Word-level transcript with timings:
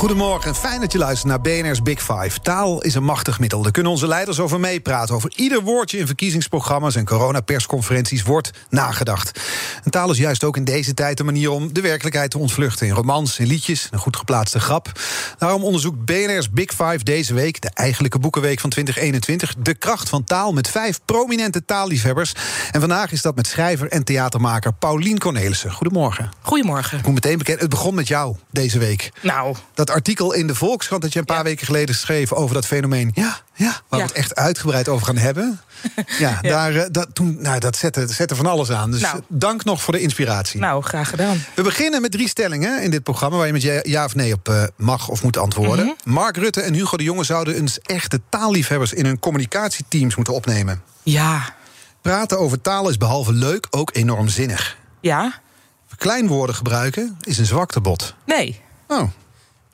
Goedemorgen, 0.00 0.54
fijn 0.54 0.80
dat 0.80 0.92
je 0.92 0.98
luistert 0.98 1.28
naar 1.28 1.40
BNR's 1.40 1.82
Big 1.82 2.02
Five. 2.02 2.40
Taal 2.42 2.82
is 2.82 2.94
een 2.94 3.04
machtig 3.04 3.38
middel. 3.38 3.62
Daar 3.62 3.72
kunnen 3.72 3.92
onze 3.92 4.06
leiders 4.06 4.40
over 4.40 4.60
meepraten. 4.60 5.14
Over 5.14 5.32
ieder 5.36 5.62
woordje 5.62 5.98
in 5.98 6.06
verkiezingsprogramma's 6.06 6.94
en 6.94 7.04
coronapersconferenties 7.04 8.22
wordt 8.22 8.50
nagedacht. 8.68 9.40
En 9.84 9.90
taal 9.90 10.10
is 10.10 10.18
juist 10.18 10.44
ook 10.44 10.56
in 10.56 10.64
deze 10.64 10.94
tijd 10.94 11.18
een 11.20 11.24
manier 11.24 11.50
om 11.50 11.72
de 11.72 11.80
werkelijkheid 11.80 12.30
te 12.30 12.38
ontvluchten. 12.38 12.86
In 12.86 12.92
romans, 12.92 13.38
in 13.38 13.46
liedjes, 13.46 13.88
een 13.90 13.98
goed 13.98 14.16
geplaatste 14.16 14.60
grap. 14.60 14.92
Daarom 15.38 15.64
onderzoekt 15.64 16.04
BNR's 16.04 16.50
Big 16.50 16.70
Five 16.70 17.00
deze 17.02 17.34
week, 17.34 17.60
de 17.60 17.70
eigenlijke 17.74 18.18
boekenweek 18.18 18.60
van 18.60 18.70
2021, 18.70 19.54
de 19.58 19.74
kracht 19.74 20.08
van 20.08 20.24
taal 20.24 20.52
met 20.52 20.68
vijf 20.68 21.00
prominente 21.04 21.64
taalliefhebbers. 21.64 22.32
En 22.70 22.80
vandaag 22.80 23.12
is 23.12 23.22
dat 23.22 23.36
met 23.36 23.46
schrijver 23.46 23.88
en 23.88 24.04
theatermaker 24.04 24.72
Paulien 24.72 25.18
Cornelissen. 25.18 25.72
Goedemorgen. 25.72 26.30
Goedemorgen. 26.40 26.98
Ik 26.98 27.04
moet 27.04 27.14
meteen 27.14 27.38
bekennen, 27.38 27.62
het 27.62 27.70
begon 27.70 27.94
met 27.94 28.08
jou 28.08 28.36
deze 28.50 28.78
week. 28.78 29.10
Nou, 29.22 29.56
Dat 29.74 29.88
artikel 29.90 30.32
in 30.32 30.46
de 30.46 30.54
Volkskrant 30.54 31.02
dat 31.02 31.12
je 31.12 31.18
een 31.18 31.24
paar 31.24 31.36
Ja. 31.36 31.42
weken 31.42 31.66
geleden 31.66 31.94
schreef 31.94 32.32
over 32.32 32.54
dat 32.54 32.66
fenomeen. 32.66 33.10
Ja, 33.14 33.40
ja 33.54 33.80
waar 33.88 34.00
Ja. 34.00 34.06
we 34.06 34.10
het 34.10 34.12
echt 34.12 34.34
uitgebreid 34.34 34.88
over 34.88 35.06
gaan 35.06 35.16
hebben. 35.16 35.60
Ja, 36.18 36.38
Daar, 36.42 36.74
eh, 36.76 36.84
dat, 36.90 37.08
toen, 37.12 37.36
nou, 37.40 37.58
dat 37.60 37.76
zette, 37.76 38.06
zette 38.08 38.34
van 38.36 38.46
alles 38.46 38.70
aan. 38.70 38.90
Dus 38.90 39.00
Nou. 39.00 39.20
dank 39.28 39.64
nog 39.64 39.82
voor 39.82 39.92
de 39.92 40.00
inspiratie. 40.00 40.60
nou, 40.60 40.82
graag 40.82 41.08
gedaan. 41.10 41.44
We 41.54 41.62
beginnen 41.62 42.00
met 42.00 42.10
drie 42.10 42.28
stellingen 42.28 42.82
in 42.82 42.90
dit 42.90 43.02
programma... 43.02 43.36
waar 43.36 43.46
je 43.46 43.52
met 43.52 43.62
ja, 43.62 43.78
ja 43.82 44.04
of 44.04 44.14
nee 44.14 44.32
op 44.32 44.48
eh, 44.48 44.62
mag 44.76 45.08
of 45.08 45.22
moet 45.22 45.36
antwoorden. 45.36 45.84
Mhm. 45.84 45.94
Mark 46.14 46.36
Rutte 46.36 46.60
en 46.60 46.74
Hugo 46.74 46.96
de 46.96 47.02
Jonge 47.04 47.24
zouden 47.24 47.54
eens 47.56 47.78
echte 47.80 48.20
taalliefhebbers... 48.28 48.92
in 48.92 49.04
hun 49.04 49.18
communicatieteams 49.18 50.14
moeten 50.16 50.34
opnemen. 50.34 50.82
Ja. 51.02 51.54
Praten 52.02 52.38
over 52.38 52.60
taal 52.60 52.88
is 52.88 52.96
behalve 52.96 53.32
leuk 53.32 53.66
ook 53.70 53.90
enorm 53.92 54.28
zinnig. 54.28 54.76
Ja? 55.00 55.40
Verkleinwoorden 55.86 56.54
gebruiken 56.54 57.16
is 57.20 57.38
een 57.38 57.46
zwaktebod. 57.46 58.14
Nee. 58.26 58.60
Oh. 58.88 59.02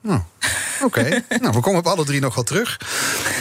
Oh. 0.07 0.25
Oké, 0.83 1.25
nou, 1.41 1.53
we 1.53 1.61
komen 1.61 1.81
op 1.81 1.87
alle 1.87 2.05
drie 2.05 2.21
nog 2.21 2.35
wel 2.35 2.45
terug. 2.45 2.81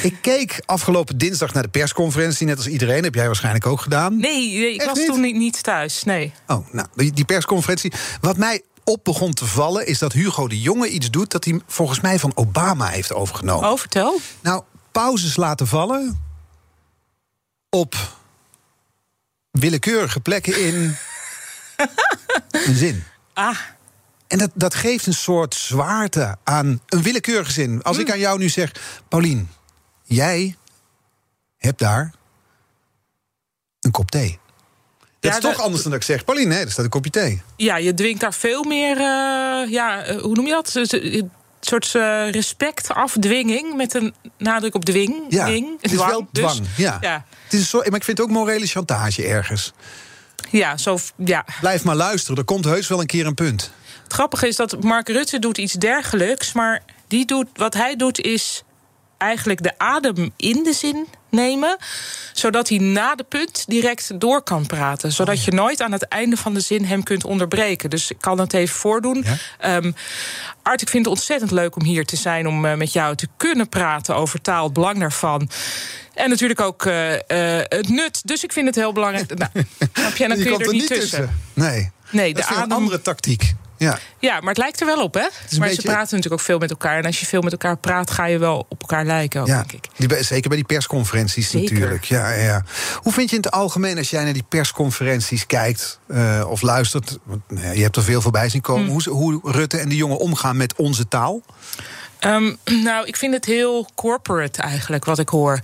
Ik 0.01 0.15
keek 0.21 0.61
afgelopen 0.65 1.17
dinsdag 1.17 1.53
naar 1.53 1.63
de 1.63 1.69
persconferentie, 1.69 2.47
net 2.47 2.57
als 2.57 2.67
iedereen. 2.67 3.03
Heb 3.03 3.15
jij 3.15 3.25
waarschijnlijk 3.25 3.65
ook 3.65 3.81
gedaan. 3.81 4.17
Nee, 4.17 4.57
nee, 4.57 4.73
ik 4.73 4.79
Echt 4.79 4.89
was 4.89 4.97
niet? 4.97 5.07
toen 5.07 5.21
niet, 5.21 5.35
niet 5.35 5.63
thuis. 5.63 6.03
Nee. 6.03 6.33
Oh, 6.47 6.67
nou, 6.71 6.87
die, 6.95 7.13
die 7.13 7.25
persconferentie. 7.25 7.93
Wat 8.21 8.37
mij 8.37 8.61
op 8.83 9.03
begon 9.03 9.33
te 9.33 9.45
vallen, 9.45 9.87
is 9.87 9.99
dat 9.99 10.13
Hugo 10.13 10.47
de 10.47 10.61
Jonge 10.61 10.89
iets 10.89 11.11
doet 11.11 11.31
dat 11.31 11.45
hij 11.45 11.59
volgens 11.67 11.99
mij 12.01 12.19
van 12.19 12.31
Obama 12.35 12.87
heeft 12.87 13.13
overgenomen. 13.13 13.69
Oh, 13.69 13.77
vertel. 13.77 14.19
Nou, 14.41 14.63
pauzes 14.91 15.35
laten 15.35 15.67
vallen 15.67 16.23
op 17.69 17.95
willekeurige 19.51 20.19
plekken 20.19 20.63
in 20.65 20.95
een 22.67 22.75
zin. 22.75 23.03
Ah, 23.33 23.57
En 24.35 24.41
dat, 24.41 24.51
dat 24.53 24.75
geeft 24.75 25.05
een 25.05 25.13
soort 25.13 25.55
zwaarte 25.55 26.37
aan 26.43 26.81
een 26.87 27.01
willekeurige 27.01 27.51
zin. 27.51 27.81
Als 27.83 27.97
ik 27.97 28.11
aan 28.11 28.19
jou 28.19 28.39
nu 28.39 28.49
zeg, 28.49 28.71
Paulien, 29.07 29.49
jij 30.03 30.55
hebt 31.57 31.79
daar 31.79 32.13
een 33.81 33.91
kop 33.91 34.11
thee. 34.11 34.39
Dat 35.19 35.31
Ja, 35.31 35.37
is 35.37 35.43
toch 35.43 35.61
anders 35.61 35.81
dan 35.83 35.91
dat 35.91 36.01
ik 36.01 36.07
zeg, 36.07 36.23
Paulien, 36.25 36.47
nee, 36.47 36.59
er 36.59 36.71
staat 36.71 36.85
een 36.85 36.91
kopje 36.91 37.11
thee. 37.11 37.41
ja, 37.55 37.77
je 37.77 37.93
dwingt 37.93 38.21
daar 38.21 38.33
veel 38.33 38.63
meer... 38.63 38.97
eh, 38.97 39.71
ja, 39.71 40.03
eh, 40.03 40.21
hoe 40.21 40.35
noem 40.35 40.45
je 40.45 40.51
dat? 40.51 40.69
Dus, 40.73 40.91
Een 40.91 41.31
soort 41.59 41.95
eh, 41.95 42.29
respect, 42.31 42.89
afdwinging... 42.89 43.75
met 43.75 43.93
een 43.93 44.13
nadruk 44.37 44.75
op 44.75 44.85
dwing. 44.85 45.15
Ja, 45.29 45.45
Dwing, 45.45 45.81
het 45.81 45.91
is 45.91 45.97
wel 45.97 46.27
dus. 46.31 46.43
dwang. 46.43 46.67
ja. 46.77 46.97
Ja. 47.01 47.25
Het 47.43 47.53
is 47.53 47.59
een 47.59 47.65
soort, 47.65 47.89
maar 47.89 47.99
ik 47.99 48.03
vind 48.05 48.17
het 48.17 48.27
ook 48.27 48.33
morele 48.33 48.65
chantage 48.65 49.25
ergens. 49.27 49.73
Ja, 50.51 50.77
zo, 50.77 50.97
ja. 51.17 51.45
Blijf 51.59 51.83
maar 51.83 51.95
luisteren, 51.95 52.37
er 52.37 52.43
komt 52.43 52.65
heus 52.65 52.87
wel 52.87 52.99
een 52.99 53.05
keer 53.05 53.25
een 53.25 53.33
punt. 53.33 53.71
Het 54.05 54.13
grappige 54.13 54.47
is 54.47 54.55
dat 54.55 54.83
Mark 54.83 55.07
Rutte 55.07 55.39
doet 55.39 55.57
iets 55.57 55.73
dergelijks... 55.73 56.53
maar 56.53 56.83
die 57.07 57.25
doet, 57.25 57.47
wat 57.53 57.73
hij 57.73 57.95
doet 57.95 58.19
is 58.21 58.63
eigenlijk 59.17 59.63
de 59.63 59.73
adem 59.77 60.31
in 60.37 60.63
de 60.63 60.73
zin 60.73 61.07
nemen... 61.29 61.77
zodat 62.33 62.69
hij 62.69 62.77
na 62.77 63.15
de 63.15 63.23
punt 63.23 63.63
direct 63.67 64.19
door 64.19 64.41
kan 64.41 64.65
praten. 64.65 65.11
Zodat 65.11 65.43
je 65.43 65.51
nooit 65.51 65.81
aan 65.81 65.91
het 65.91 66.07
einde 66.07 66.37
van 66.37 66.53
de 66.53 66.59
zin 66.59 66.85
hem 66.85 67.03
kunt 67.03 67.23
onderbreken. 67.25 67.89
Dus 67.89 68.11
ik 68.11 68.17
kan 68.19 68.39
het 68.39 68.53
even 68.53 68.75
voordoen. 68.75 69.23
Ja. 69.25 69.35
Ehm, 69.59 69.91
Art, 70.63 70.81
ik 70.81 70.89
vind 70.89 71.05
het 71.05 71.13
ontzettend 71.15 71.51
leuk 71.51 71.75
om 71.75 71.83
hier 71.83 72.05
te 72.05 72.15
zijn... 72.15 72.47
om 72.47 72.65
eh, 72.65 72.75
met 72.75 72.93
jou 72.93 73.15
te 73.15 73.27
kunnen 73.37 73.69
praten 73.69 74.15
over 74.15 74.41
taal, 74.41 74.63
het 74.63 74.73
belang 74.73 74.99
daarvan... 74.99 75.49
En 76.13 76.29
natuurlijk 76.29 76.59
ook 76.61 76.85
eh, 76.85 77.13
eh, 77.13 77.65
het 77.69 77.89
nut. 77.89 78.21
Dus 78.27 78.43
ik 78.43 78.53
vind 78.53 78.65
het 78.65 78.75
heel 78.75 78.93
belangrijk. 78.93 79.33
Nou, 79.37 79.51
snap 79.93 80.15
je? 80.15 80.23
En 80.23 80.29
dan 80.29 80.37
Je 80.37 80.43
kun 80.45 80.57
je 80.57 80.65
er 80.65 80.71
niet 80.73 80.87
tussen. 80.87 81.39
Nee, 81.53 81.91
Nee, 82.11 82.33
dat 82.33 82.43
de 82.43 82.49
is 82.49 82.55
adem. 82.55 82.71
een 82.71 82.77
andere 82.77 83.01
tactiek. 83.01 83.53
Ja. 83.77 83.99
Ja, 84.19 84.39
maar 84.39 84.49
het 84.49 84.57
lijkt 84.57 84.79
er 84.79 84.85
wel 84.85 85.03
op, 85.03 85.13
hè? 85.13 85.19
Maar 85.19 85.29
beetje- 85.59 85.75
ze 85.75 85.81
praten 85.81 86.15
natuurlijk 86.15 86.33
ook 86.33 86.39
veel 86.39 86.57
met 86.57 86.69
elkaar. 86.69 86.97
En 86.97 87.05
als 87.05 87.19
je 87.19 87.25
veel 87.25 87.41
met 87.41 87.51
elkaar 87.51 87.77
praat, 87.77 88.11
ga 88.11 88.25
je 88.25 88.37
wel 88.37 88.65
op 88.69 88.81
elkaar 88.81 89.05
lijken, 89.05 89.41
ook, 89.41 89.47
Ja, 89.47 89.57
denk 89.67 89.71
ik. 89.71 89.87
die, 90.09 90.23
zeker 90.23 90.47
bij 90.47 90.57
die 90.57 90.65
persconferenties 90.67 91.49
Zeker. 91.49 91.73
natuurlijk. 91.73 92.03
Ja, 92.05 92.31
ja. 92.31 92.63
Hoe 92.95 93.13
vind 93.13 93.29
je 93.29 93.35
in 93.35 93.41
het 93.41 93.51
algemeen 93.51 93.97
als 93.97 94.09
jij 94.09 94.23
naar 94.23 94.33
die 94.33 94.45
persconferenties 94.49 95.45
kijkt 95.45 95.99
eh, 96.07 96.45
of 96.49 96.61
luistert? 96.61 97.17
Want, 97.23 97.41
nou 97.47 97.65
ja, 97.65 97.71
je 97.71 97.81
hebt 97.83 97.95
er 97.95 98.03
veel 98.03 98.21
voorbij 98.21 98.49
zien 98.49 98.61
Hm. 98.65 98.71
komen. 98.71 98.87
Hoe, 98.89 99.01
ze- 99.01 99.09
hoe 99.09 99.39
Rutte 99.43 99.77
en 99.77 99.89
de 99.89 99.95
jongen 99.95 100.17
omgaan 100.17 100.57
met 100.57 100.75
onze 100.75 101.07
taal? 101.07 101.41
Ehm, 102.19 102.53
nou, 102.83 103.05
ik 103.07 103.15
vind 103.17 103.33
het 103.33 103.45
heel 103.45 103.89
corporate 103.95 104.61
eigenlijk, 104.61 105.05
wat 105.05 105.19
ik 105.19 105.29
hoor. 105.29 105.59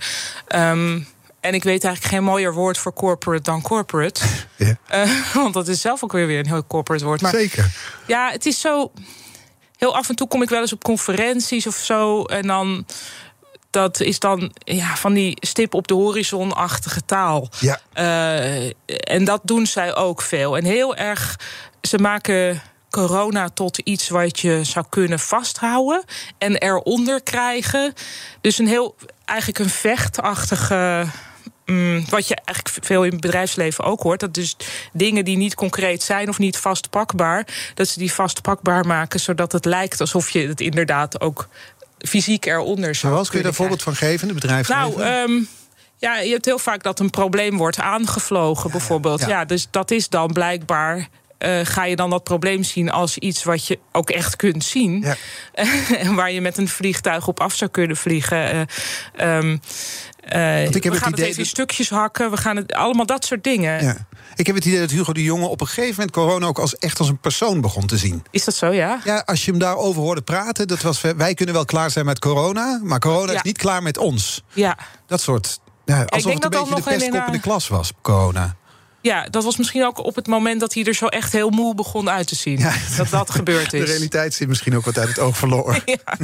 Ehm, 0.48 1.00
en 1.42 1.54
ik 1.54 1.62
weet 1.62 1.84
eigenlijk 1.84 2.14
geen 2.14 2.24
mooier 2.24 2.54
woord 2.54 2.78
voor 2.78 2.92
corporate 2.92 3.42
dan 3.42 3.62
corporate. 3.62 4.20
Ja. 4.56 4.76
Eh, 4.88 5.10
want 5.34 5.54
dat 5.54 5.68
is 5.68 5.80
zelf 5.80 6.02
ook 6.04 6.12
weer 6.12 6.26
weer 6.26 6.38
een 6.38 6.46
heel 6.46 6.66
corporate 6.66 7.04
woord. 7.04 7.20
Maar 7.20 7.30
Zeker. 7.30 7.70
ja, 8.06 8.30
het 8.30 8.46
is 8.46 8.60
zo. 8.60 8.92
Heel 9.76 9.96
af 9.96 10.08
en 10.08 10.14
toe 10.14 10.28
kom 10.28 10.42
ik 10.42 10.48
wel 10.48 10.60
eens 10.60 10.72
op 10.72 10.82
conferenties 10.82 11.66
of 11.66 11.76
zo. 11.76 12.24
En 12.24 12.46
dan. 12.46 12.86
Dat 13.70 14.00
is 14.00 14.18
dan 14.18 14.52
ja, 14.58 14.96
van 14.96 15.12
die 15.12 15.36
stip 15.40 15.74
op 15.74 15.88
de 15.88 15.94
horizon-achtige 15.94 17.04
taal. 17.04 17.48
Ja. 17.60 17.80
Eh, 17.92 18.64
en 18.86 19.24
dat 19.24 19.40
doen 19.44 19.66
zij 19.66 19.94
ook 19.94 20.22
veel. 20.22 20.56
En 20.56 20.64
heel 20.64 20.96
erg. 20.96 21.38
Ze 21.80 21.98
maken 21.98 22.62
corona 22.90 23.48
tot 23.48 23.78
iets 23.78 24.08
wat 24.08 24.40
je 24.40 24.60
zou 24.62 24.84
kunnen 24.88 25.18
vasthouden 25.18 26.04
en 26.38 26.56
eronder 26.56 27.22
krijgen. 27.22 27.92
Dus 28.40 28.58
een 28.58 28.68
heel 28.68 28.96
eigenlijk 29.24 29.58
een 29.58 29.70
vechtachtige. 29.70 31.06
Mm, 31.66 32.04
wat 32.08 32.28
je 32.28 32.34
eigenlijk 32.44 32.84
veel 32.86 33.04
in 33.04 33.10
het 33.10 33.20
bedrijfsleven 33.20 33.84
ook 33.84 34.02
hoort. 34.02 34.20
Dat 34.20 34.34
dus 34.34 34.56
dingen 34.92 35.24
die 35.24 35.36
niet 35.36 35.54
concreet 35.54 36.02
zijn 36.02 36.28
of 36.28 36.38
niet 36.38 36.56
vastpakbaar, 36.56 37.46
dat 37.74 37.88
ze 37.88 37.98
die 37.98 38.12
vastpakbaar 38.12 38.86
maken, 38.86 39.20
zodat 39.20 39.52
het 39.52 39.64
lijkt 39.64 40.00
alsof 40.00 40.30
je 40.30 40.48
het 40.48 40.60
inderdaad 40.60 41.20
ook 41.20 41.48
fysiek 41.98 42.46
eronder 42.46 42.94
zou 42.94 43.12
Zoals, 43.12 43.28
kun 43.28 43.36
je 43.36 43.42
daar 43.42 43.52
een 43.52 43.58
voorbeeld 43.58 43.82
van 43.82 43.96
geven 43.96 44.28
in 44.28 44.34
het 44.34 44.42
bedrijfsleven? 44.42 44.98
nou, 44.98 45.02
ehm, 45.02 45.42
ja, 45.98 46.18
je 46.18 46.32
hebt 46.32 46.44
heel 46.44 46.58
vaak 46.58 46.82
dat 46.82 47.00
een 47.00 47.10
probleem 47.10 47.56
wordt 47.56 47.78
aangevlogen, 47.78 48.70
bijvoorbeeld. 48.70 49.20
ja. 49.20 49.28
Ja. 49.28 49.44
dus 49.44 49.68
dat 49.70 49.90
is 49.90 50.08
dan 50.08 50.32
blijkbaar. 50.32 51.08
Eh, 51.42 51.60
ga 51.66 51.84
je 51.84 51.96
dan 51.96 52.10
dat 52.10 52.24
probleem 52.24 52.62
zien 52.62 52.90
als 52.90 53.18
iets 53.18 53.44
wat 53.44 53.66
je 53.66 53.78
ook 53.92 54.10
echt 54.10 54.36
kunt 54.36 54.64
zien? 54.64 55.00
Ja. 55.00 55.16
en 56.04 56.14
waar 56.14 56.30
je 56.32 56.40
met 56.40 56.58
een 56.58 56.68
vliegtuig 56.68 57.28
op 57.28 57.40
af 57.40 57.54
zou 57.54 57.70
kunnen 57.70 57.96
vliegen. 57.96 58.50
eh, 58.50 59.36
ehm, 59.36 59.56
eh, 60.24 60.64
ik 60.64 60.82
heb 60.84 60.92
we 60.92 60.98
gaan 60.98 61.10
het, 61.10 61.18
idee 61.18 61.30
even 61.30 61.42
dat- 61.42 61.46
stukjes 61.52 61.90
hakken. 61.90 62.30
We 62.30 62.36
gaan 62.36 62.56
het 62.56 62.72
allemaal 62.72 63.06
dat 63.06 63.24
soort 63.24 63.44
dingen. 63.44 63.82
ja. 63.84 64.06
Ik 64.36 64.46
heb 64.46 64.56
het 64.56 64.64
idee 64.64 64.78
dat 64.80 64.90
Hugo 64.90 65.12
de 65.12 65.22
Jonge 65.22 65.46
op 65.46 65.60
een 65.60 65.66
gegeven 65.66 65.94
moment 65.94 66.10
corona 66.10 66.46
ook 66.46 66.58
als 66.58 66.76
echt 66.78 66.98
als 66.98 67.08
een 67.08 67.18
persoon 67.18 67.60
begon 67.60 67.86
te 67.86 67.96
zien. 67.96 68.24
Is 68.30 68.44
dat 68.44 68.54
zo, 68.54 68.66
ja? 68.72 69.00
Ja, 69.04 69.22
als 69.26 69.44
je 69.44 69.50
hem 69.50 69.60
daarover 69.60 70.02
hoorde 70.02 70.22
praten, 70.22 70.68
dat 70.68 70.80
was 70.82 71.00
wij 71.00 71.34
kunnen 71.34 71.54
wel 71.54 71.64
klaar 71.64 71.90
zijn 71.90 72.04
met 72.04 72.18
corona, 72.18 72.80
maar 72.82 72.98
corona 72.98 73.32
is 73.32 73.42
niet 73.42 73.58
klaar 73.58 73.82
met 73.82 73.98
ons. 73.98 74.42
Ja. 74.52 74.78
Dat 75.06 75.20
soort. 75.20 75.60
Ja, 75.84 76.04
alsof 76.04 76.32
het 76.34 76.44
een 76.44 76.50
beetje 76.50 76.74
de 76.74 76.82
pestkop 76.82 77.26
in 77.26 77.32
de 77.32 77.40
klas 77.40 77.68
was, 77.68 77.92
corona. 78.02 78.56
Ja, 79.02 79.26
dat 79.30 79.44
was 79.44 79.56
misschien 79.56 79.84
ook 79.84 80.04
op 80.04 80.14
het 80.14 80.26
moment 80.26 80.60
dat 80.60 80.74
hij 80.74 80.84
er 80.84 80.94
zo 80.94 81.06
echt 81.06 81.32
heel 81.32 81.50
moe 81.50 81.74
begon 81.74 82.10
uit 82.10 82.26
te 82.26 82.34
zien. 82.34 82.58
Ja. 82.58 82.74
Dat 82.96 83.08
dat 83.10 83.30
gebeurd 83.30 83.70
De 83.70 83.78
is. 83.78 83.90
realiteit 83.90 84.34
zit 84.34 84.48
misschien 84.48 84.76
ook 84.76 84.84
wat 84.84 84.98
uit 84.98 85.08
het 85.08 85.18
oog 85.18 85.36
verloren. 85.36 85.82
Ja. 85.84 86.16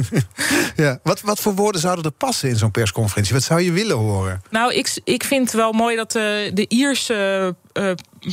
ja. 0.75 0.99
Wat, 1.03 1.21
wat 1.21 1.39
voor 1.39 1.53
woorden 1.55 1.81
zouden 1.81 2.03
er 2.05 2.11
passen 2.11 2.49
in 2.49 2.55
zo'n 2.55 2.71
persconferentie? 2.71 3.33
Wat 3.33 3.43
zou 3.43 3.61
je 3.61 3.71
willen 3.71 3.95
horen? 3.97 4.41
Nou, 4.49 4.73
ik, 4.73 4.99
ik 5.03 5.23
vind 5.23 5.45
het 5.45 5.53
wel 5.55 5.71
mooi 5.71 5.95
dat 5.95 6.11
de, 6.11 6.51
de 6.53 6.65
Ierse 6.67 7.55
eh, 7.73 7.91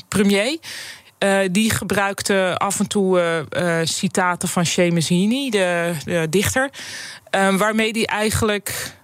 premier. 0.08 0.58
eh, 1.18 1.38
die 1.50 1.70
gebruikte 1.70 2.54
af 2.58 2.78
en 2.80 2.86
toe 2.88 3.20
eh, 3.20 3.80
eh, 3.80 3.86
citaten 3.86 4.48
van 4.48 4.66
Seamus 4.66 5.08
Heaney, 5.08 5.50
de, 5.50 5.92
de 6.04 6.26
dichter. 6.30 6.70
eh, 7.30 7.54
waarmee 7.56 7.92
die 7.92 8.06
eigenlijk. 8.06 8.94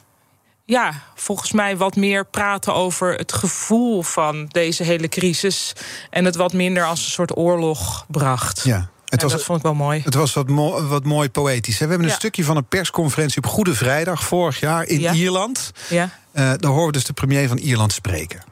Ja, 0.72 0.92
volgens 1.14 1.52
mij 1.52 1.76
wat 1.76 1.96
meer 1.96 2.26
praten 2.26 2.74
over 2.74 3.14
het 3.14 3.32
gevoel 3.32 4.02
van 4.02 4.46
deze 4.48 4.82
hele 4.82 5.08
crisis. 5.08 5.72
En 6.10 6.24
het 6.24 6.36
wat 6.36 6.52
minder 6.52 6.84
als 6.84 7.04
een 7.04 7.10
soort 7.10 7.36
oorlog 7.36 8.04
bracht. 8.08 8.60
Ja. 8.64 8.88
Het 9.08 9.22
was, 9.22 9.32
dat 9.32 9.42
vond 9.42 9.58
ik 9.58 9.64
wel 9.64 9.74
mooi. 9.74 10.00
het 10.04 10.14
was 10.14 10.32
wat, 10.32 10.48
mo- 10.48 10.86
wat 10.86 11.04
mooi 11.04 11.30
poëtisch. 11.30 11.78
hè? 11.78 11.84
We 11.84 11.90
hebben 11.90 12.06
een 12.06 12.12
Ja. 12.12 12.19
stukje 12.19 12.44
van 12.44 12.56
een 12.56 12.64
persconferentie 12.64 13.36
op 13.42 13.46
Goede 13.50 13.74
Vrijdag 13.74 14.24
vorig 14.24 14.60
jaar 14.60 14.84
in 14.86 15.00
Ja. 15.00 15.12
Ierland. 15.12 15.70
Ja. 15.88 16.10
Eh, 16.32 16.42
daar 16.56 16.70
horen 16.70 16.86
we 16.86 16.92
dus 16.92 17.04
de 17.04 17.12
premier 17.12 17.48
van 17.48 17.56
Ierland 17.58 17.92
spreken. 17.92 18.42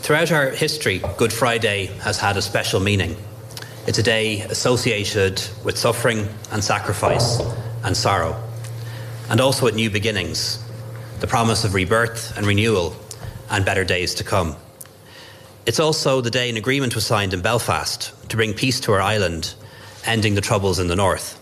Throughout 0.00 0.30
our 0.30 0.50
history, 0.58 1.00
Good 1.16 1.32
Friday 1.32 1.90
has 1.98 2.18
had 2.18 2.36
a 2.36 2.40
special 2.40 2.80
meaning. 2.80 3.16
It's 3.84 3.98
a 3.98 4.02
day 4.02 4.46
associated 4.50 5.52
with 5.62 5.78
suffering 5.78 6.26
and 6.52 6.64
sacrifice 6.64 7.42
and 7.80 7.96
sorrow, 7.96 8.34
and 9.28 9.40
also 9.40 9.64
with 9.64 9.74
new 9.74 9.90
beginnings, 9.90 10.58
the 11.20 11.26
promise 11.26 11.64
of 11.64 11.74
rebirth 11.74 12.36
and 12.36 12.46
renewal, 12.46 12.94
and 13.50 13.64
better 13.64 13.84
days 13.84 14.14
to 14.16 14.24
come. 14.24 14.56
It's 15.66 15.80
also 15.80 16.20
the 16.20 16.30
day 16.30 16.48
an 16.48 16.56
agreement 16.56 16.94
was 16.94 17.04
signed 17.04 17.34
in 17.34 17.42
Belfast 17.42 18.12
to 18.30 18.36
bring 18.36 18.54
peace 18.54 18.80
to 18.80 18.92
our 18.92 19.00
island, 19.00 19.54
ending 20.04 20.34
the 20.34 20.40
troubles 20.40 20.78
in 20.78 20.86
the 20.86 20.96
north. 20.96 21.34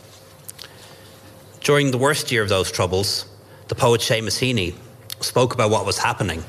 During 1.61 1.91
the 1.91 1.99
worst 1.99 2.33
year 2.33 2.43
of 2.43 2.49
those 2.49 2.73
troubles, 2.73 3.27
the 3.69 3.75
poet 3.75 4.01
Seamus 4.01 4.39
Heaney 4.39 4.75
spoke 5.21 5.53
about 5.53 5.71
what 5.71 5.87
was 5.87 5.99
happening 5.99 6.45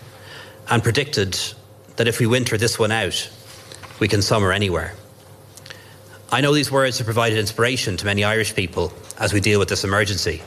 and 0.69 0.83
predicted 0.83 1.37
that 1.95 2.07
if 2.07 2.19
we 2.19 2.27
winter 2.27 2.57
this 2.57 2.77
one 2.77 2.91
out, 2.91 3.29
we 3.99 4.07
can 4.07 4.21
summer 4.21 4.51
anywhere. 4.51 4.93
I 6.31 6.41
know 6.41 6.53
these 6.53 6.71
words 6.71 6.97
have 6.97 7.05
provided 7.05 7.39
inspiration 7.39 7.97
to 7.97 8.05
many 8.05 8.23
Irish 8.23 8.53
people 8.53 8.93
as 9.17 9.33
we 9.33 9.39
deal 9.39 9.59
with 9.59 9.69
this 9.69 9.83
emergency. 9.83 10.41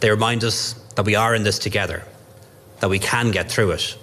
They 0.00 0.10
remind 0.10 0.44
us 0.44 0.74
that 0.94 1.06
we 1.06 1.18
are 1.18 1.34
in 1.36 1.42
this 1.42 1.58
together, 1.58 2.02
that 2.78 2.90
we 2.90 2.98
can 2.98 3.32
get 3.32 3.48
through 3.48 3.72
it, 3.74 3.96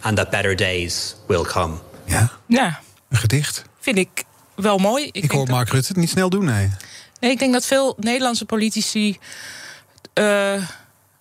and 0.00 0.16
that 0.16 0.30
better 0.30 0.56
days 0.56 1.16
will 1.26 1.42
come. 1.44 1.74
Ja, 2.04 2.30
Ja, 2.46 2.80
een 3.08 3.16
gedicht. 3.18 3.62
vind 3.80 3.98
ik 3.98 4.24
wel 4.54 4.78
mooi. 4.78 5.04
Ik, 5.06 5.12
denk 5.12 5.32
hoor 5.32 5.46
dat- 5.46 5.54
Mark 5.54 5.68
Rutte 5.68 5.88
het 5.88 5.96
niet 5.96 6.10
snel 6.10 6.30
doen, 6.30 6.44
nee. 6.44 6.70
Nee, 7.20 7.30
ik 7.30 7.38
denk 7.38 7.52
dat 7.52 7.66
veel 7.66 7.96
Nederlandse 7.98 8.44
politici 8.44 9.18
eh, 10.12 10.62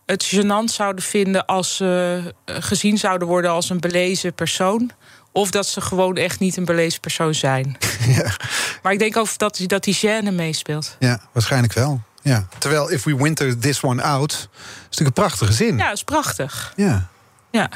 het 0.05 0.31
gênant 0.35 0.63
zouden 0.73 1.03
vinden 1.03 1.45
als 1.45 1.75
ze 1.75 2.21
eh, 2.45 2.55
gezien 2.59 2.97
zouden 2.97 3.27
worden 3.27 3.51
als 3.51 3.69
een 3.69 3.79
belezen 3.79 4.33
persoon. 4.33 4.91
Of 5.31 5.51
dat 5.51 5.67
ze 5.67 5.81
gewoon 5.81 6.17
echt 6.17 6.39
niet 6.39 6.57
een 6.57 6.65
belezen 6.65 6.99
persoon 6.99 7.33
zijn. 7.35 7.77
Ja, 8.07 8.35
Maar 8.83 8.93
ik 8.93 8.99
denk 8.99 9.17
ook 9.17 9.37
dat, 9.37 9.55
die- 9.55 9.67
dat 9.67 9.83
die 9.83 9.95
gêne 9.97 10.31
meespeelt. 10.33 10.95
ja, 10.99 11.21
waarschijnlijk 11.31 11.73
wel. 11.73 12.01
Ja. 12.21 12.47
Terwijl 12.57 12.91
If 12.91 13.03
We 13.03 13.15
Winter 13.15 13.57
This 13.59 13.83
One 13.83 14.03
Out... 14.03 14.31
is 14.31 14.47
natuurlijk 14.81 15.17
een 15.17 15.23
prachtige 15.23 15.53
zin. 15.53 15.77
Ja, 15.77 15.91
is 15.91 16.03
prachtig. 16.03 16.73
ja. 16.75 17.09
Ja. 17.51 17.69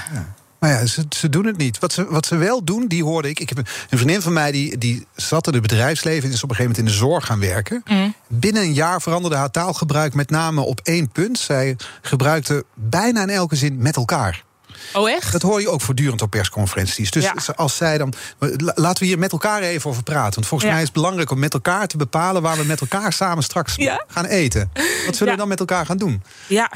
Maar 0.60 0.70
ja, 0.70 0.86
ze, 0.86 1.06
ze 1.10 1.30
doen 1.30 1.46
het 1.46 1.58
niet. 1.58 1.80
Wat 1.80 1.94
ze, 1.94 2.06
wat 2.10 2.26
ze 2.26 2.36
wel 2.36 2.64
doen, 2.64 2.88
die 2.88 3.04
hoorde 3.04 3.30
ik. 3.30 3.40
Ik 3.40 3.50
heb 3.50 3.58
een, 3.58 3.66
een 3.90 3.98
vriendin 3.98 4.22
van 4.22 4.34
mij 4.34 4.52
die, 4.52 4.78
die 4.78 5.08
zat 5.16 5.48
in 5.48 5.54
het 5.54 5.62
bedrijfsleven... 5.62 6.24
en 6.30 6.36
is 6.36 6.44
op 6.44 6.50
een 6.50 6.56
gegeven 6.56 6.76
moment 6.82 6.94
in 6.94 7.00
de 7.00 7.06
zorg 7.08 7.26
gaan 7.26 7.40
werken. 7.40 7.84
Binnen 8.28 8.62
een 8.62 8.74
jaar 8.74 9.02
veranderde 9.02 9.38
haar 9.38 9.52
taalgebruik 9.52 10.14
met 10.14 10.30
name 10.30 10.62
op 10.62 10.80
één 10.84 11.10
punt. 11.10 11.40
Zij 11.40 11.78
gebruikte 12.02 12.66
bijna 12.74 13.22
in 13.22 13.30
elke 13.30 13.56
zin 13.56 13.78
met 13.78 13.96
elkaar. 13.96 14.44
Oh, 14.94 15.10
echt? 15.10 15.32
Dat 15.32 15.42
hoor 15.42 15.62
je 15.62 15.70
ook 15.70 15.82
voortdurend 15.82 16.22
op 16.22 16.30
persconferenties. 16.30 17.12
Dus 17.12 17.24
Ja. 17.24 17.34
als 17.56 17.76
zij 17.76 17.98
dan. 17.98 18.14
la- 18.40 18.72
Laten 18.76 19.00
we 19.02 19.06
hier 19.06 19.20
met 19.20 19.32
elkaar 19.32 19.62
even 19.62 19.90
over 19.90 20.04
praten. 20.04 20.34
Want 20.34 20.46
volgens 20.48 20.64
Ja. 20.70 20.76
mij 20.76 20.82
is 20.82 20.88
het 20.88 20.98
belangrijk 20.98 21.32
om 21.32 21.40
met 21.40 21.54
elkaar 21.54 21.88
te 21.88 21.98
bepalen 21.98 22.42
waar 22.42 22.58
we 22.58 22.64
met 22.64 22.82
elkaar 22.82 23.14
samen 23.14 23.44
straks 23.44 23.76
Ja. 23.76 24.04
gaan 24.08 24.26
eten. 24.26 24.72
Wat 25.06 25.16
zullen 25.16 25.34
we 25.34 25.40
dan 25.40 25.48
met 25.48 25.60
elkaar 25.60 25.86
gaan 25.86 25.98
doen? 25.98 26.24
Ja. 26.48 26.72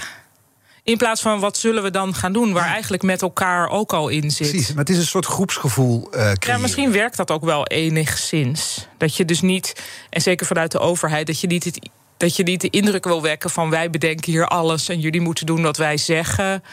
In 0.84 0.98
plaats 0.98 1.22
van 1.22 1.40
wat 1.40 1.58
zullen 1.58 1.84
we 1.84 1.92
dan 1.92 2.16
gaan 2.16 2.34
doen, 2.34 2.54
waar 2.54 2.66
eigenlijk 2.68 3.04
met 3.04 3.22
elkaar 3.22 3.70
ook 3.70 3.94
al 3.94 4.08
in 4.08 4.32
zit. 4.32 4.50
Precies. 4.50 4.68
Maar 4.70 4.78
het 4.78 4.90
is 4.90 4.98
een 4.98 5.06
soort 5.06 5.26
groepsgevoel. 5.26 6.12
eh 6.12 6.32
Ja, 6.40 6.58
misschien 6.58 6.92
werkt 6.92 7.18
dat 7.18 7.32
ook 7.32 7.44
wel 7.46 7.68
enigszins. 7.68 8.88
Dat 8.98 9.16
je 9.16 9.26
dus 9.26 9.42
niet, 9.42 9.74
en 10.10 10.22
zeker 10.22 10.46
vanuit 10.46 10.72
de 10.72 10.80
overheid, 10.80 11.28
dat 11.28 11.40
je 11.40 11.48
niet, 11.48 11.64
het, 11.64 11.90
dat 12.18 12.36
je 12.36 12.44
niet 12.44 12.62
de 12.62 12.70
indruk 12.70 13.04
wil 13.04 13.22
wekken 13.22 13.50
van 13.50 13.70
wij 13.70 13.90
bedenken 13.90 14.32
hier 14.32 14.48
alles 14.48 14.90
en 14.90 15.00
jullie 15.00 15.22
moeten 15.22 15.46
doen 15.46 15.62
wat 15.62 15.78
wij 15.78 15.98
zeggen. 15.98 16.64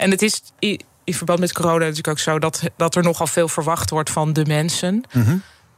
En 0.00 0.10
het 0.10 0.22
is 0.22 0.42
in 1.04 1.14
verband 1.14 1.38
met 1.40 1.52
corona 1.52 1.78
natuurlijk 1.78 2.08
ook 2.08 2.18
zo 2.18 2.38
dat, 2.38 2.62
dat 2.76 2.94
er 2.94 3.02
nogal 3.02 3.26
veel 3.26 3.48
verwacht 3.48 3.90
wordt 3.90 4.10
van 4.10 4.32
de 4.32 4.44
mensen. 4.44 5.04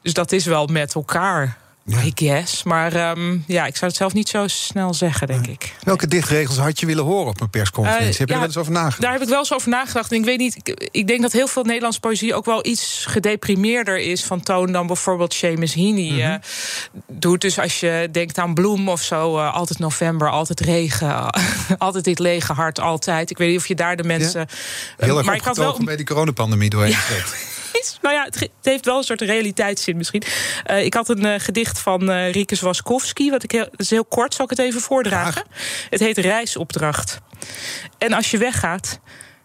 Dus 0.02 0.12
dat 0.12 0.32
is 0.32 0.44
wel 0.44 0.66
met 0.66 0.94
elkaar, 0.94 1.58
Ja. 1.84 2.02
I 2.02 2.12
guess. 2.14 2.62
Maar 2.62 2.92
ehm, 2.92 3.38
ja, 3.46 3.66
ik 3.66 3.76
zou 3.76 3.86
het 3.90 3.96
zelf 4.00 4.12
niet 4.12 4.28
zo 4.28 4.48
snel 4.48 4.94
zeggen, 4.94 5.26
denk 5.26 5.46
ik. 5.46 5.74
Welke 5.82 6.06
dichtregels 6.06 6.58
had 6.58 6.80
je 6.80 6.86
willen 6.86 7.04
horen 7.04 7.26
op 7.28 7.40
een 7.40 7.50
persconferentie? 7.50 8.08
Eh, 8.12 8.18
Heb 8.18 8.28
je 8.28 8.32
ja, 8.34 8.38
wel 8.40 8.48
eens 8.48 8.56
over 8.56 8.72
nagedacht? 8.72 9.00
Daar 9.00 9.12
heb 9.12 9.22
ik 9.22 9.28
wel 9.28 9.38
eens 9.38 9.52
over 9.52 9.68
nagedacht. 9.68 10.10
En 10.12 10.18
ik 10.18 10.24
weet 10.24 10.38
niet, 10.38 10.56
ik, 10.56 10.88
ik 10.90 11.06
denk 11.06 11.22
dat 11.22 11.32
heel 11.32 11.46
veel 11.46 11.62
Nederlandse 11.64 12.00
poëzie 12.00 12.34
ook 12.34 12.44
wel 12.44 12.66
iets 12.66 13.04
gedeprimeerder 13.08 13.98
is 13.98 14.24
van 14.24 14.40
toon 14.40 14.72
dan 14.72 14.86
bijvoorbeeld 14.86 15.34
Seamus 15.34 15.74
Heaney 15.74 16.10
Mhm. 16.10 16.20
eh, 16.20 16.34
doet. 17.08 17.40
Dus 17.40 17.58
als 17.58 17.80
je 17.80 18.08
denkt 18.12 18.38
aan 18.38 18.54
Bloem 18.54 18.88
of 18.88 19.02
zo, 19.02 19.38
eh, 19.38 19.54
altijd 19.54 19.78
november, 19.78 20.30
altijd 20.30 20.60
regen, 20.60 21.30
altijd 21.78 22.04
dit 22.04 22.18
lege 22.18 22.52
hart, 22.52 22.80
altijd. 22.80 23.30
Ik 23.30 23.38
weet 23.38 23.48
niet 23.48 23.58
of 23.58 23.66
je 23.66 23.74
daar 23.74 23.96
de 23.96 24.04
mensen. 24.04 24.46
Heel 24.96 25.16
erg 25.16 25.26
maar 25.26 25.34
ik 25.34 25.42
had 25.42 25.56
wel 25.56 25.78
bij 25.84 25.96
die 25.96 26.06
coronapandemie 26.06 26.70
doorheen. 26.70 26.94
Gezet. 26.94 27.34
Nou 28.02 28.14
ja, 28.14 28.24
het, 28.24 28.50
heeft 28.62 28.84
wel 28.84 28.96
een 28.96 29.02
soort 29.04 29.20
realiteitszin 29.20 29.96
misschien. 29.96 30.22
Eh, 30.64 30.84
ik 30.84 30.94
had 30.94 31.08
een 31.08 31.26
eh, 31.26 31.40
gedicht 31.40 31.78
van 31.78 32.10
eh 32.10 32.32
Riekes 32.32 32.60
Waskowski. 32.60 33.30
Wat 33.30 33.42
ik 33.42 33.50
heel, 33.50 33.68
dat 33.70 33.80
is 33.80 33.90
heel 33.90 34.04
kort, 34.04 34.34
zal 34.34 34.44
ik 34.44 34.50
het 34.50 34.58
even 34.58 34.80
voordragen? 34.80 35.44
Het 35.90 36.00
heet 36.00 36.18
Reisopdracht. 36.18 37.20
En 37.98 38.12
als 38.12 38.30
je 38.30 38.38
weggaat, 38.38 39.00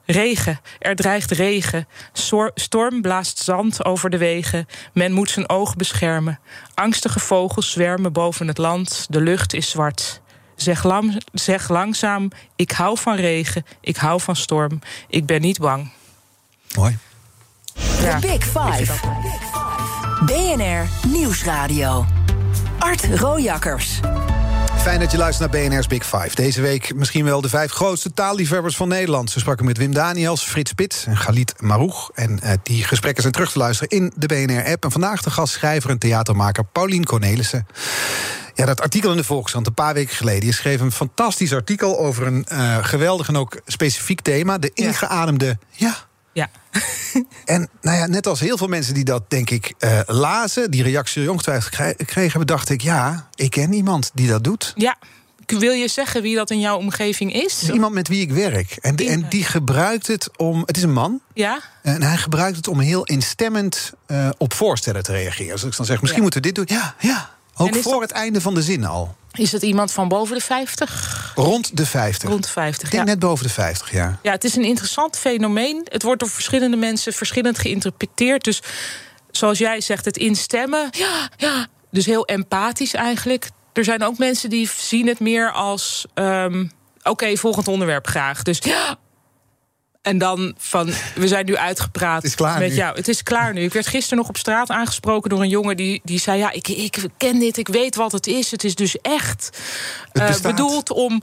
regen, 0.05 0.59
er 0.79 0.95
dreigt 0.95 1.31
regen. 1.31 1.87
Storm 2.53 3.01
blaast 3.01 3.39
zand 3.39 3.85
over 3.85 4.09
de 4.09 4.17
wegen. 4.17 4.67
Men 4.93 5.11
moet 5.11 5.29
zijn 5.29 5.49
ogen 5.49 5.77
beschermen. 5.77 6.39
Angstige 6.73 7.19
vogels 7.19 7.71
zwermen 7.71 8.13
boven 8.13 8.47
het 8.47 8.57
land. 8.57 9.05
De 9.09 9.21
lucht 9.21 9.53
is 9.53 9.69
zwart. 9.69 10.21
Zeg, 10.55 10.83
lam- 10.83 11.17
zeg 11.33 11.69
langzaam, 11.69 12.29
ik 12.55 12.71
hou 12.71 12.97
van 12.97 13.15
regen, 13.15 13.65
ik 13.81 13.97
hou 13.97 14.21
van 14.21 14.35
storm. 14.35 14.79
Ik 15.07 15.25
ben 15.25 15.41
niet 15.41 15.59
bang. 15.59 15.91
Mooi. 16.75 16.97
Ja. 18.01 18.19
The 18.19 18.27
Big 18.27 18.43
Five. 18.43 18.93
BNR 20.25 20.87
Nieuwsradio. 21.07 22.05
Art 22.79 23.05
Rojakkers. 23.15 23.99
Fijn 24.81 24.99
dat 24.99 25.11
je 25.11 25.17
luistert 25.17 25.51
naar 25.51 25.61
BNR's 25.61 25.87
Big 25.87 26.05
Five. 26.05 26.29
Deze 26.35 26.61
week 26.61 26.95
misschien 26.95 27.25
wel 27.25 27.41
de 27.41 27.49
vijf 27.49 27.71
grootste 27.71 28.13
taalliefhebbers 28.13 28.75
van 28.75 28.87
Nederland. 28.87 29.31
Ze 29.31 29.39
spraken 29.39 29.65
met 29.65 29.77
Wim 29.77 29.93
Daniels, 29.93 30.43
Frits 30.43 30.71
Spits 30.71 31.05
en 31.05 31.17
Galit 31.17 31.53
Maroeg. 31.61 32.11
En 32.13 32.39
eh, 32.39 32.53
die 32.63 32.83
gesprekken 32.83 33.21
zijn 33.21 33.33
terug 33.33 33.51
te 33.51 33.57
luisteren 33.59 33.97
in 33.97 34.11
de 34.15 34.25
BNR-app. 34.27 34.83
En 34.83 34.91
vandaag 34.91 35.21
de 35.21 35.29
gastschrijver 35.29 35.89
en 35.89 35.97
theatermaker 35.97 36.63
Paulien 36.63 37.05
Cornelissen. 37.05 37.67
Ja, 38.53 38.65
dat 38.65 38.81
artikel 38.81 39.11
in 39.11 39.17
de 39.17 39.23
Volkskrant 39.23 39.67
een 39.67 39.73
paar 39.73 39.93
weken 39.93 40.15
geleden. 40.15 40.45
Je 40.45 40.53
schreef 40.53 40.81
een 40.81 40.91
fantastisch 40.91 41.53
artikel 41.53 41.99
over 41.99 42.27
een 42.27 42.45
eh, 42.45 42.77
geweldig 42.81 43.27
en 43.27 43.35
ook 43.37 43.59
specifiek 43.65 44.21
thema. 44.21 44.57
De 44.57 44.71
Ja. 44.73 44.85
ingeademde... 44.85 45.57
Ja, 45.71 45.95
Ja. 46.37 46.49
en 47.45 47.69
nou 47.81 47.97
ja, 47.97 48.05
net 48.05 48.27
als 48.27 48.39
heel 48.39 48.57
veel 48.57 48.67
mensen 48.67 48.93
die 48.93 49.03
dat, 49.03 49.29
denk 49.29 49.49
ik, 49.49 49.73
eh, 49.79 49.99
lazen... 50.05 50.71
die 50.71 50.83
reactie 50.83 51.31
ongetwijfeld 51.31 52.05
kregen, 52.05 52.47
dacht 52.47 52.69
ik... 52.69 52.81
ja, 52.81 53.27
ik 53.35 53.49
ken 53.51 53.73
iemand 53.73 54.11
die 54.13 54.27
dat 54.27 54.43
doet. 54.43 54.73
Ja. 54.75 54.95
Wil 55.45 55.71
je 55.71 55.87
zeggen 55.87 56.21
wie 56.21 56.35
dat 56.35 56.49
in 56.49 56.59
jouw 56.59 56.77
omgeving 56.77 57.33
is? 57.33 57.69
Iemand 57.69 57.93
met 57.93 58.07
wie 58.07 58.21
ik 58.21 58.31
werk. 58.31 58.77
En, 58.81 58.95
en 58.95 59.25
die 59.29 59.43
gebruikt 59.43 60.07
het 60.07 60.37
om... 60.37 60.63
Het 60.65 60.77
is 60.77 60.83
een 60.83 60.93
man. 60.93 61.21
Ja? 61.33 61.59
En 61.81 62.01
hij 62.01 62.17
gebruikt 62.17 62.55
het 62.57 62.67
om 62.67 62.79
heel 62.79 63.03
instemmend 63.03 63.93
eh, 64.05 64.29
op 64.37 64.53
voorstellen 64.53 65.03
te 65.03 65.11
reageren. 65.11 65.53
Dus 65.53 65.63
ik 65.63 65.75
dan 65.75 65.85
zeg, 65.85 66.01
misschien 66.01 66.23
Ja. 66.23 66.29
moeten 66.29 66.41
we 66.41 66.47
dit 66.47 66.55
doen. 66.55 66.77
Ja, 66.77 66.95
ja. 66.99 67.29
Ook 67.57 67.75
voor 67.75 67.91
dat- 67.91 68.01
het 68.01 68.11
einde 68.11 68.41
van 68.41 68.53
de 68.53 68.61
zin 68.61 68.85
al. 68.85 69.15
Is 69.31 69.51
het 69.51 69.61
iemand 69.61 69.91
van 69.91 70.07
boven 70.07 70.35
de 70.35 70.41
50? 70.43 71.31
Rond 71.35 71.77
de 71.77 71.85
50. 71.85 72.29
Rond 72.29 72.43
de 72.43 72.49
50, 72.49 72.83
ik 72.83 72.91
denk 72.91 73.03
ja. 73.05 73.09
net 73.09 73.19
boven 73.19 73.45
de 73.45 73.51
50, 73.53 73.91
ja. 73.91 74.19
Ja, 74.21 74.31
het 74.31 74.43
is 74.43 74.55
een 74.55 74.63
interessant 74.63 75.17
fenomeen. 75.17 75.81
Het 75.89 76.03
wordt 76.03 76.19
door 76.19 76.29
verschillende 76.29 76.77
mensen 76.77 77.13
verschillend 77.13 77.59
geïnterpreteerd. 77.59 78.43
Dus 78.43 78.61
zoals 79.31 79.57
jij 79.57 79.81
zegt, 79.81 80.05
het 80.05 80.17
instemmen. 80.17 80.87
Ja, 80.91 81.29
ja. 81.37 81.67
Dus 81.91 82.05
heel 82.05 82.25
empathisch 82.25 82.93
eigenlijk. 82.93 83.49
Er 83.73 83.83
zijn 83.83 84.03
ook 84.03 84.17
mensen 84.17 84.49
die 84.49 84.69
zien 84.77 85.07
het 85.07 85.19
meer 85.19 85.51
als... 85.51 86.05
ehm, 86.13 86.65
Oké, 87.03 87.37
volgend 87.37 87.67
onderwerp 87.67 88.07
graag. 88.07 88.41
Dus 88.43 88.57
ja, 88.61 88.95
en 90.07 90.17
dan 90.17 90.53
van, 90.57 90.89
we 91.15 91.27
zijn 91.27 91.45
nu 91.45 91.57
uitgepraat 91.57 92.21
Het 92.21 92.31
is 92.31 92.35
klaar 92.35 92.59
met 92.59 92.69
nu. 92.69 92.75
jou. 92.75 92.95
Het 92.95 93.07
is 93.07 93.23
klaar 93.23 93.53
nu. 93.53 93.61
Ik 93.61 93.73
werd 93.73 93.87
gisteren 93.87 94.17
nog 94.17 94.27
op 94.27 94.37
straat 94.37 94.69
aangesproken 94.69 95.29
door 95.29 95.41
een 95.41 95.49
jongen 95.49 95.77
die, 95.77 96.01
die 96.03 96.19
zei: 96.19 96.37
Ja, 96.39 96.51
ik, 96.51 96.67
ik 96.67 96.97
ken 97.17 97.39
dit, 97.39 97.57
ik 97.57 97.67
weet 97.67 97.95
wat 97.95 98.11
het 98.11 98.27
is. 98.27 98.51
Het 98.51 98.63
is 98.63 98.75
dus 98.75 99.01
echt 99.01 99.59
eh, 100.11 100.39
bedoeld 100.41 100.91
om 100.91 101.21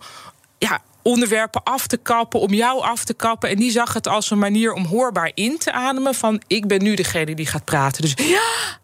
ja, 0.59 0.81
onderwerpen 1.03 1.63
af 1.63 1.87
te 1.87 1.97
kappen, 1.97 2.41
om 2.41 2.55
jou 2.55 2.83
af 2.83 3.05
te 3.05 3.15
kappen. 3.15 3.49
En 3.49 3.57
die 3.57 3.71
zag 3.71 3.95
het 3.95 4.09
als 4.09 4.31
een 4.31 4.39
manier 4.39 4.73
om 4.73 4.85
hoorbaar 4.85 5.31
in 5.35 5.59
te 5.59 5.73
ademen: 5.73 6.15
van 6.15 6.43
ik 6.47 6.67
ben 6.67 6.83
nu 6.83 6.95
degene 6.95 7.35
die 7.35 7.47
gaat 7.47 7.65
praten. 7.65 8.03
Dus 8.03 8.15
ja, 8.17 8.79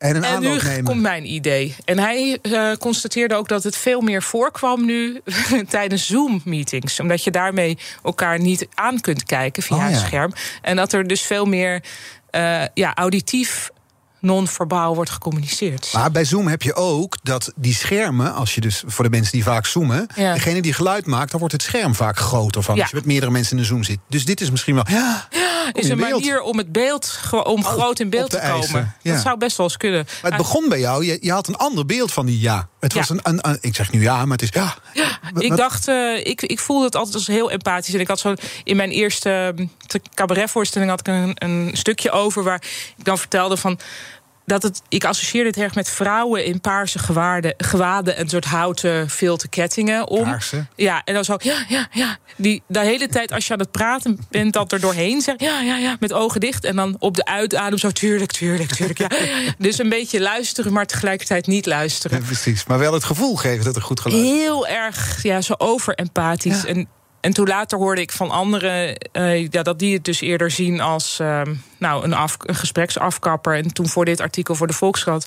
En 0.00 0.16
een 0.16 0.24
en 0.24 0.40
nu 0.40 0.48
nemen. 0.48 0.84
komt 0.84 1.00
mijn 1.00 1.32
idee. 1.32 1.74
En 1.84 1.98
hij 1.98 2.38
eh, 2.42 2.72
constateerde 2.78 3.34
ook 3.34 3.48
dat 3.48 3.62
het 3.62 3.76
veel 3.76 4.00
meer 4.00 4.22
voorkwam 4.22 4.84
nu 4.84 5.20
tijdens 5.68 6.06
Zoom-meetings. 6.06 7.00
Omdat 7.00 7.24
je 7.24 7.30
daarmee 7.30 7.78
elkaar 8.02 8.40
niet 8.40 8.66
aan 8.74 9.00
kunt 9.00 9.24
kijken 9.24 9.62
via 9.62 9.76
Oh, 9.76 9.84
een 9.84 9.90
ja. 9.90 9.98
scherm. 9.98 10.32
En 10.62 10.76
dat 10.76 10.92
er 10.92 11.06
dus 11.06 11.22
veel 11.22 11.44
meer 11.44 11.82
eh, 12.30 12.62
ja, 12.74 12.94
auditief 12.94 13.70
non-verbaal 14.20 14.94
wordt 14.94 15.10
gecommuniceerd. 15.10 15.90
Maar 15.92 16.10
bij 16.10 16.24
Zoom 16.24 16.46
heb 16.48 16.62
je 16.62 16.74
ook 16.74 17.16
dat 17.22 17.52
die 17.56 17.74
schermen, 17.74 18.34
als 18.34 18.54
je 18.54 18.60
dus 18.60 18.82
voor 18.86 19.04
de 19.04 19.10
mensen 19.10 19.32
die 19.32 19.42
vaak 19.42 19.66
zoomen, 19.66 20.06
Ja. 20.14 20.32
degene 20.34 20.62
die 20.62 20.72
geluid 20.72 21.06
maakt, 21.06 21.30
dan 21.30 21.38
wordt 21.40 21.54
het 21.54 21.62
scherm 21.62 21.94
vaak 21.94 22.18
groter 22.18 22.62
van 22.62 22.74
Ja. 22.74 22.80
als 22.80 22.90
je 22.90 22.96
met 22.96 23.06
meerdere 23.06 23.32
mensen 23.32 23.52
in 23.52 23.58
een 23.58 23.64
Zoom 23.68 23.82
zit. 23.84 23.98
Dus 24.08 24.24
dit 24.24 24.40
is 24.40 24.50
misschien 24.50 24.74
wel. 24.74 24.84
Ja, 24.88 25.28
is 25.72 25.88
een 25.88 25.96
beeld. 25.96 26.10
manier 26.10 26.40
om 26.40 26.58
het 26.58 26.72
beeld 26.72 27.06
gewoon- 27.06 27.46
om 27.46 27.64
groot 27.64 28.00
in 28.00 28.10
beeld 28.10 28.30
te 28.30 28.38
te 28.40 28.46
komen. 28.60 28.94
ja. 29.02 29.12
Dat 29.12 29.22
zou 29.22 29.38
best 29.38 29.56
wel 29.56 29.66
eens 29.66 29.76
kunnen. 29.76 30.06
Maar 30.22 30.30
het 30.30 30.40
begon 30.40 30.68
bij 30.68 30.80
jou, 30.80 31.04
je, 31.04 31.18
je 31.20 31.32
had 31.32 31.48
een 31.48 31.56
ander 31.56 31.86
beeld 31.86 32.12
van 32.12 32.26
die 32.26 32.40
ja. 32.40 32.68
Het 32.80 32.92
was 32.92 33.08
een, 33.08 33.20
een, 33.22 33.38
een- 33.48 33.58
ik 33.60 33.74
zeg 33.74 33.92
nu 33.92 34.02
ja, 34.02 34.24
maar 34.24 34.38
het 34.38 34.42
is 34.42 34.48
ja. 34.52 34.76
Wat- 35.32 35.42
Ik 35.42 35.56
dacht, 35.56 35.88
eh, 35.88 36.26
ik, 36.26 36.42
ik 36.42 36.58
voelde 36.58 36.84
het 36.84 36.96
altijd 36.96 37.14
als 37.14 37.26
heel 37.26 37.50
empathisch. 37.50 37.94
En 37.94 38.00
ik 38.00 38.08
had 38.08 38.18
zo 38.20 38.34
in 38.64 38.76
mijn 38.76 38.90
eerste 38.90 39.54
eh, 39.58 39.66
te- 39.86 40.00
cabaretvoorstelling 40.14 40.90
had 40.90 41.00
ik 41.00 41.06
een, 41.08 41.32
een 41.34 41.70
stukje 41.72 42.10
over 42.10 42.42
waar 42.42 42.62
ik 42.96 43.04
dan 43.04 43.18
vertelde 43.18 43.56
van. 43.56 43.78
Dat 44.50 44.62
het, 44.62 44.82
ik 44.88 45.04
associeerde 45.04 45.48
het 45.48 45.58
erg 45.58 45.74
met 45.74 45.88
vrouwen 45.88 46.44
in 46.44 46.60
paarse 46.60 46.98
gewaarden, 46.98 47.54
gewaden 47.56 48.16
en 48.16 48.28
soort 48.28 48.44
houten 48.44 49.10
vilten 49.10 49.48
kettingen 49.48 50.08
om. 50.08 50.24
Paarse? 50.24 50.66
Ja, 50.76 51.02
en 51.04 51.14
dan 51.14 51.24
zo, 51.24 51.36
ja, 51.38 51.64
ja, 51.68 51.88
ja. 51.92 52.18
Die 52.36 52.62
de 52.66 52.78
hele 52.78 53.08
tijd 53.08 53.32
als 53.32 53.46
je 53.46 53.52
aan 53.52 53.58
het 53.58 53.70
praten 53.70 54.18
bent, 54.30 54.52
dat 54.52 54.72
er 54.72 54.80
doorheen 54.80 55.20
zegt, 55.20 55.40
ja, 55.40 55.60
ja, 55.60 55.76
ja, 55.76 55.96
met 56.00 56.12
ogen 56.12 56.40
dicht. 56.40 56.64
En 56.64 56.76
dan 56.76 56.96
op 56.98 57.16
de 57.16 57.24
uitadem 57.24 57.78
zo, 57.78 57.90
tuurlijk, 57.90 58.32
tuurlijk, 58.32 58.70
tuurlijk. 58.70 58.98
Ja. 58.98 59.08
Dus 59.58 59.78
een 59.78 59.88
beetje 59.88 60.20
luisteren, 60.20 60.72
maar 60.72 60.86
tegelijkertijd 60.86 61.46
niet 61.46 61.66
luisteren 61.66 62.18
Ja, 62.18 62.24
precies. 62.24 62.64
Maar 62.66 62.78
wel 62.78 62.92
het 62.92 63.04
gevoel 63.04 63.36
geven 63.36 63.64
dat 63.64 63.76
er 63.76 63.82
goed 63.82 64.00
geluid 64.00 64.22
is. 64.22 64.30
heel 64.30 64.66
erg 64.66 65.22
ja, 65.22 65.40
zo 65.40 65.54
over-empathisch. 65.58 66.62
Ja. 66.62 66.68
En, 66.68 66.88
en 67.20 67.32
toen 67.32 67.46
later 67.46 67.78
hoorde 67.78 68.00
ik 68.00 68.12
van 68.12 68.30
anderen 68.30 68.96
eh, 68.98 69.46
ja, 69.48 69.62
dat 69.62 69.78
die 69.78 69.94
het 69.94 70.04
dus 70.04 70.20
eerder 70.20 70.50
zien 70.50 70.80
als 70.80 71.18
ehm, 71.20 71.54
nou, 71.78 72.04
een, 72.04 72.14
af, 72.14 72.36
een 72.38 72.54
gespreksafkapper. 72.54 73.54
En 73.54 73.72
toen 73.72 73.88
voor 73.88 74.04
dit 74.04 74.20
artikel 74.20 74.54
voor 74.54 74.66
de 74.66 74.72
Volkskrant 74.72 75.26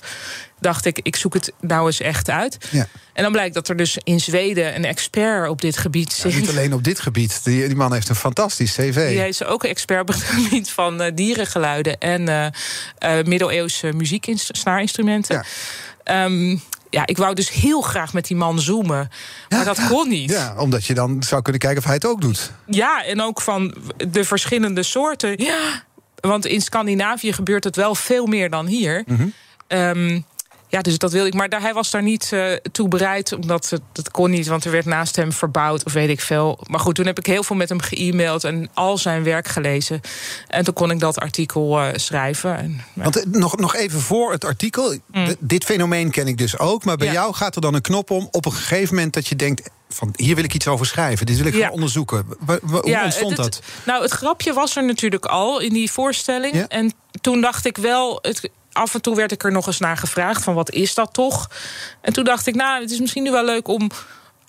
dacht 0.60 0.84
ik, 0.84 1.00
ik 1.02 1.16
zoek 1.16 1.34
het 1.34 1.52
nou 1.60 1.86
eens 1.86 2.00
echt 2.00 2.30
uit. 2.30 2.68
Ja. 2.70 2.86
En 3.12 3.22
dan 3.22 3.32
blijkt 3.32 3.54
dat 3.54 3.68
er 3.68 3.76
dus 3.76 3.98
in 4.04 4.20
Zweden 4.20 4.74
een 4.74 4.84
expert 4.84 5.48
op 5.48 5.60
dit 5.60 5.76
gebied 5.76 6.20
Ja, 6.22 6.30
zit. 6.30 6.40
niet 6.40 6.48
alleen 6.48 6.74
op 6.74 6.84
dit 6.84 7.00
gebied. 7.00 7.44
Die, 7.44 7.66
die 7.66 7.76
man 7.76 7.92
heeft 7.92 8.08
een 8.08 8.14
fantastisch 8.14 8.72
cv. 8.72 9.08
Die 9.08 9.28
is 9.28 9.44
ook 9.44 9.62
een 9.62 9.70
expert 9.70 10.00
op 10.00 10.08
het 10.08 10.22
gebied 10.22 10.70
van 10.70 11.00
eh, 11.00 11.12
dierengeluiden 11.14 11.98
en 11.98 12.28
eh, 12.28 13.22
middeleeuwse 13.24 13.92
muzieksnaarinstrumenten. 13.92 15.36
Ja. 15.36 15.44
Ehm, 16.04 16.56
ja, 16.94 17.06
ik 17.06 17.16
wou 17.16 17.34
dus 17.34 17.50
heel 17.50 17.80
graag 17.80 18.12
met 18.12 18.26
die 18.26 18.36
man 18.36 18.60
zoomen. 18.60 19.10
Maar 19.48 19.64
dat 19.64 19.86
kon 19.88 20.08
niet. 20.08 20.30
Ja, 20.30 20.54
omdat 20.58 20.84
je 20.84 20.94
dan 20.94 21.22
zou 21.22 21.42
kunnen 21.42 21.60
kijken 21.60 21.78
of 21.78 21.84
hij 21.84 21.94
het 21.94 22.06
ook 22.06 22.20
doet. 22.20 22.52
Ja, 22.66 23.04
en 23.04 23.20
ook 23.22 23.40
van 23.40 23.74
de 23.96 24.24
verschillende 24.24 24.82
soorten. 24.82 25.44
Ja, 25.44 25.82
want 26.20 26.46
in 26.46 26.60
Scandinavië 26.60 27.32
gebeurt 27.32 27.64
het 27.64 27.76
wel 27.76 27.94
veel 27.94 28.26
meer 28.26 28.50
dan 28.50 28.66
hier. 28.66 29.04
Ehm, 29.66 30.20
ja, 30.74 30.80
dus 30.80 30.98
dat 30.98 31.12
wil 31.12 31.26
ik. 31.26 31.34
Maar 31.34 31.48
daar, 31.48 31.60
hij 31.60 31.72
was 31.72 31.90
daar 31.90 32.02
niet 32.02 32.32
eh, 32.32 32.52
toe 32.72 32.88
bereid, 32.88 33.32
omdat 33.32 33.70
het, 33.70 33.80
dat 33.92 34.10
kon 34.10 34.30
niet, 34.30 34.46
want 34.46 34.64
er 34.64 34.70
werd 34.70 34.84
naast 34.84 35.16
hem 35.16 35.32
verbouwd 35.32 35.84
of 35.84 35.92
weet 35.92 36.08
ik 36.08 36.20
veel. 36.20 36.58
Maar 36.66 36.80
goed, 36.80 36.94
toen 36.94 37.06
heb 37.06 37.18
ik 37.18 37.26
heel 37.26 37.42
veel 37.42 37.56
met 37.56 37.68
hem 37.68 37.80
ge-mailed 37.80 38.44
en 38.44 38.68
al 38.74 38.98
zijn 38.98 39.22
werk 39.24 39.48
gelezen. 39.48 40.00
En 40.48 40.64
toen 40.64 40.74
kon 40.74 40.90
ik 40.90 41.00
dat 41.00 41.18
artikel 41.18 41.80
eh, 41.80 41.88
schrijven. 41.96 42.56
En, 42.58 42.80
ja. 42.94 43.02
Want 43.02 43.16
eh, 43.16 43.24
nog, 43.26 43.56
nog 43.56 43.74
even 43.76 44.00
voor 44.00 44.32
het 44.32 44.44
artikel. 44.44 44.94
D- 45.12 45.36
Dit 45.38 45.64
fenomeen 45.64 46.10
ken 46.10 46.26
ik 46.26 46.38
dus 46.38 46.58
ook. 46.58 46.84
Maar 46.84 46.96
bij 46.96 47.06
Mm. 47.06 47.12
Ja. 47.12 47.20
jou 47.20 47.34
gaat 47.34 47.54
er 47.54 47.60
dan 47.60 47.74
een 47.74 47.80
knop 47.80 48.10
om 48.10 48.28
op 48.30 48.46
een 48.46 48.52
gegeven 48.52 48.94
moment 48.94 49.12
dat 49.14 49.26
je 49.26 49.36
denkt. 49.36 49.70
Van, 49.88 50.08
hier 50.16 50.34
wil 50.34 50.44
ik 50.44 50.54
iets 50.54 50.66
over 50.68 50.86
schrijven. 50.86 51.26
Dit 51.26 51.36
wil 51.36 51.46
ik 51.46 51.54
Ja. 51.54 51.60
gaan 51.64 51.70
onderzoeken. 51.72 52.26
Hoe 52.62 52.88
Ja, 52.88 53.04
ontstond 53.04 53.36
dat? 53.36 53.60
nou, 53.86 54.02
het 54.02 54.10
grapje 54.10 54.52
was 54.52 54.76
er 54.76 54.84
natuurlijk 54.84 55.24
al 55.26 55.60
in 55.60 55.72
die 55.72 55.90
voorstelling. 55.92 56.54
Ja. 56.54 56.68
En 56.68 56.92
toen 57.20 57.40
dacht 57.40 57.64
ik 57.66 57.76
wel. 57.76 58.18
Het, 58.22 58.48
af 58.74 58.94
en 58.94 59.02
toe 59.02 59.16
werd 59.16 59.32
ik 59.32 59.44
er 59.44 59.52
nog 59.52 59.66
eens 59.66 59.78
naar 59.78 59.96
gevraagd: 59.96 60.42
van 60.42 60.54
wat 60.54 60.70
is 60.70 60.94
dat 60.94 61.12
toch? 61.12 61.50
En 62.00 62.12
toen 62.12 62.24
dacht 62.24 62.46
ik, 62.46 62.54
nou, 62.54 62.80
het 62.80 62.90
is 62.90 63.00
misschien 63.00 63.22
nu 63.22 63.30
wel 63.30 63.44
leuk 63.44 63.68
om, 63.68 63.90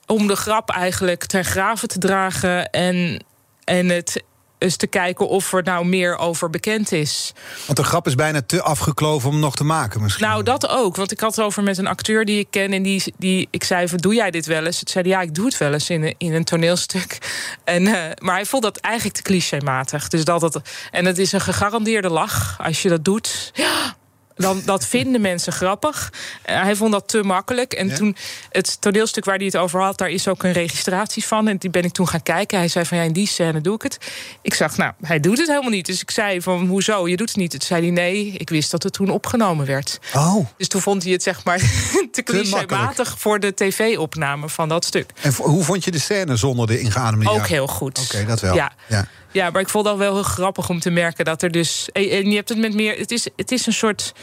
om 0.05 0.27
de 0.27 0.35
grap 0.35 0.69
eigenlijk 0.69 1.25
ter 1.25 1.43
graven 1.43 1.87
te 1.87 1.99
dragen. 1.99 2.69
En, 2.69 3.23
en 3.63 3.89
het 3.89 4.23
eens 4.57 4.75
te 4.75 4.87
kijken 4.87 5.27
of 5.27 5.53
er 5.53 5.63
nou 5.63 5.85
meer 5.85 6.17
over 6.17 6.49
bekend 6.49 6.91
is. 6.91 7.33
Want 7.65 7.77
de 7.77 7.83
grap 7.83 8.07
is 8.07 8.15
bijna 8.15 8.41
te 8.41 8.61
afgekloven 8.61 9.29
om 9.29 9.39
nog 9.39 9.55
te 9.55 9.63
maken 9.63 10.01
misschien. 10.01 10.27
Nou, 10.27 10.43
dat 10.43 10.67
ook. 10.67 10.95
Want 10.95 11.11
ik 11.11 11.19
had 11.19 11.35
het 11.35 11.45
over 11.45 11.63
met 11.63 11.77
een 11.77 11.87
acteur 11.87 12.25
die 12.25 12.39
ik 12.39 12.47
ken. 12.49 12.73
En 12.73 12.83
die, 12.83 13.13
die 13.17 13.47
ik 13.51 13.63
zei: 13.63 13.87
van, 13.87 13.97
Doe 13.97 14.13
jij 14.13 14.31
dit 14.31 14.45
wel 14.45 14.65
eens? 14.65 14.79
Het 14.79 14.89
zei: 14.89 15.07
Ja, 15.07 15.21
ik 15.21 15.35
doe 15.35 15.45
het 15.45 15.57
wel 15.57 15.73
eens 15.73 15.89
in 15.89 16.03
een, 16.03 16.15
in 16.17 16.33
een 16.33 16.43
toneelstuk. 16.43 17.17
En, 17.63 17.87
eh, 17.87 18.11
maar 18.19 18.35
hij 18.35 18.45
vond 18.45 18.63
dat 18.63 18.77
eigenlijk 18.77 19.15
te 19.15 19.21
clichématig. 19.21 20.07
Dus 20.07 20.25
dat 20.25 20.41
het, 20.41 20.59
en 20.91 21.05
het 21.05 21.17
is 21.17 21.31
een 21.31 21.41
gegarandeerde 21.41 22.09
lach 22.09 22.57
als 22.63 22.81
je 22.81 22.89
dat 22.89 23.05
doet. 23.05 23.51
Ja, 23.53 23.95
dan, 24.35 24.61
dat 24.65 24.85
vinden 24.85 25.21
mensen 25.21 25.53
grappig. 25.53 26.11
Eh, 26.41 26.61
hij 26.61 26.75
vond 26.75 26.91
dat 26.91 27.07
te 27.07 27.23
makkelijk. 27.23 27.73
En 27.73 27.87
Ja. 27.87 27.95
toen 27.95 28.15
het 28.49 28.81
toneelstuk 28.81 29.25
waar 29.25 29.35
hij 29.35 29.45
het 29.45 29.57
over 29.57 29.81
had, 29.81 29.97
daar 29.97 30.09
is 30.09 30.27
ook 30.27 30.43
een 30.43 30.51
registratie 30.51 31.25
van. 31.25 31.47
En 31.47 31.57
die 31.57 31.69
ben 31.69 31.83
ik 31.83 31.91
toen 31.91 32.07
gaan 32.07 32.23
kijken. 32.23 32.57
Hij 32.57 32.67
zei 32.67 32.85
van 32.85 32.97
ja, 32.97 33.03
in 33.03 33.13
die 33.13 33.27
scène 33.27 33.61
doe 33.61 33.75
ik 33.75 33.81
het. 33.81 33.97
Ik 34.41 34.53
zag, 34.53 34.77
nou, 34.77 34.91
hij 35.01 35.19
doet 35.19 35.37
het 35.37 35.47
helemaal 35.47 35.69
niet. 35.69 35.85
Dus 35.85 36.01
ik 36.01 36.11
zei 36.11 36.41
van 36.41 36.67
hoezo, 36.67 37.07
je 37.07 37.17
doet 37.17 37.27
het 37.29 37.37
niet. 37.37 37.51
Toen 37.51 37.61
zei 37.61 37.81
hij 37.81 37.91
nee, 37.91 38.25
ik 38.37 38.49
wist 38.49 38.71
dat 38.71 38.83
het 38.83 38.93
toen 38.93 39.09
opgenomen 39.09 39.65
werd. 39.65 39.99
Oh, 40.15 40.45
Dus 40.57 40.67
toen 40.67 40.81
vond 40.81 41.03
hij 41.03 41.11
het 41.11 41.23
zeg 41.23 41.43
maar 41.43 41.59
te 42.11 42.23
clichématig 42.23 43.15
voor 43.19 43.39
de 43.39 43.53
tv-opname 43.53 44.49
van 44.49 44.69
dat 44.69 44.85
stuk. 44.85 45.11
en 45.21 45.33
hoe 45.33 45.63
vond 45.63 45.83
je 45.83 45.91
de 45.91 45.99
scène 45.99 46.35
zonder 46.35 46.67
de 46.67 46.79
ingeademde 46.79 47.29
Ook 47.29 47.47
heel 47.47 47.67
goed. 47.67 47.99
Oké, 47.99 48.25
dat 48.25 48.39
wel. 48.41 48.55
Ja. 48.55 48.71
Ja. 48.87 49.07
Ja, 49.35 49.49
maar 49.49 49.61
ik 49.61 49.69
vond 49.69 49.85
dat 49.85 49.97
wel 49.97 50.13
heel 50.13 50.23
grappig 50.23 50.69
om 50.69 50.79
te 50.79 50.89
merken 50.89 51.25
dat 51.25 51.41
er 51.41 51.51
dus. 51.51 51.89
En 51.91 52.29
je 52.29 52.35
hebt 52.35 52.49
het 52.49 52.57
met 52.57 52.73
meer. 52.73 52.97
Het 52.97 53.11
is, 53.11 53.27
het 53.35 53.51
is 53.51 53.65
een 53.65 53.73
soort. 53.73 54.13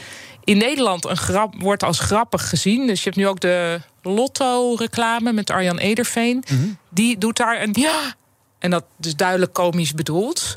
In 0.43 0.57
Nederland 0.57 1.05
een 1.05 1.17
grap 1.17 1.53
wordt 1.57 1.83
als 1.83 1.99
grappig 1.99 2.49
gezien. 2.49 2.87
Dus 2.87 2.97
je 2.97 3.03
hebt 3.03 3.15
nu 3.15 3.27
ook 3.27 3.39
de 3.39 3.81
Lotto-reclame 4.01 5.33
met 5.33 5.49
Arjan 5.49 5.77
Ederveen. 5.77 6.43
Mhm. 6.51 6.67
Die 6.89 7.17
doet 7.17 7.37
daar 7.37 7.61
een 7.61 7.75
ja. 7.79 8.15
En 8.59 8.69
dat 8.69 8.85
is 9.01 9.15
duidelijk 9.15 9.53
komisch 9.53 9.93
bedoeld. 9.93 10.55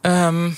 Ehm, 0.00 0.50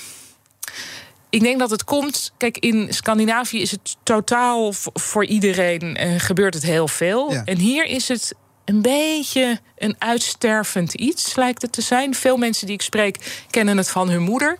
ik 1.29 1.41
denk 1.41 1.59
dat 1.59 1.69
het 1.69 1.83
komt. 1.83 2.31
Kijk, 2.37 2.57
in 2.57 2.87
Scandinavië 2.93 3.61
is 3.61 3.71
het 3.71 3.95
totaal 4.03 4.73
voor 4.93 5.25
iedereen 5.25 5.95
en 5.95 6.19
gebeurt 6.19 6.53
het 6.53 6.63
heel 6.63 6.87
veel. 6.87 7.31
Ja. 7.31 7.41
En 7.45 7.57
hier 7.57 7.85
is 7.85 8.07
het 8.07 8.35
een 8.69 8.81
beetje 8.81 9.59
een 9.77 9.95
uitstervend 9.97 10.93
iets, 10.93 11.35
lijkt 11.35 11.61
het 11.61 11.71
te 11.71 11.81
zijn. 11.81 12.15
Veel 12.15 12.37
mensen 12.37 12.65
die 12.65 12.75
ik 12.75 12.81
spreek 12.81 13.43
kennen 13.49 13.77
het 13.77 13.89
van 13.89 14.09
hun 14.09 14.21
moeder. 14.21 14.57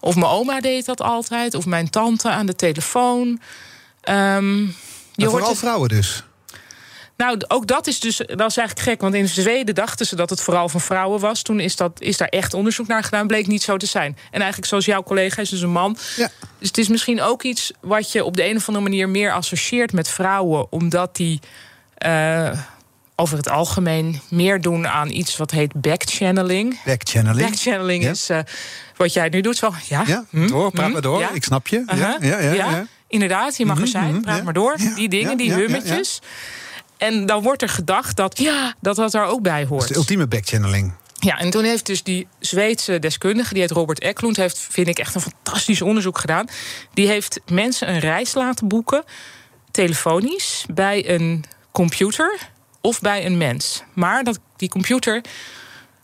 Of 0.00 0.14
mijn 0.14 0.26
oma 0.30 0.60
deed 0.60 0.84
dat 0.86 1.00
altijd. 1.00 1.54
Of 1.54 1.66
mijn 1.66 1.90
tante 1.90 2.28
aan 2.28 2.46
de 2.46 2.54
telefoon. 2.56 3.40
Ehm, 4.00 4.58
je 5.14 5.28
vooral 5.28 5.48
het- 5.48 5.58
vrouwen 5.58 5.88
dus. 5.88 6.24
nou, 7.16 7.38
ook 7.48 7.66
dat 7.66 7.86
is 7.86 8.00
dus 8.00 8.16
dat 8.16 8.28
is 8.50 8.56
eigenlijk 8.56 8.80
gek. 8.88 9.00
Want 9.00 9.14
in 9.14 9.28
Zweden 9.28 9.74
dachten 9.74 10.06
ze 10.06 10.16
dat 10.16 10.30
het 10.30 10.40
vooral 10.40 10.68
van 10.68 10.80
vrouwen 10.80 11.20
was. 11.20 11.42
Toen 11.42 11.60
is, 11.60 11.76
dat, 11.76 12.00
is 12.00 12.16
daar 12.16 12.28
echt 12.28 12.54
onderzoek 12.54 12.86
naar 12.86 13.04
gedaan. 13.04 13.26
Bleek 13.26 13.46
niet 13.46 13.62
zo 13.62 13.76
te 13.76 13.86
zijn. 13.86 14.16
En 14.30 14.38
eigenlijk 14.40 14.66
zoals 14.66 14.84
jouw 14.84 15.02
collega 15.02 15.42
is 15.42 15.48
dus 15.50 15.60
een 15.60 15.70
man. 15.70 15.96
Ja. 16.16 16.30
Dus 16.58 16.68
het 16.68 16.78
is 16.78 16.88
misschien 16.88 17.20
ook 17.20 17.42
iets 17.42 17.72
wat 17.80 18.12
je 18.12 18.24
op 18.24 18.36
de 18.36 18.44
een 18.48 18.56
of 18.56 18.68
andere 18.68 18.88
manier 18.88 19.08
meer 19.08 19.32
associeert 19.32 19.92
met 19.92 20.08
vrouwen. 20.08 20.72
Omdat 20.72 21.16
die 21.16 21.40
eh, 21.94 22.58
over 23.20 23.36
het 23.36 23.48
algemeen 23.48 24.20
meer 24.30 24.60
doen 24.60 24.88
aan 24.88 25.10
iets 25.10 25.36
wat 25.36 25.50
heet 25.50 25.72
backchanneling. 25.80 26.82
Backchanneling. 26.84 27.48
Backchanneling 27.48 28.02
Ja. 28.04 28.10
is 28.10 28.28
eh, 28.30 28.38
wat 28.96 29.12
jij 29.12 29.28
nu 29.28 29.40
doet. 29.40 29.56
Zo, 29.56 29.72
ja, 29.88 30.02
Ja, 30.06 30.24
hm, 30.30 30.46
door, 30.46 30.70
praat 30.70 30.86
hm, 30.86 30.92
maar 30.92 31.02
door. 31.02 31.20
ja. 31.20 31.30
Ik 31.32 31.44
snap 31.44 31.68
je. 31.68 31.82
Ja, 31.86 32.16
ja, 32.20 32.38
ja, 32.40 32.52
ja. 32.52 32.86
Inderdaad, 33.08 33.56
je 33.56 33.66
mag 33.66 33.76
er 33.76 33.82
Mhm, 33.82 33.90
zijn. 33.90 34.12
mhm, 34.12 34.20
Praat 34.22 34.42
maar 34.44 34.52
door. 34.52 34.76
Die 34.94 35.08
dingen, 35.08 35.36
die 35.36 35.52
hummetjes. 35.52 36.20
En 36.96 37.26
dan 37.26 37.42
wordt 37.42 37.62
er 37.62 37.68
gedacht 37.68 38.16
dat 38.16 38.38
ja, 38.38 38.74
dat 38.80 38.96
dat 38.96 39.12
daar 39.12 39.26
ook 39.26 39.42
bij 39.42 39.52
Dat 39.52 39.62
is 39.62 39.68
hoort. 39.68 39.88
de 39.88 39.94
ultieme 39.94 40.26
backchanneling. 40.26 40.92
Ja, 41.18 41.38
en 41.38 41.50
toen 41.50 41.64
heeft 41.64 41.86
dus 41.86 42.02
die 42.02 42.26
Zweedse 42.38 42.98
deskundige, 42.98 43.52
die 43.52 43.62
heet 43.62 43.70
Robert 43.70 44.00
Eklund, 44.00 44.36
heeft, 44.36 44.58
vind 44.70 44.88
ik, 44.88 44.98
echt 44.98 45.14
een 45.14 45.20
fantastisch 45.20 45.82
onderzoek 45.82 46.18
gedaan. 46.18 46.46
Die 46.94 47.06
heeft 47.06 47.40
mensen 47.50 47.88
een 47.88 47.98
reis 47.98 48.34
laten 48.34 48.68
boeken, 48.68 49.04
telefonisch, 49.70 50.64
bij 50.74 51.08
een 51.10 51.44
computer 51.72 52.38
of 52.80 53.00
bij 53.00 53.26
een 53.26 53.38
mens. 53.38 53.82
Maar 53.92 54.24
dat, 54.24 54.38
die 54.56 54.68
computer 54.68 55.20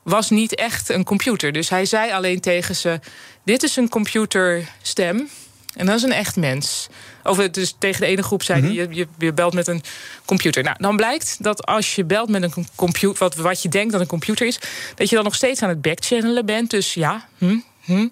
was 0.03 0.31
niet 0.31 0.55
echt 0.55 0.89
een 0.89 1.05
computer. 1.05 1.53
Dus 1.53 1.69
hij 1.69 1.85
zei 1.85 2.13
alleen 2.13 2.41
tegen 2.41 2.77
ze: 2.77 3.01
Dit 3.45 3.63
is 3.63 3.77
een 3.77 3.89
computerstem. 3.89 5.29
En 5.75 5.87
dat 5.87 5.97
is 5.97 6.03
een 6.03 6.13
echt 6.13 6.37
mens. 6.37 6.87
Of 7.25 7.37
dus 7.49 7.75
tegen 7.79 8.01
de 8.01 8.07
ene 8.07 8.23
groep 8.23 8.43
zei 8.43 8.61
hij: 8.61 8.73
je, 8.73 8.87
je, 8.91 9.07
je 9.19 9.33
belt 9.33 9.55
met 9.55 9.67
een 9.67 9.83
computer. 10.25 10.63
Nou, 10.63 10.77
dan 10.79 10.97
blijkt 10.97 11.37
dat 11.43 11.67
als 11.67 11.95
je 11.95 12.05
belt 12.05 12.29
met 12.29 12.43
een 12.43 12.67
computer, 12.75 13.19
wat, 13.19 13.35
wat 13.35 13.63
je 13.63 13.69
denkt 13.69 13.93
dat 13.93 14.01
een 14.01 14.07
computer 14.07 14.47
is, 14.47 14.59
dat 14.95 15.09
je 15.09 15.15
dan 15.15 15.25
nog 15.25 15.35
steeds 15.35 15.63
aan 15.63 15.69
het 15.69 15.83
backchannelen 15.83 16.47
bent. 16.47 16.71
Dus 16.71 16.95
ja, 16.95 17.29
hm, 17.39 17.59
hm, 17.81 18.09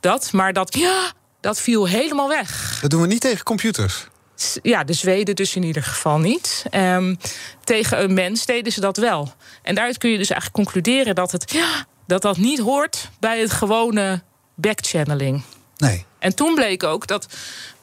dat. 0.00 0.32
Maar 0.32 0.52
dat, 0.52 0.76
ja, 0.76 1.12
dat 1.40 1.60
viel 1.60 1.88
helemaal 1.88 2.28
weg. 2.28 2.78
Dat 2.80 2.90
doen 2.90 3.00
we 3.00 3.06
niet 3.06 3.20
tegen 3.20 3.44
computers. 3.44 4.06
Ja, 4.62 4.84
de 4.84 4.92
Zweden 4.92 5.34
dus 5.34 5.56
in 5.56 5.62
ieder 5.62 5.82
geval 5.82 6.18
niet. 6.18 6.64
Ehm, 6.70 7.14
tegen 7.64 8.02
een 8.02 8.14
mens 8.14 8.46
deden 8.46 8.72
ze 8.72 8.80
dat 8.80 8.96
wel. 8.96 9.32
En 9.62 9.74
daaruit 9.74 9.98
kun 9.98 10.10
je 10.10 10.18
dus 10.18 10.30
eigenlijk 10.30 10.68
concluderen 10.68 11.14
dat 11.14 11.32
het, 11.32 11.52
ja, 11.52 11.86
dat, 12.06 12.22
dat 12.22 12.36
niet 12.36 12.58
hoort 12.58 13.10
bij 13.20 13.40
het 13.40 13.50
gewone 13.50 14.22
backchanneling. 14.54 15.42
Nee. 15.76 16.04
En 16.18 16.34
toen 16.34 16.54
bleek 16.54 16.82
ook 16.82 17.06
dat 17.06 17.26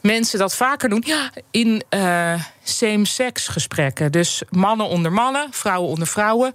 mensen 0.02 0.40
dat 0.40 0.56
vaker 0.56 0.90
doen 0.90 1.04
ja, 1.06 1.32
in 1.52 1.84
uh, 1.90 2.44
same-sex 2.64 3.48
gesprekken. 3.48 4.12
Dus 4.12 4.42
mannen 4.50 4.88
onder 4.88 5.12
mannen, 5.12 5.48
vrouwen 5.52 5.90
onder 5.90 6.08
vrouwen. 6.08 6.54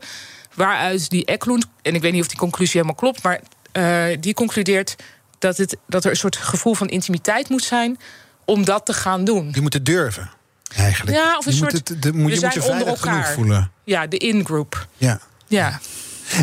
Waaruit 0.54 1.10
die 1.10 1.24
Eklund, 1.24 1.66
en 1.82 1.94
ik 1.94 2.02
weet 2.02 2.12
niet 2.12 2.20
of 2.20 2.28
die 2.28 2.38
conclusie 2.38 2.80
helemaal 2.80 3.00
klopt, 3.00 3.22
maar 3.22 3.40
uh, 3.72 4.16
die 4.20 4.34
concludeert 4.34 4.96
dat, 5.38 5.56
het, 5.56 5.76
dat 5.86 6.04
er 6.04 6.10
een 6.10 6.16
soort 6.16 6.36
gevoel 6.36 6.74
van 6.74 6.88
intimiteit 6.88 7.48
moet 7.48 7.64
zijn 7.64 7.98
om 8.48 8.64
dat 8.64 8.86
te 8.86 8.92
gaan 8.92 9.24
doen. 9.24 9.50
Je 9.52 9.60
moet 9.60 9.72
het 9.72 9.86
durven, 9.86 10.30
eigenlijk. 10.76 11.16
Ja, 11.16 11.36
of 11.38 11.46
een 11.46 11.52
je 11.52 11.58
soort. 11.58 11.72
Moet 11.72 11.88
het, 11.88 12.02
de, 12.02 12.12
moet, 12.12 12.34
je 12.34 12.40
moet 12.40 12.54
je 12.54 12.62
veilig 12.62 13.00
genoeg 13.00 13.32
voelen. 13.32 13.70
Ja, 13.84 14.06
de 14.06 14.16
in-group. 14.16 14.86
Ja. 14.96 15.20
Ja. 15.46 15.80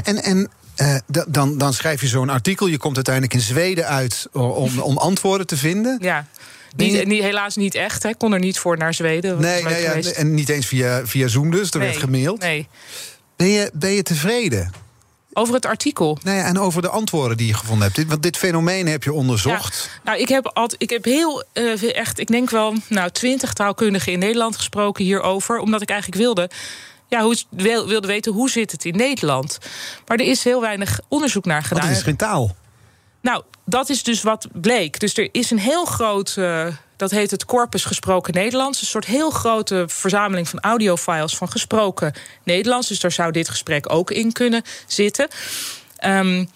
En, 0.03 0.23
en 0.23 0.49
uh, 0.81 0.95
dan, 1.27 1.57
dan 1.57 1.73
schrijf 1.73 2.01
je 2.01 2.07
zo'n 2.07 2.29
artikel. 2.29 2.67
Je 2.67 2.77
komt 2.77 2.95
uiteindelijk 2.95 3.33
in 3.33 3.41
Zweden 3.41 3.87
uit 3.87 4.27
om, 4.31 4.79
om 4.79 4.97
antwoorden 4.97 5.47
te 5.47 5.57
vinden. 5.57 5.97
Ja. 6.01 6.27
Niet, 6.75 7.05
niet, 7.05 7.21
helaas 7.21 7.55
niet 7.55 7.75
echt. 7.75 8.03
Ik 8.03 8.17
kon 8.17 8.33
er 8.33 8.39
niet 8.39 8.59
voor 8.59 8.77
naar 8.77 8.93
Zweden. 8.93 9.41
Nee, 9.41 9.63
nee 9.63 9.81
ja, 9.81 9.93
en 9.93 10.33
niet 10.33 10.49
eens 10.49 10.65
via, 10.65 11.05
via 11.05 11.27
Zoom 11.27 11.51
dus. 11.51 11.71
Er 11.71 11.79
nee, 11.79 11.87
werd 11.87 11.99
gemaild. 11.99 12.41
Nee. 12.41 12.67
Ben 13.35 13.47
je, 13.47 13.71
ben 13.73 13.91
je 13.91 14.03
tevreden? 14.03 14.71
Over 15.37 15.53
het 15.53 15.65
artikel. 15.65 16.17
Nee, 16.23 16.39
en 16.39 16.59
over 16.59 16.81
de 16.81 16.89
antwoorden 16.89 17.37
die 17.37 17.47
je 17.47 17.53
gevonden 17.53 17.91
hebt. 17.93 18.07
Want 18.07 18.23
dit 18.23 18.37
fenomeen 18.37 18.87
heb 18.87 19.03
je 19.03 19.13
onderzocht. 19.13 19.89
Ja, 19.93 20.01
nou, 20.03 20.19
ik 20.19 20.27
heb, 20.27 20.47
altijd, 20.47 20.81
ik 20.81 20.89
heb 20.89 21.05
heel 21.05 21.43
uh, 21.53 21.95
echt, 21.95 22.19
ik 22.19 22.27
denk 22.27 22.49
wel, 22.49 22.73
nou, 22.89 23.09
twintig 23.09 23.53
taalkundigen 23.53 24.11
in 24.11 24.19
Nederland 24.19 24.55
gesproken 24.55 25.03
hierover. 25.03 25.59
Omdat 25.59 25.81
ik 25.81 25.89
eigenlijk 25.89 26.21
wilde 26.21 26.49
ja, 27.07 27.21
hoe, 27.21 27.37
wilde 27.85 28.07
weten 28.07 28.31
hoe 28.31 28.49
zit 28.49 28.71
het 28.71 28.85
in 28.85 28.95
Nederland. 28.95 29.57
Maar 30.07 30.17
er 30.17 30.25
is 30.25 30.43
heel 30.43 30.61
weinig 30.61 30.99
onderzoek 31.07 31.45
naar 31.45 31.63
gedaan. 31.63 31.87
Wat 31.87 31.97
is 31.97 32.03
geen 32.03 32.15
taal? 32.15 32.55
Nou, 33.21 33.43
dat 33.65 33.89
is 33.89 34.03
dus 34.03 34.23
wat 34.23 34.47
bleek. 34.53 34.99
Dus 34.99 35.17
er 35.17 35.29
is 35.31 35.51
een 35.51 35.59
heel 35.59 35.85
groot, 35.85 36.35
uh, 36.39 36.67
dat 36.97 37.11
heet 37.11 37.31
het 37.31 37.45
Corpus 37.45 37.85
Gesproken 37.85 38.33
Nederlands. 38.33 38.81
Een 38.81 38.87
soort 38.87 39.05
heel 39.05 39.29
grote 39.29 39.83
verzameling 39.87 40.49
van 40.49 40.59
audiofiles 40.59 41.37
van 41.37 41.51
gesproken 41.51 42.13
Nederlands. 42.43 42.87
Dus 42.87 42.99
daar 42.99 43.11
zou 43.11 43.31
dit 43.31 43.49
gesprek 43.49 43.93
ook 43.93 44.11
in 44.11 44.31
kunnen 44.31 44.61
zitten. 44.87 45.27
Um, 46.05 46.49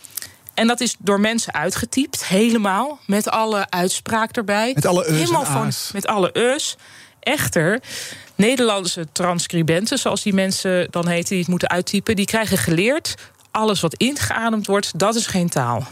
en 0.53 0.67
dat 0.67 0.81
is 0.81 0.95
door 0.99 1.19
mensen 1.19 1.53
uitgetypt, 1.53 2.25
helemaal. 2.25 2.99
Met 3.05 3.29
alle 3.29 3.69
uitspraak 3.69 4.35
erbij. 4.35 4.71
Met 4.75 4.85
alle 4.85 5.07
eus 5.07 5.17
helemaal 5.17 5.45
van, 5.45 5.71
Met 5.93 6.07
alle 6.07 6.29
eus. 6.33 6.77
Echter, 7.19 7.79
Nederlandse 8.35 9.07
transcribenten, 9.11 9.99
zoals 9.99 10.21
die 10.21 10.33
mensen 10.33 10.87
dan 10.91 11.07
heten, 11.07 11.29
die 11.29 11.39
het 11.39 11.47
moeten 11.47 11.69
uittypen, 11.69 12.15
die 12.15 12.25
krijgen 12.25 12.57
geleerd: 12.57 13.15
alles 13.51 13.79
wat 13.79 13.93
ingeademd 13.93 14.67
wordt, 14.67 14.99
dat 14.99 15.15
is 15.15 15.27
geen 15.27 15.49
taal. 15.49 15.87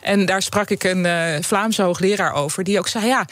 En 0.00 0.26
daar 0.26 0.42
sprak 0.42 0.70
ik 0.70 0.84
een 0.84 1.04
uh, 1.04 1.36
Vlaamse 1.40 1.82
hoogleraar 1.82 2.32
over, 2.32 2.64
die 2.64 2.78
ook 2.78 2.88
zei: 2.88 3.06
ja. 3.06 3.26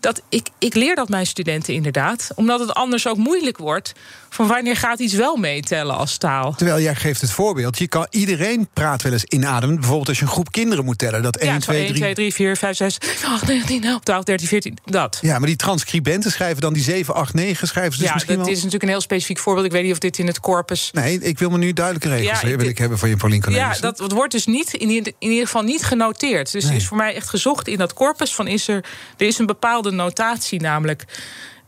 Dat 0.00 0.22
ik, 0.28 0.48
ik 0.58 0.74
leer 0.74 0.94
dat 0.94 1.08
mijn 1.08 1.26
studenten 1.26 1.74
inderdaad, 1.74 2.30
omdat 2.34 2.60
het 2.60 2.74
anders 2.74 3.06
ook 3.06 3.16
moeilijk 3.16 3.58
wordt 3.58 3.92
van 4.36 4.46
wanneer 4.46 4.76
gaat 4.76 4.98
iets 4.98 5.14
wel 5.14 5.36
meetellen 5.36 5.96
als 5.96 6.16
taal. 6.16 6.54
Terwijl 6.54 6.80
jij 6.80 6.94
geeft 6.94 7.20
het 7.20 7.30
voorbeeld. 7.30 7.78
Je 7.78 7.88
kan, 7.88 8.06
iedereen 8.10 8.68
praat 8.72 9.02
wel 9.02 9.12
eens 9.12 9.24
inademen. 9.24 9.76
Bijvoorbeeld 9.76 10.08
als 10.08 10.18
je 10.18 10.24
een 10.24 10.30
groep 10.30 10.52
kinderen 10.52 10.84
moet 10.84 10.98
tellen. 10.98 11.22
Dat 11.22 11.36
1, 11.36 11.52
ja, 11.52 11.58
2, 11.58 11.78
3... 11.78 11.88
1, 11.88 12.00
2, 12.00 12.14
3, 12.14 12.34
4, 12.34 12.56
5, 12.56 12.76
6, 12.76 12.98
8, 13.24 13.46
9, 13.46 13.66
10, 13.66 13.84
11, 13.84 14.00
12, 14.00 14.24
13, 14.24 14.48
14, 14.48 14.78
dat. 14.84 15.18
Ja, 15.20 15.38
maar 15.38 15.46
die 15.46 15.56
transcribenten 15.56 16.30
schrijven 16.30 16.60
dan 16.60 16.72
die 16.72 16.82
7, 16.82 17.14
8, 17.14 17.34
9 17.34 17.68
schrijven 17.68 17.92
ze 17.92 17.98
dus 17.98 18.08
ja, 18.08 18.14
misschien 18.14 18.36
dat 18.36 18.44
wel... 18.44 18.54
is 18.54 18.58
natuurlijk 18.58 18.82
een 18.82 18.88
heel 18.88 19.00
specifiek 19.00 19.38
voorbeeld. 19.38 19.66
Ik 19.66 19.72
weet 19.72 19.82
niet 19.82 19.92
of 19.92 19.98
dit 19.98 20.18
in 20.18 20.26
het 20.26 20.40
corpus... 20.40 20.90
Nee, 20.92 21.18
ik 21.20 21.38
wil 21.38 21.50
me 21.50 21.58
nu 21.58 21.72
duidelijke 21.72 22.08
regels 22.08 22.40
ja, 22.40 22.56
wil 22.56 22.68
ik 22.68 22.78
hebben 22.78 22.98
van 22.98 23.08
je 23.08 23.16
Paulien 23.16 23.40
Cornelissen. 23.40 23.86
Ja, 23.86 23.92
dat 23.96 24.12
wordt 24.12 24.32
dus 24.32 24.46
niet, 24.46 24.72
in, 24.72 24.90
in 24.90 25.14
ieder 25.18 25.46
geval 25.46 25.62
niet 25.62 25.82
genoteerd. 25.82 26.52
Dus 26.52 26.64
nee. 26.64 26.76
is 26.76 26.86
voor 26.86 26.96
mij 26.96 27.14
echt 27.14 27.28
gezocht 27.28 27.68
in 27.68 27.78
dat 27.78 27.92
corpus 27.92 28.34
van 28.34 28.46
is 28.46 28.68
er... 28.68 28.84
Er 29.16 29.26
is 29.26 29.38
een 29.38 29.46
bepaalde 29.46 29.90
notatie 29.90 30.60
namelijk... 30.60 31.04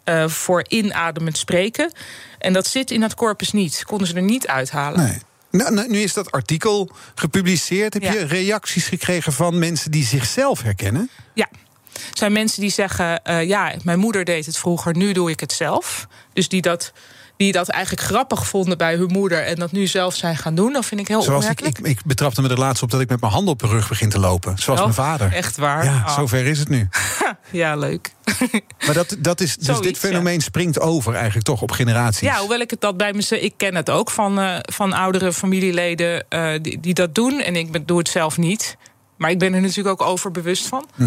Uh, 0.09 0.29
voor 0.29 0.65
inademend 0.69 1.39
spreken. 1.39 1.93
En 2.39 2.53
dat 2.53 2.67
zit 2.67 2.91
in 2.91 3.01
dat 3.01 3.15
corpus 3.15 3.53
niet. 3.53 3.85
Konden 3.85 4.07
ze 4.07 4.15
er 4.15 4.23
niet 4.23 4.47
uithalen. 4.47 5.01
Nee. 5.05 5.19
Nou, 5.51 5.89
nu 5.89 6.01
is 6.01 6.13
dat 6.13 6.31
artikel 6.31 6.91
gepubliceerd. 7.15 7.95
Heb 7.95 8.03
ja. 8.03 8.13
je 8.13 8.25
reacties 8.25 8.87
gekregen 8.87 9.33
van 9.33 9.59
mensen 9.59 9.91
die 9.91 10.05
zichzelf 10.05 10.63
herkennen? 10.63 11.11
Ja. 11.35 11.49
Er 11.93 12.17
zijn 12.17 12.33
mensen 12.33 12.61
die 12.61 12.71
zeggen: 12.71 13.21
uh, 13.25 13.45
ja, 13.45 13.75
mijn 13.83 13.99
moeder 13.99 14.25
deed 14.25 14.47
het 14.47 14.59
vroeger, 14.59 14.97
nu 14.97 15.13
doe 15.13 15.31
ik 15.31 15.41
het 15.41 15.53
zelf. 15.53 16.07
Dus 16.33 16.49
die 16.49 16.63
dat 16.63 16.93
die 17.39 17.53
dat 17.53 17.69
eigenlijk 17.69 18.07
grappig 18.07 18.47
vonden 18.47 18.79
bij 18.79 18.97
hun 18.97 19.11
moeder 19.13 19.45
en 19.45 19.55
dat 19.55 19.73
nu 19.73 19.87
zelf 19.87 20.15
zijn 20.15 20.37
gaan 20.37 20.55
doen. 20.55 20.73
Dat 20.73 20.85
vind 20.85 21.01
ik 21.01 21.09
heel 21.09 21.23
Zoals 21.23 21.45
ik, 21.45 21.51
opmerkelijk. 21.51 21.89
ik, 21.89 21.99
ik 21.99 22.07
betrapte 22.07 22.43
me 22.43 22.49
er 22.49 22.59
laatst 22.59 22.83
op 22.83 22.91
dat 22.91 23.01
ik 23.01 23.09
met 23.09 23.21
mijn 23.21 23.33
handen 23.33 23.53
op 23.53 23.61
mijn 23.61 23.73
rug 23.73 23.89
begin 23.89 24.09
te 24.09 24.19
lopen. 24.19 24.59
Zoals 24.59 24.79
oh, 24.79 24.85
mijn 24.85 24.97
vader. 24.97 25.33
Echt 25.33 25.57
waar? 25.57 25.85
Ja, 25.85 26.03
oh. 26.07 26.15
zover 26.15 26.47
is 26.47 26.59
het 26.59 26.69
nu. 26.69 26.89
ja, 27.51 27.77
leuk. 27.77 28.13
Maar 28.87 28.95
dat, 28.95 29.17
dat 29.19 29.41
is, 29.41 29.57
dus 29.57 29.67
Zoiets, 29.67 29.87
dit 29.87 29.99
fenomeen 29.99 30.35
ja. 30.35 30.41
springt 30.41 30.81
over 30.81 31.15
eigenlijk 31.15 31.45
toch 31.45 31.63
op 31.63 31.71
generaties. 31.71 32.21
Ja, 32.21 32.39
hoewel 32.39 32.61
ik 32.61 32.71
het 32.71 32.81
dat 32.81 32.97
bij 32.97 33.13
mezelf... 33.13 33.41
Ik 33.41 33.55
ken 33.57 33.75
het 33.75 33.91
ook 33.91 34.11
van, 34.11 34.39
uh, 34.39 34.57
van 34.61 34.93
oudere 34.93 35.33
familieleden 35.33 36.27
uh, 36.31 36.51
die, 36.63 36.81
die 36.81 36.95
dat 36.95 37.15
doen. 37.15 37.41
En 37.41 37.57
ik 37.57 37.87
doe 37.87 37.99
het 37.99 38.09
zelf 38.09 38.37
niet. 38.37 38.77
Maar 39.17 39.31
ik 39.31 39.39
ben 39.39 39.55
er 39.55 39.61
natuurlijk 39.61 40.01
ook 40.01 40.09
over 40.09 40.31
bewust 40.31 40.67
van. 40.67 40.89
Mm 40.95 41.07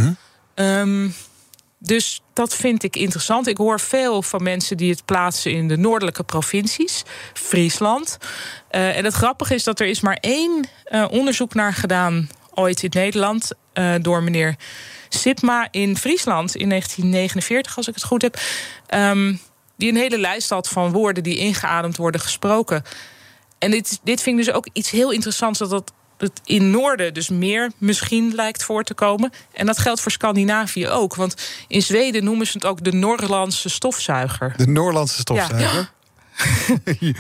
-hmm. 0.56 0.66
um, 0.66 1.14
dus 1.84 2.22
dat 2.34 2.56
vind 2.56 2.84
ik 2.84 2.96
interessant. 2.96 3.48
Ik 3.48 3.58
hoor 3.58 3.80
veel 3.80 4.22
van 4.22 4.44
mensen 4.44 4.78
die 4.78 4.92
het 4.92 5.06
plaatsen 5.06 5.52
in 5.52 5.68
de 5.68 5.78
noordelijke 5.78 6.24
provincies, 6.24 7.04
Friesland. 7.34 8.18
Uh, 8.72 8.98
en 8.98 9.06
het 9.06 9.14
grappige 9.14 9.54
is 9.54 9.64
dat 9.64 9.80
er 9.80 9.88
is 9.88 10.02
maar 10.02 10.18
één 10.20 10.68
uh, 10.92 11.08
onderzoek 11.12 11.54
naar 11.54 11.74
gedaan 11.74 12.30
ooit 12.54 12.84
in 12.84 12.90
Nederland 12.94 13.52
uh, 13.74 13.96
door 14.02 14.24
meneer 14.24 14.56
Sipma 15.10 15.68
in 15.72 15.98
Friesland 15.98 16.56
in 16.56 16.70
1949, 16.70 17.78
als 17.78 17.88
ik 17.88 17.94
het 17.94 18.04
goed 18.04 18.22
heb. 18.22 18.40
Um, 18.94 19.40
die 19.76 19.90
een 19.90 19.98
hele 19.98 20.18
lijst 20.18 20.50
had 20.50 20.70
van 20.70 20.92
woorden 20.92 21.24
die 21.24 21.38
ingeademd 21.38 21.98
worden 21.98 22.22
gesproken. 22.22 22.84
En 23.58 23.72
dit, 23.72 24.00
dit 24.04 24.22
vind 24.22 24.40
ik 24.40 24.46
dus 24.46 24.54
ook 24.54 24.68
iets 24.74 24.90
heel 24.90 25.12
interessants 25.12 25.60
dat 25.60 25.70
dat 25.70 25.94
het 26.22 26.42
in 26.46 26.70
Noorden 26.70 27.14
dus 27.14 27.30
meer 27.30 27.72
misschien 27.78 28.36
lijkt 28.36 28.64
voor 28.64 28.84
te 28.84 28.94
komen. 28.94 29.32
En 29.54 29.66
dat 29.66 29.80
geldt 29.80 30.02
voor 30.02 30.12
Scandinavië 30.12 30.88
ook. 30.88 31.16
Want 31.16 31.36
in 31.68 31.82
Zweden 31.82 32.24
noemen 32.24 32.48
ze 32.48 32.54
het 32.54 32.66
ook 32.66 32.84
de 32.84 32.94
Noorlandse 32.94 33.70
stofzuiger. 33.70 34.54
De 34.58 34.68
Noorlandse 34.68 35.20
stofzuiger? 35.20 35.92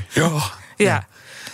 Ja. 0.10 0.32
ja. 0.78 1.08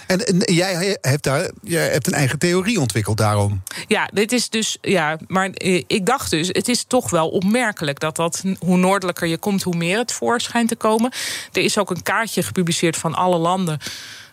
En, 0.08 0.26
en, 0.26 0.54
jij 0.54 0.98
hebt 1.02 1.24
daar 1.24 1.52
jij 1.62 1.90
hebt 1.90 2.08
een 2.08 2.14
eigen 2.14 2.40
theorie 2.40 2.80
ontwikkeld 2.80 3.18
daarom. 3.18 3.62
Ja, 3.88 4.10
dit 4.14 4.32
is 4.32 4.50
dus. 4.50 4.78
Ja, 4.82 5.18
maar 5.28 5.50
ik 5.88 6.06
dacht 6.06 6.30
dus, 6.30 6.48
het 6.48 6.68
is 6.68 6.84
toch 6.84 7.10
wel 7.10 7.30
opmerkelijk 7.30 8.00
dat 8.00 8.16
dat 8.16 8.44
hoe 8.60 8.78
noordelijker 8.78 9.28
je 9.28 9.38
komt, 9.38 9.64
hoe 9.64 9.76
meer 9.76 9.98
het 9.98 10.12
voor 10.12 10.42
schijnt 10.42 10.70
te 10.70 10.76
komen. 10.76 11.12
Er 11.52 11.62
is 11.62 11.78
ook 11.78 11.90
een 11.90 12.04
kaartje 12.04 12.44
gepubliceerd 12.44 12.98
van 12.98 13.16
alle 13.16 13.38
landen 13.38 13.80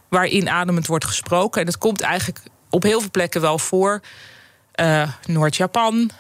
waarin 0.09 0.49
ademend 0.49 0.87
wordt 0.87 1.05
gesproken. 1.05 1.61
En 1.61 1.67
het 1.67 1.79
komt 1.79 2.01
eigenlijk 2.01 2.41
op 2.75 2.83
heel 2.83 3.01
veel 3.01 3.11
plekken 3.11 3.41
wel 3.41 3.59
voor. 3.59 4.01
Uh, 4.81 5.09
Noord-Japan, 5.27 6.11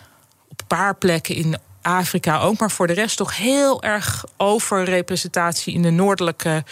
op 0.49 0.61
een 0.61 0.67
paar 0.67 0.95
plekken 0.97 1.35
in 1.35 1.57
Afrika 1.83 2.39
ook, 2.39 2.59
maar 2.59 2.71
voor 2.71 2.87
de 2.87 2.93
rest 2.93 3.17
toch 3.17 3.37
heel 3.37 3.83
erg 3.83 4.25
overrepresentatie 4.37 5.75
in 5.75 5.83
de 5.83 5.91
noordelijke 5.91 6.65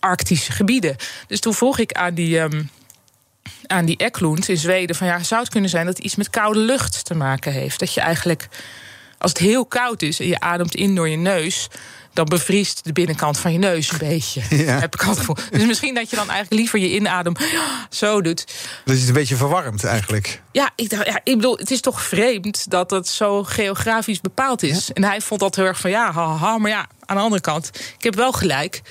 Arctische 0.00 0.52
gebieden. 0.52 0.96
Dus 1.26 1.40
toen 1.40 1.54
vroeg 1.54 1.78
ik 1.78 1.92
aan 1.92 2.14
die, 2.14 2.38
um, 2.38 2.70
aan 3.66 3.84
die 3.84 3.96
Eklund 3.96 4.48
in 4.48 4.56
Zweden: 4.56 4.96
van 4.96 5.06
ja, 5.06 5.22
zou 5.22 5.40
het 5.40 5.50
kunnen 5.50 5.70
zijn 5.70 5.86
dat 5.86 5.96
het 5.96 6.04
iets 6.04 6.14
met 6.14 6.30
koude 6.30 6.58
lucht 6.58 7.04
te 7.04 7.14
maken 7.14 7.52
heeft? 7.52 7.78
Dat 7.78 7.94
je 7.94 8.00
eigenlijk, 8.00 8.48
als 9.18 9.30
het 9.30 9.40
heel 9.40 9.66
koud 9.66 10.02
is 10.02 10.20
en 10.20 10.26
je 10.26 10.40
ademt 10.40 10.74
in 10.74 10.94
door 10.94 11.08
je 11.08 11.16
neus, 11.16 11.68
dan 12.14 12.24
bevriest 12.24 12.84
de 12.84 12.92
binnenkant 12.92 13.38
van 13.38 13.52
je 13.52 13.58
neus 13.58 13.90
een 13.90 13.98
beetje. 13.98 14.42
Ja. 14.64 14.78
Heb 14.78 14.94
ik 14.94 15.02
al 15.02 15.08
het 15.08 15.18
gevoel. 15.18 15.36
Dus 15.50 15.66
misschien 15.66 15.94
dat 15.94 16.10
je 16.10 16.16
dan 16.16 16.30
eigenlijk 16.30 16.60
liever 16.60 16.78
je 16.78 16.94
inadem 16.94 17.34
zo 17.90 18.20
doet. 18.20 18.46
Dus 18.84 18.94
het 18.94 19.02
is 19.02 19.08
een 19.08 19.14
beetje 19.14 19.36
verwarmd 19.36 19.84
eigenlijk. 19.84 20.42
Ja, 20.52 20.70
ik, 20.76 20.90
ja, 20.90 21.20
ik 21.24 21.36
bedoel, 21.36 21.56
het 21.56 21.70
is 21.70 21.80
toch 21.80 22.02
vreemd 22.02 22.70
dat 22.70 22.90
het 22.90 23.08
zo 23.08 23.44
geografisch 23.44 24.20
bepaald 24.20 24.62
is. 24.62 24.86
Ja. 24.86 24.94
En 24.94 25.04
hij 25.04 25.20
vond 25.20 25.40
dat 25.40 25.56
heel 25.56 25.64
erg 25.64 25.80
van 25.80 25.90
ja, 25.90 26.12
haha. 26.12 26.58
Maar 26.58 26.70
ja, 26.70 26.86
aan 27.06 27.16
de 27.16 27.22
andere 27.22 27.40
kant, 27.40 27.70
ik 27.98 28.04
heb 28.04 28.14
wel 28.14 28.32
gelijk 28.32 28.82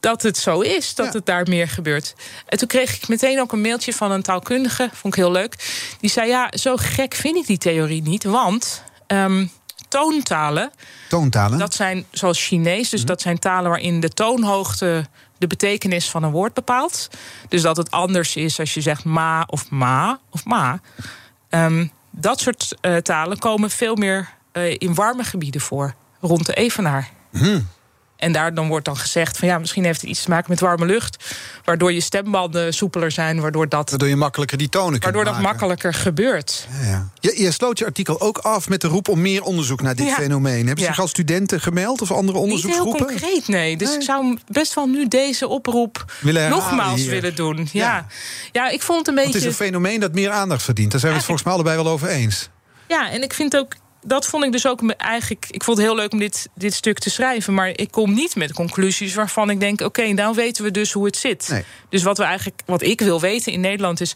dat 0.00 0.22
het 0.22 0.38
zo 0.38 0.60
is, 0.60 0.94
dat 0.94 1.06
ja. 1.06 1.12
het 1.12 1.26
daar 1.26 1.48
meer 1.48 1.68
gebeurt. 1.68 2.14
En 2.46 2.58
toen 2.58 2.68
kreeg 2.68 2.96
ik 2.96 3.08
meteen 3.08 3.40
ook 3.40 3.52
een 3.52 3.60
mailtje 3.60 3.92
van 3.92 4.10
een 4.10 4.22
taalkundige, 4.22 4.90
vond 4.92 5.14
ik 5.16 5.20
heel 5.20 5.32
leuk. 5.32 5.54
Die 6.00 6.10
zei: 6.10 6.28
Ja, 6.28 6.52
zo 6.54 6.76
gek 6.76 7.14
vind 7.14 7.36
ik 7.36 7.46
die 7.46 7.58
theorie 7.58 8.02
niet, 8.02 8.24
want. 8.24 8.82
Um, 9.06 9.50
toontalen. 9.92 10.70
Toontalen? 11.08 11.58
Dat 11.58 11.74
zijn 11.74 12.04
zoals 12.10 12.46
Chinees, 12.46 12.88
dus 12.88 13.00
mm. 13.00 13.06
dat 13.06 13.20
zijn 13.20 13.38
talen 13.38 13.70
waarin 13.70 14.00
de 14.00 14.08
toonhoogte 14.08 15.06
de 15.38 15.46
betekenis 15.46 16.10
van 16.10 16.22
een 16.22 16.30
woord 16.30 16.54
bepaalt. 16.54 17.08
Dus 17.48 17.62
dat 17.62 17.76
het 17.76 17.90
anders 17.90 18.36
is 18.36 18.58
als 18.58 18.74
je 18.74 18.80
zegt 18.80 19.04
ma 19.04 19.44
of 19.46 19.70
ma 19.70 20.20
of 20.30 20.44
ma. 20.44 20.80
Um, 21.50 21.90
dat 22.10 22.40
soort 22.40 22.76
uh, 22.80 22.96
talen 22.96 23.38
komen 23.38 23.70
veel 23.70 23.94
meer 23.94 24.28
uh, 24.52 24.74
in 24.78 24.94
warme 24.94 25.24
gebieden 25.24 25.60
voor, 25.60 25.94
rond 26.20 26.46
de 26.46 26.54
Evenaar. 26.54 27.10
Mm. 27.30 27.68
En 28.22 28.32
daar 28.32 28.54
dan 28.54 28.68
wordt 28.68 28.84
dan 28.84 28.96
gezegd 28.96 29.38
van 29.38 29.48
ja, 29.48 29.58
misschien 29.58 29.84
heeft 29.84 30.00
het 30.00 30.10
iets 30.10 30.22
te 30.22 30.30
maken 30.30 30.46
met 30.50 30.60
warme 30.60 30.86
lucht. 30.86 31.34
Waardoor 31.64 31.92
je 31.92 32.00
stembanden 32.00 32.74
soepeler 32.74 33.10
zijn, 33.10 33.40
waardoor 33.40 33.68
dat. 33.68 33.90
Waardoor 33.90 34.08
je 34.08 34.16
makkelijker 34.16 34.58
die 34.58 34.68
tonen 34.68 34.90
kunt 34.90 35.02
Waardoor 35.04 35.24
dat 35.24 35.42
makkelijker 35.42 35.94
gebeurt. 35.94 36.66
Ja, 36.80 36.88
ja. 36.88 37.08
Je, 37.20 37.42
je 37.42 37.50
sloot 37.50 37.78
je 37.78 37.84
artikel 37.84 38.20
ook 38.20 38.38
af 38.38 38.68
met 38.68 38.80
de 38.80 38.88
roep 38.88 39.08
om 39.08 39.20
meer 39.20 39.42
onderzoek 39.42 39.82
naar 39.82 39.94
dit 39.96 40.06
Ja. 40.06 40.14
fenomeen. 40.14 40.66
Hebben 40.66 40.84
zich 40.84 40.98
al 41.00 41.08
studenten 41.08 41.60
gemeld 41.60 42.00
of 42.02 42.10
andere 42.10 42.26
Niet 42.26 42.34
heel 42.34 42.42
onderzoeksgroepen? 42.42 43.06
concreet, 43.06 43.48
nee. 43.48 43.76
Dus 43.76 43.88
Nee. 43.88 43.96
ik 43.96 44.02
zou 44.02 44.38
best 44.48 44.74
wel 44.74 44.86
nu 44.86 45.08
deze 45.08 45.48
oproep 45.48 46.04
Willen 46.20 46.50
nogmaals 46.50 47.00
hier. 47.00 47.10
willen 47.10 47.34
doen. 47.34 47.68
Ja. 47.72 48.06
Ja. 48.52 48.68
Ik 48.68 48.82
vond 48.82 48.98
het 48.98 49.08
een 49.08 49.14
Want 49.14 49.26
het 49.26 49.34
beetje. 49.34 49.38
is 49.38 49.58
een 49.58 49.64
fenomeen 49.66 50.00
dat 50.00 50.12
meer 50.14 50.30
aandacht 50.30 50.62
verdient. 50.62 50.90
Daar 50.90 51.00
zijn 51.00 51.12
we 51.12 51.18
het 51.18 51.26
volgens 51.26 51.46
mij 51.46 51.54
allebei 51.56 51.76
wel 51.82 51.92
over 51.92 52.08
eens. 52.08 52.48
Ja, 52.88 53.10
en 53.10 53.22
ik 53.22 53.32
vind 53.32 53.56
ook. 53.56 53.72
Dat 54.04 54.26
vond 54.26 54.44
ik 54.44 54.52
dus 54.52 54.66
ook 54.66 54.92
eigenlijk. 54.92 55.46
Ik 55.50 55.64
vond 55.64 55.76
het 55.76 55.86
heel 55.86 55.96
leuk 55.96 56.12
om 56.12 56.18
dit, 56.18 56.48
dit 56.54 56.74
stuk 56.74 56.98
te 56.98 57.10
schrijven. 57.10 57.54
Maar 57.54 57.68
ik 57.68 57.90
kom 57.90 58.14
niet 58.14 58.36
met 58.36 58.52
conclusies 58.52 59.14
waarvan 59.14 59.50
ik 59.50 59.60
denk: 59.60 59.80
oké, 59.80 60.06
nou 60.06 60.34
weten 60.34 60.64
we 60.64 60.70
dus 60.70 60.92
hoe 60.92 61.04
het 61.04 61.16
zit. 61.16 61.48
Nee. 61.48 61.64
Dus 61.88 62.02
wat 62.02 62.18
we 62.18 62.24
eigenlijk. 62.24 62.62
Wat 62.66 62.82
ik 62.82 63.00
wil 63.00 63.20
weten 63.20 63.52
in 63.52 63.60
Nederland 63.60 64.00
is. 64.00 64.14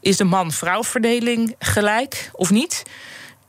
Is 0.00 0.16
de 0.16 0.24
man-vrouw 0.24 0.84
verdeling 0.84 1.54
gelijk 1.58 2.30
of 2.32 2.50
niet? 2.50 2.82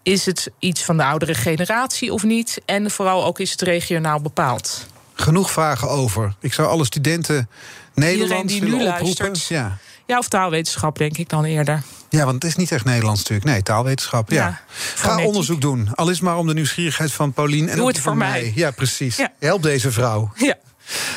Is 0.04 0.26
het 0.26 0.52
iets 0.60 0.84
van 0.84 0.98
de 0.98 1.04
oudere 1.04 1.34
generatie 1.34 2.14
of 2.14 2.24
niet? 2.24 2.62
En 2.66 2.92
vooral 2.92 3.26
ook 3.26 3.40
is 3.40 3.52
het 3.52 3.62
regionaal 3.62 4.22
bepaald. 4.22 4.88
Genoeg 5.14 5.52
vragen 5.52 5.90
over. 5.90 6.36
Ik 6.40 6.54
zou 6.54 6.68
alle 6.68 6.86
studenten 6.86 7.50
Nederlands 7.94 8.54
die 8.54 8.62
willen 8.62 8.88
oproepen. 8.88 9.26
luistert. 9.26 9.48
Ja. 9.48 9.78
Ja, 10.08 10.18
of 10.18 10.28
taalwetenschap, 10.28 10.98
denk 10.98 11.18
ik 11.18 11.30
dan 11.30 11.44
eerder. 11.44 11.84
ja, 12.10 12.24
want 12.24 12.34
het 12.34 12.44
is 12.44 12.56
niet 12.56 12.72
echt 12.72 12.86
Nederlands 12.86 13.20
natuurlijk. 13.22 13.50
Nee, 13.50 13.64
taalwetenschap. 13.64 14.30
Ja. 14.30 14.46
Ja, 14.46 14.60
Ga 14.96 15.24
onderzoek 15.24 15.62
doen. 15.62 15.90
Al 15.96 16.10
is 16.10 16.20
maar 16.20 16.38
om 16.38 16.48
de 16.48 16.54
nieuwsgierigheid 16.54 17.12
van 17.12 17.34
Paulien. 17.34 17.70
En 17.70 17.76
Doe 17.76 17.82
ook 17.82 17.88
het 17.88 18.00
voor 18.00 18.12
van 18.12 18.18
mij. 18.18 18.52
Ja, 18.56 18.72
precies. 18.72 19.16
Ja. 19.16 19.32
Help 19.40 19.64
deze 19.64 19.92
vrouw. 19.92 20.32
Ja. 20.36 20.56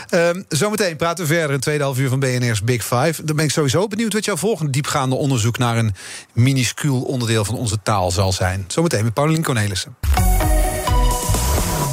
Ehm, 0.09 0.43
zometeen 0.49 0.97
praten 0.97 1.25
we 1.25 1.31
verder 1.31 1.47
in 1.47 1.53
het 1.53 1.63
tweede 1.63 1.83
half 1.85 1.99
uur 1.99 2.09
van 2.09 2.19
BNR's 2.21 2.63
Big 2.63 2.83
Five. 2.85 3.25
Dan 3.25 3.37
ben 3.37 3.45
ik 3.45 3.51
sowieso 3.51 3.87
benieuwd 3.89 4.13
wat 4.13 4.25
jouw 4.25 4.37
volgende 4.37 4.71
diepgaande 4.73 5.15
onderzoek 5.17 5.59
naar 5.59 5.77
een 5.77 5.95
minuscuul 6.33 7.01
onderdeel 7.03 7.45
van 7.45 7.55
onze 7.55 7.79
taal 7.83 8.11
zal 8.11 8.33
zijn. 8.33 8.65
Zometeen 8.69 9.05
met 9.05 9.15
Paulien 9.15 9.43
Cornelissen. 9.43 9.97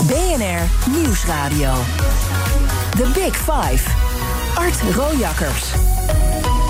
BNR 0.08 0.90
Nieuwsradio. 0.90 1.74
The 2.98 3.08
Big 3.14 3.36
Five. 3.36 3.90
Art 4.56 4.96
Rojakkers. 4.96 5.64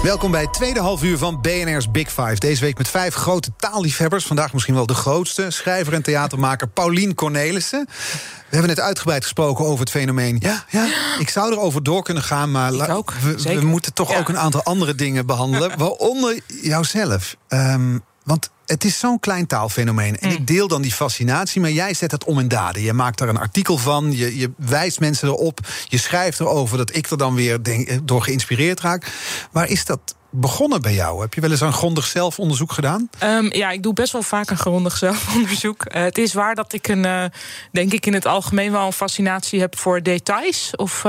Welkom 0.06 0.32
bij 0.32 0.42
het 0.42 0.54
tweede 0.54 0.80
half 0.80 1.04
uur 1.04 1.18
van 1.18 1.42
BNR's 1.42 1.92
Big 1.92 2.08
Five. 2.08 2.36
Deze 2.36 2.62
week 2.62 2.78
met 2.78 2.88
vijf 2.88 3.14
grote 3.14 3.52
taalliefhebbers. 3.58 4.26
Vandaag 4.26 4.54
misschien 4.54 4.74
wel 4.76 4.86
de 4.86 4.94
grootste. 4.94 5.52
Schrijver 5.52 5.94
en 5.94 6.02
theatermaker 6.02 6.68
Paulien 6.68 7.16
Cornelissen. 7.16 7.86
We 7.88 8.46
hebben 8.50 8.68
net 8.68 8.80
uitgebreid 8.80 9.24
gesproken 9.24 9.66
over 9.66 9.80
het 9.80 9.90
fenomeen. 9.90 10.38
Ja, 10.40 10.64
ja 10.70 10.88
ik 11.20 11.30
zou 11.30 11.52
erover 11.52 11.84
door 11.84 12.04
kunnen 12.04 12.24
gaan, 12.24 12.52
maar 12.52 12.90
ook, 12.90 13.14
we, 13.44 13.60
moeten 13.62 13.94
toch 13.94 14.12
Ja. 14.12 14.20
ook 14.20 14.30
een 14.30 14.38
aantal 14.38 14.64
andere 14.64 14.96
dingen 14.96 15.26
behandelen. 15.26 15.78
Waaronder 15.80 16.40
jouzelf. 16.62 17.36
Ehm, 17.48 17.98
want 18.24 18.50
het 18.66 18.84
is 18.84 19.00
zo'n 19.00 19.20
klein 19.20 19.48
taalfenomeen. 19.48 20.18
En 20.20 20.30
Mm. 20.30 20.36
ik 20.36 20.48
deel 20.48 20.68
dan 20.68 20.82
die 20.82 20.92
fascinatie, 20.92 21.62
maar 21.62 21.72
jij 21.72 21.94
zet 21.94 22.12
het 22.12 22.24
om 22.24 22.40
in 22.40 22.48
daden. 22.48 22.82
Je 22.82 22.94
maakt 22.94 23.18
daar 23.18 23.30
een 23.30 23.38
artikel 23.38 23.78
van, 23.78 24.12
je, 24.12 24.38
je 24.38 24.52
wijst 24.58 25.00
mensen 25.00 25.28
erop. 25.28 25.60
Je 25.86 25.98
schrijft 25.98 26.40
erover 26.40 26.78
dat 26.78 26.96
ik 26.96 27.10
er 27.10 27.18
dan 27.18 27.36
weer 27.36 27.64
denk, 27.64 27.88
eh, 27.88 27.98
door 28.04 28.22
geïnspireerd 28.24 28.80
raak. 28.80 29.12
Waar 29.52 29.68
is 29.70 29.86
dat 29.86 30.00
begonnen 30.30 30.82
bij 30.82 30.94
jou? 30.94 31.22
Heb 31.22 31.34
je 31.34 31.42
wel 31.42 31.52
eens 31.52 31.62
een 31.62 31.74
grondig 31.74 32.06
zelfonderzoek 32.06 32.72
gedaan? 32.72 33.10
Ehm, 33.20 33.46
ja, 33.56 33.72
ik 33.72 33.84
doe 33.84 33.94
best 33.94 34.12
wel 34.12 34.22
vaak 34.22 34.50
een 34.50 34.58
grondig 34.58 34.98
zelfonderzoek. 35.08 35.86
Eh, 35.86 36.04
het 36.04 36.18
is 36.18 36.34
waar 36.34 36.56
dat 36.56 36.74
ik 36.74 36.88
een, 36.88 37.06
eh, 37.06 37.24
denk 37.72 37.94
ik 37.94 38.06
in 38.06 38.14
het 38.14 38.26
algemeen 38.26 38.72
wel 38.72 38.86
een 38.86 38.94
fascinatie 38.94 39.60
heb 39.60 39.78
voor 39.78 40.02
details. 40.04 40.72
Of 40.76 41.04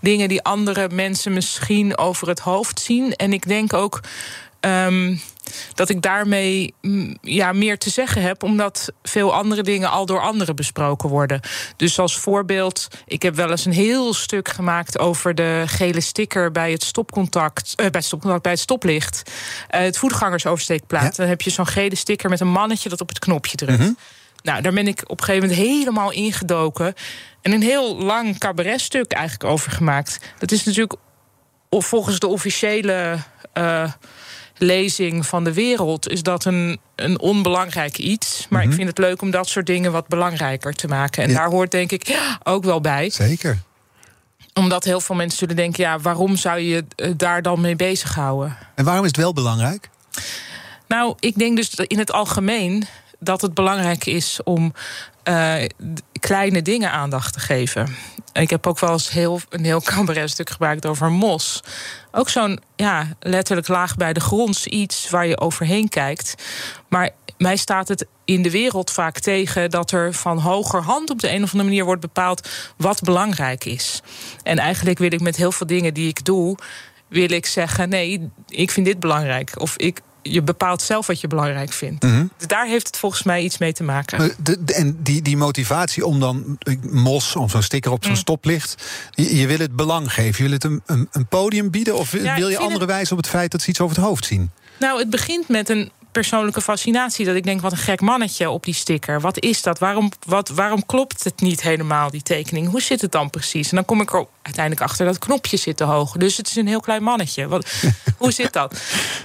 dingen 0.00 0.28
die 0.28 0.42
andere 0.42 0.88
mensen 0.92 1.32
misschien 1.32 1.98
over 1.98 2.28
het 2.28 2.38
hoofd 2.40 2.80
zien. 2.80 3.12
En 3.16 3.32
ik 3.32 3.46
denk 3.48 3.72
ook. 3.72 4.00
ehm, 4.60 5.16
dat 5.74 5.88
ik 5.88 6.02
daarmee 6.02 6.74
mm, 6.80 7.16
ja, 7.20 7.52
meer 7.52 7.78
te 7.78 7.90
zeggen 7.90 8.22
heb, 8.22 8.42
omdat 8.42 8.92
veel 9.02 9.34
andere 9.34 9.62
dingen 9.62 9.90
al 9.90 10.06
door 10.06 10.20
anderen 10.20 10.56
besproken 10.56 11.08
worden. 11.08 11.40
Dus 11.76 11.98
als 11.98 12.18
voorbeeld, 12.18 12.88
ik 13.06 13.22
heb 13.22 13.34
wel 13.34 13.50
eens 13.50 13.64
een 13.64 13.72
heel 13.72 14.14
stuk 14.14 14.48
gemaakt 14.48 14.98
over 14.98 15.34
de 15.34 15.62
gele 15.66 16.00
sticker 16.00 16.52
bij 16.52 16.72
het 16.72 16.82
stopcontact, 16.82 17.68
eh, 17.70 17.76
bij 17.76 17.88
het 17.90 18.04
stopcontact, 18.04 18.42
bij 18.42 18.52
het 18.52 18.60
stoplicht, 18.60 19.30
eh, 19.68 19.80
het 19.80 19.98
voetgangersoversteekplaat. 19.98 21.02
Ja. 21.02 21.10
Dan 21.16 21.26
heb 21.26 21.40
je 21.40 21.50
zo'n 21.50 21.66
gele 21.66 21.96
sticker 21.96 22.30
met 22.30 22.40
een 22.40 22.50
mannetje 22.50 22.88
dat 22.88 23.00
op 23.00 23.08
het 23.08 23.18
knopje 23.18 23.56
drukt. 23.56 23.78
Mhm. 23.78 23.92
Nou, 24.42 24.62
daar 24.62 24.72
ben 24.72 24.86
ik 24.86 25.02
op 25.06 25.18
een 25.18 25.24
gegeven 25.24 25.48
moment 25.48 25.68
helemaal 25.68 26.12
ingedoken. 26.12 26.94
En 27.42 27.52
een 27.52 27.62
heel 27.62 27.96
lang 27.96 28.38
cabaretstuk 28.38 29.12
eigenlijk 29.12 29.50
over 29.50 29.70
gemaakt. 29.70 30.18
Dat 30.38 30.50
is 30.50 30.64
natuurlijk 30.64 30.94
volgens 31.70 32.18
de 32.18 32.26
officiële 32.26 33.18
eh, 33.52 33.92
lezing 34.56 35.26
van 35.26 35.44
de 35.44 35.52
wereld... 35.52 36.08
is 36.08 36.22
dat 36.22 36.44
een, 36.44 36.80
een 36.96 37.20
onbelangrijk 37.20 37.98
iets. 37.98 38.46
Maar 38.50 38.62
ik 38.62 38.72
vind 38.72 38.88
het 38.88 38.98
leuk 38.98 39.22
om 39.22 39.30
dat 39.30 39.48
soort 39.48 39.66
dingen 39.66 39.92
wat 39.92 40.08
belangrijker 40.08 40.74
te 40.74 40.86
maken. 40.88 41.22
En 41.22 41.28
Ja. 41.30 41.34
daar 41.36 41.50
hoort 41.50 41.70
denk 41.70 41.92
ik 41.92 42.18
ook 42.42 42.64
wel 42.64 42.80
bij. 42.80 43.10
Zeker. 43.10 43.58
Omdat 44.54 44.84
heel 44.84 45.00
veel 45.00 45.14
mensen 45.16 45.38
zullen 45.38 45.56
denken... 45.56 45.82
ja, 45.84 45.98
waarom 45.98 46.36
zou 46.36 46.58
je 46.58 46.84
eh, 46.96 47.10
daar 47.16 47.42
dan 47.42 47.60
mee 47.60 47.76
bezighouden? 47.76 48.56
En 48.74 48.84
waarom 48.84 49.02
is 49.04 49.10
het 49.10 49.20
wel 49.20 49.32
belangrijk? 49.32 49.88
Nou, 50.88 51.14
ik 51.20 51.38
denk 51.38 51.56
dus 51.56 51.74
in 51.74 51.98
het 51.98 52.12
algemeen 52.12 52.84
dat 53.18 53.40
het 53.40 53.54
belangrijk 53.54 54.06
is 54.06 54.40
om 54.44 54.72
eh, 55.22 55.64
kleine 56.20 56.62
dingen 56.62 56.90
aandacht 56.90 57.32
te 57.32 57.40
geven. 57.40 57.96
Ik 58.32 58.50
heb 58.50 58.66
ook 58.66 58.78
wel 58.78 58.92
eens 58.92 59.10
heel, 59.10 59.40
een 59.48 59.64
heel 59.64 59.82
cabaretstuk 59.82 60.50
gebruikt 60.50 60.86
over 60.86 61.10
mos. 61.10 61.62
Ook 62.10 62.28
zo'n 62.28 62.60
ja, 62.76 63.08
letterlijk 63.20 63.68
laag 63.68 63.96
bij 63.96 64.12
de 64.12 64.20
grond 64.20 64.66
iets 64.66 65.10
waar 65.10 65.26
je 65.26 65.40
overheen 65.40 65.88
kijkt. 65.88 66.34
Maar 66.88 67.10
mij 67.38 67.56
staat 67.56 67.88
het 67.88 68.06
in 68.24 68.42
de 68.42 68.50
wereld 68.50 68.90
vaak 68.90 69.18
tegen 69.18 69.70
dat 69.70 69.90
er 69.90 70.14
van 70.14 70.38
hogerhand 70.38 71.10
op 71.10 71.20
de 71.20 71.28
een 71.28 71.42
of 71.42 71.50
andere 71.50 71.68
manier 71.68 71.84
wordt 71.84 72.00
bepaald 72.00 72.48
wat 72.76 73.00
belangrijk 73.02 73.64
is. 73.64 74.02
En 74.42 74.58
eigenlijk 74.58 74.98
wil 74.98 75.12
ik 75.12 75.20
met 75.20 75.36
heel 75.36 75.52
veel 75.52 75.66
dingen 75.66 75.94
die 75.94 76.08
ik 76.08 76.24
doe, 76.24 76.56
wil 77.08 77.30
ik 77.30 77.46
zeggen: 77.46 77.88
nee, 77.88 78.30
ik 78.48 78.70
vind 78.70 78.86
dit 78.86 79.00
belangrijk. 79.00 79.60
Of 79.60 79.76
ik, 79.76 80.00
je 80.22 80.42
bepaalt 80.42 80.82
zelf 80.82 81.06
wat 81.06 81.20
je 81.20 81.26
belangrijk 81.28 81.72
vindt. 81.72 82.02
Mhm. 82.04 82.24
Dus 82.36 82.46
daar 82.46 82.66
heeft 82.66 82.86
het 82.86 82.96
volgens 82.96 83.22
mij 83.22 83.42
iets 83.42 83.58
mee 83.58 83.72
te 83.72 83.82
maken. 83.82 84.18
Maar 84.18 84.30
de- 84.42 84.64
de- 84.64 84.74
en 84.74 84.98
die, 85.02 85.22
die 85.22 85.36
motivatie 85.36 86.06
om 86.06 86.20
dan 86.20 86.56
eh, 86.58 86.76
mos, 86.90 87.36
om 87.36 87.48
zo'n 87.48 87.62
sticker 87.62 87.90
op 87.92 88.02
zo'n 88.02 88.12
Mm. 88.12 88.18
stoplicht. 88.18 88.74
Je, 89.10 89.36
je 89.36 89.46
wil 89.46 89.58
het 89.58 89.76
belang 89.76 90.12
geven. 90.12 90.36
Je 90.36 90.42
wil 90.50 90.52
het 90.52 90.64
een, 90.64 90.82
een, 90.86 91.08
een 91.12 91.26
podium 91.26 91.70
bieden? 91.70 91.94
Of 91.96 92.12
Ja, 92.12 92.18
wil 92.22 92.32
je 92.34 92.40
vind 92.46 92.56
anderen 92.58 92.80
het- 92.80 92.90
wijzen 92.90 93.12
op 93.16 93.22
het 93.22 93.30
feit 93.32 93.50
dat 93.50 93.62
ze 93.62 93.68
iets 93.68 93.80
over 93.80 93.96
het 93.96 94.04
hoofd 94.04 94.24
zien? 94.24 94.50
Nou, 94.78 94.98
het 94.98 95.10
begint 95.10 95.48
met 95.48 95.68
een 95.68 95.90
persoonlijke 96.12 96.60
fascinatie. 96.60 97.24
Dat 97.24 97.34
ik 97.34 97.44
denk, 97.44 97.60
wat 97.60 97.72
een 97.72 97.78
gek 97.78 98.00
mannetje 98.00 98.50
op 98.50 98.64
die 98.64 98.74
sticker. 98.74 99.20
Wat 99.20 99.40
is 99.40 99.62
dat? 99.62 99.78
Waarom, 99.78 100.10
wat, 100.26 100.48
waarom 100.48 100.86
klopt 100.86 101.24
het 101.24 101.40
niet 101.40 101.62
helemaal, 101.62 102.10
die 102.10 102.22
tekening? 102.22 102.68
Hoe 102.68 102.82
zit 102.82 103.00
het 103.00 103.12
dan 103.12 103.30
precies? 103.30 103.70
En 103.70 103.76
dan 103.76 103.84
kom 103.84 104.00
ik 104.00 104.12
er 104.12 104.26
uiteindelijk 104.42 104.84
achter 104.84 105.06
dat 105.06 105.18
knopje 105.18 105.56
zit 105.56 105.76
te 105.76 105.84
hoog. 105.84 106.12
Dus 106.16 106.36
het 106.36 106.46
is 106.46 106.56
een 106.56 106.66
heel 106.66 106.80
klein 106.80 107.02
mannetje. 107.02 107.48
Wat, 107.48 107.72
hoe 108.18 108.32
zit 108.32 108.52
dat? 108.52 108.80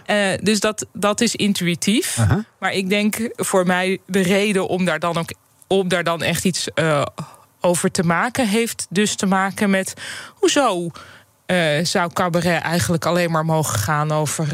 Eh, 0.05 0.17
dus 0.41 0.59
dat, 0.59 0.85
dat 0.93 1.21
is 1.21 1.35
intuïtief. 1.35 2.17
Maar 2.59 2.73
ik 2.73 2.89
denk 2.89 3.29
voor 3.35 3.65
mij 3.65 3.99
de 4.05 4.21
reden 4.21 4.67
om 4.67 4.85
daar 4.85 4.99
dan 4.99 5.17
ook 5.17 5.31
om 5.67 5.87
daar 5.87 6.03
dan 6.03 6.21
echt 6.21 6.45
iets 6.45 6.73
eh, 6.73 7.05
over 7.61 7.91
te 7.91 8.03
maken, 8.03 8.47
heeft 8.47 8.87
dus 8.89 9.15
te 9.15 9.25
maken 9.25 9.69
met 9.69 9.93
hoezo 10.33 10.91
eh, 11.45 11.85
zou 11.85 12.13
cabaret 12.13 12.61
eigenlijk 12.61 13.05
alleen 13.05 13.31
maar 13.31 13.45
mogen 13.45 13.79
gaan 13.79 14.11
over 14.11 14.47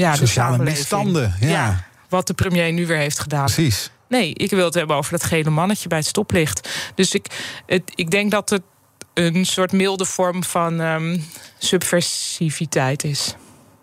ja, 0.00 0.14
Sociale 0.16 0.58
misstanden. 0.58 1.34
Ja, 1.40 1.84
Wat 2.08 2.26
de 2.26 2.34
premier 2.34 2.72
nu 2.72 2.86
weer 2.86 2.96
heeft 2.96 3.18
gedaan. 3.18 3.44
precies. 3.44 3.90
Nee, 4.08 4.34
ik 4.34 4.50
wil 4.50 4.64
het 4.64 4.74
hebben 4.74 4.96
over 4.96 5.12
dat 5.12 5.24
gele 5.24 5.50
mannetje 5.50 5.88
bij 5.88 5.98
het 5.98 6.06
stoplicht. 6.06 6.68
Dus 6.94 7.14
ik, 7.14 7.26
het, 7.66 7.82
ik 7.94 8.10
denk 8.10 8.30
dat 8.30 8.50
het 8.50 8.62
een 9.14 9.46
soort 9.46 9.72
milde 9.72 10.04
vorm 10.04 10.44
van 10.44 10.80
ehm, 10.80 11.18
subversiviteit 11.58 13.04
is. 13.04 13.34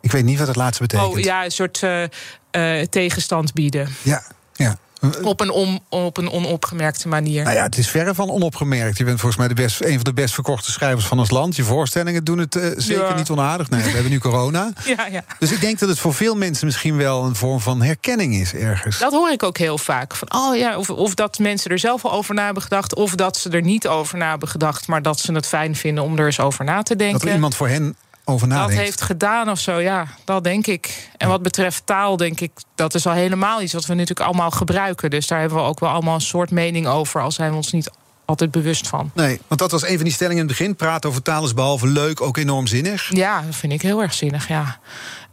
Ik 0.02 0.12
weet 0.12 0.24
niet 0.24 0.38
wat 0.38 0.48
het 0.48 0.56
laatste 0.56 0.82
betekent. 0.82 1.10
Oh 1.10 1.20
ja, 1.20 1.44
een 1.46 1.52
soort 1.52 1.84
eh, 1.84 2.04
eh, 2.52 2.88
tegenstand 2.88 3.54
bieden. 3.54 3.90
ja. 4.04 4.24
ja. 4.54 4.78
Op 5.24 5.40
een, 5.40 5.80
op 5.90 6.18
een 6.18 6.32
onopgemerkte 6.32 7.08
manier. 7.08 7.44
Nou 7.44 7.56
ja, 7.56 7.64
het 7.64 7.78
is 7.78 7.90
verre 7.90 8.14
van 8.14 8.30
onopgemerkt. 8.30 8.98
Je 8.98 9.04
bent 9.04 9.20
volgens 9.20 9.40
mij 9.40 9.48
de 9.48 9.62
best, 9.62 9.82
een 9.82 9.94
van 9.94 10.04
de 10.04 10.14
best 10.14 10.34
verkochte 10.34 10.72
schrijvers 10.72 11.06
van 11.06 11.20
ons 11.20 11.30
land. 11.30 11.56
Je 11.56 11.64
voorstellingen 11.64 12.24
doen 12.24 12.38
het 12.38 12.56
eh, 12.56 12.70
zeker 12.78 13.08
Ja. 13.08 13.16
niet 13.16 13.30
onaardig. 13.30 13.70
Nee, 13.70 13.84
we 13.84 13.90
hebben 13.90 14.12
nu 14.12 14.20
corona. 14.20 14.72
Ja, 14.98 15.06
ja. 15.12 15.24
Dus 15.40 15.52
ik 15.52 15.62
denk 15.62 15.80
dat 15.80 15.90
het 15.90 16.00
voor 16.00 16.14
veel 16.14 16.36
mensen 16.36 16.66
misschien 16.66 16.98
wel 16.98 17.24
een 17.24 17.36
vorm 17.36 17.60
van 17.60 17.82
herkenning 17.82 18.36
is 18.36 18.54
ergens. 18.54 19.00
Dat 19.00 19.12
hoor 19.12 19.30
ik 19.30 19.44
ook 19.44 19.58
heel 19.58 19.78
vaak. 19.78 20.16
Van, 20.16 20.34
oh 20.34 20.56
ja, 20.56 20.78
of, 20.78 20.90
of 20.90 21.14
dat 21.14 21.40
mensen 21.40 21.72
er 21.72 21.80
zelf 21.80 22.06
al 22.06 22.12
over 22.12 22.36
na 22.36 22.46
hebben 22.46 22.64
gedacht... 22.64 22.96
of 22.96 23.16
dat 23.16 23.38
ze 23.38 23.50
er 23.50 23.62
niet 23.62 23.88
over 23.88 24.18
na 24.18 24.30
hebben 24.30 24.48
gedacht... 24.48 24.88
maar 24.88 25.02
dat 25.02 25.20
ze 25.20 25.34
het 25.34 25.46
fijn 25.48 25.76
vinden 25.76 26.04
om 26.04 26.18
er 26.18 26.26
eens 26.26 26.40
over 26.40 26.66
na 26.66 26.82
te 26.84 26.96
denken. 26.96 27.20
Dat 27.20 27.28
er 27.28 27.34
iemand 27.34 27.56
voor 27.56 27.68
hen 27.68 27.96
over 28.30 28.50
dat 28.50 28.70
heeft 28.70 29.02
gedaan 29.02 29.50
of 29.50 29.60
zo, 29.60 29.80
ja, 29.80 30.08
dat 30.24 30.44
denk 30.44 30.68
ik. 30.68 31.10
En 31.18 31.28
wat 31.28 31.42
betreft 31.42 31.86
taal, 31.86 32.18
denk 32.18 32.40
ik, 32.40 32.52
dat 32.76 32.94
is 32.94 33.06
al 33.08 33.14
helemaal 33.14 33.62
iets 33.62 33.74
wat 33.74 33.86
we 33.86 33.94
natuurlijk 33.94 34.28
allemaal 34.28 34.52
gebruiken. 34.52 35.10
Dus 35.10 35.28
daar 35.28 35.40
hebben 35.40 35.58
we 35.58 35.64
ook 35.64 35.80
wel 35.80 35.90
allemaal 35.90 36.16
een 36.16 36.22
soort 36.22 36.52
mening 36.52 36.88
over, 36.88 37.22
al 37.22 37.32
zijn 37.32 37.50
we 37.50 37.56
ons 37.56 37.72
niet 37.72 37.90
altijd 38.26 38.52
bewust 38.52 38.88
van. 38.88 39.12
Nee, 39.14 39.40
want 39.48 39.60
dat 39.60 39.72
was 39.72 39.88
een 39.88 39.96
van 39.96 40.04
die 40.04 40.14
stellingen 40.14 40.42
in 40.42 40.48
het 40.48 40.58
begin. 40.58 40.76
Praten 40.76 41.10
over 41.10 41.22
taal 41.22 41.46
is 41.46 41.54
behalve 41.54 41.88
leuk 41.88 42.22
ook 42.22 42.38
enorm 42.38 42.68
zinnig. 42.68 43.10
Ja, 43.14 43.42
dat 43.42 43.56
vind 43.56 43.74
ik 43.74 43.82
heel 43.82 44.02
erg 44.02 44.14
zinnig, 44.14 44.48
ja. 44.48 44.80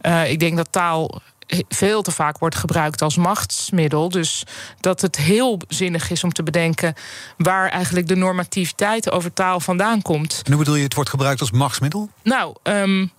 Uh, 0.01 0.31
ik 0.31 0.39
denk 0.39 0.57
dat 0.57 0.67
taal 0.69 1.21
veel 1.69 2.01
te 2.01 2.11
vaak 2.11 2.37
wordt 2.37 2.55
gebruikt 2.55 3.01
als 3.01 3.17
machtsmiddel. 3.17 4.09
Dus 4.09 4.43
dat 4.79 5.01
het 5.01 5.15
heel 5.15 5.59
zinnig 5.67 6.09
is 6.09 6.23
om 6.23 6.33
te 6.33 6.43
bedenken 6.43 6.93
waar 7.37 7.69
eigenlijk 7.69 8.07
de 8.07 8.15
normativiteit 8.15 9.11
over 9.11 9.33
taal 9.33 9.59
vandaan 9.59 10.01
komt. 10.01 10.41
En 10.43 10.51
hoe 10.51 10.59
bedoel 10.59 10.75
je, 10.75 10.83
het 10.83 10.93
wordt 10.93 11.09
gebruikt 11.09 11.39
als 11.39 11.51
machtsmiddel? 11.51 12.09
Nou, 12.23 12.55
um, 12.63 13.11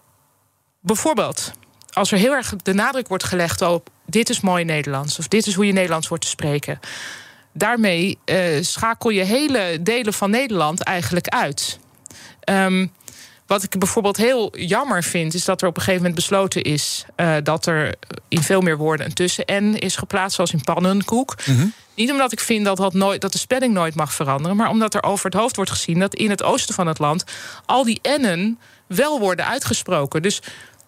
bijvoorbeeld, 0.81 1.53
als 1.93 2.13
er 2.13 2.19
heel 2.19 2.33
erg 2.33 2.57
de 2.57 2.75
nadruk 2.75 3.09
wordt 3.09 3.25
gelegd 3.25 3.63
op 3.63 3.91
dit 4.07 4.29
is 4.29 4.41
mooi 4.41 4.65
Nederlands 4.65 5.19
of 5.19 5.29
dit 5.29 5.47
is 5.47 5.55
hoe 5.55 5.67
je 5.67 5.73
Nederlands 5.73 6.09
wordt 6.09 6.25
te 6.25 6.31
spreken. 6.31 6.81
Daarmee 7.53 8.19
uh, 8.25 8.63
schakel 8.63 9.11
je 9.11 9.23
hele 9.23 9.79
delen 9.81 10.13
van 10.13 10.31
Nederland 10.31 10.83
eigenlijk 10.83 11.29
uit. 11.29 11.79
Um, 12.51 12.93
wat 13.47 13.63
ik 13.63 13.79
bijvoorbeeld 13.79 14.17
heel 14.17 14.57
jammer 14.59 15.03
vind, 15.03 15.35
is 15.35 15.45
dat 15.45 15.63
er 15.63 15.69
op 15.69 15.77
een 15.77 15.83
gegeven 15.83 16.01
moment 16.03 16.21
besloten 16.21 16.63
is 16.63 17.05
uh, 17.17 17.35
dat 17.43 17.67
er 17.67 17.95
in 18.29 18.43
veel 18.43 18.61
meer 18.61 18.77
woorden 18.77 19.07
een 19.07 19.15
tussen-N 19.15 19.75
is 19.79 19.97
geplaatst, 19.97 20.35
zoals 20.35 20.53
in 20.53 20.61
pannenkoek. 20.65 21.35
Mm 21.45 21.57
-hmm. 21.57 21.73
Niet 21.95 22.11
omdat 22.11 22.33
ik 22.33 22.41
vind 22.41 22.65
dat, 22.65 22.77
dat, 22.77 22.95
nooit, 22.95 23.21
dat 23.21 23.33
de 23.33 23.39
spelling 23.39 23.75
nooit 23.75 23.95
mag 23.95 24.15
veranderen, 24.15 24.57
maar 24.57 24.71
omdat 24.71 24.95
er 24.95 25.03
over 25.03 25.25
het 25.25 25.35
hoofd 25.35 25.57
wordt 25.57 25.71
gezien 25.71 25.99
dat 25.99 26.15
in 26.15 26.31
het 26.31 26.43
oosten 26.43 26.75
van 26.75 26.87
het 26.87 26.99
land 26.99 27.25
al 27.67 27.85
die 27.85 28.01
N'en 28.03 28.59
wel 28.87 29.21
worden 29.21 29.47
uitgesproken. 29.47 30.23
Dus 30.23 30.43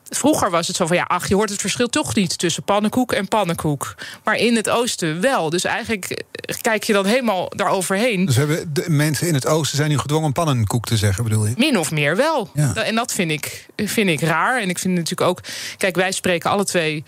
Vroeger 0.09 0.51
was 0.51 0.67
het 0.67 0.77
zo 0.77 0.87
van 0.87 0.97
ja, 0.97 1.03
ach, 1.03 1.29
je 1.29 1.35
hoort 1.35 1.51
het 1.51 1.61
verschil 1.61 1.89
toch 1.89 2.15
niet 2.15 2.39
tussen 2.39 2.63
pannenkoek 2.63 3.13
en 3.13 3.29
pannenkoek. 3.29 3.95
Maar 4.25 4.37
in 4.37 4.57
het 4.57 4.71
oosten 4.71 5.21
wel. 5.21 5.51
Dus 5.51 5.65
eigenlijk 5.65 6.05
eh, 6.05 6.57
kijk 6.61 6.85
je 6.85 6.93
dan 6.93 7.07
helemaal 7.07 7.49
daaroverheen. 7.49 8.25
Dus 8.25 8.37
hebben 8.37 8.75
de 8.75 8.85
mensen 8.89 9.27
in 9.27 9.35
het 9.35 9.47
oosten 9.47 9.77
zijn 9.77 9.91
nu 9.91 9.99
gedwongen 9.99 10.33
pannenkoek 10.33 10.87
te 10.87 10.97
zeggen, 10.97 11.25
bedoel 11.25 11.47
je? 11.47 11.55
Min 11.57 11.79
of 11.79 11.91
meer 11.91 12.17
wel. 12.17 12.51
Ja. 12.55 12.75
En 12.75 12.95
dat 12.95 13.13
vind 13.13 13.31
ik, 13.31 13.67
vind 13.77 14.09
ik 14.09 14.21
raar. 14.21 14.61
En 14.61 14.69
ik 14.69 14.79
vind 14.79 14.95
natuurlijk 14.95 15.31
ook. 15.31 15.41
Kijk, 15.77 15.97
wij 15.97 16.13
spreken 16.13 16.51
alle 16.51 16.65
twee 16.65 17.05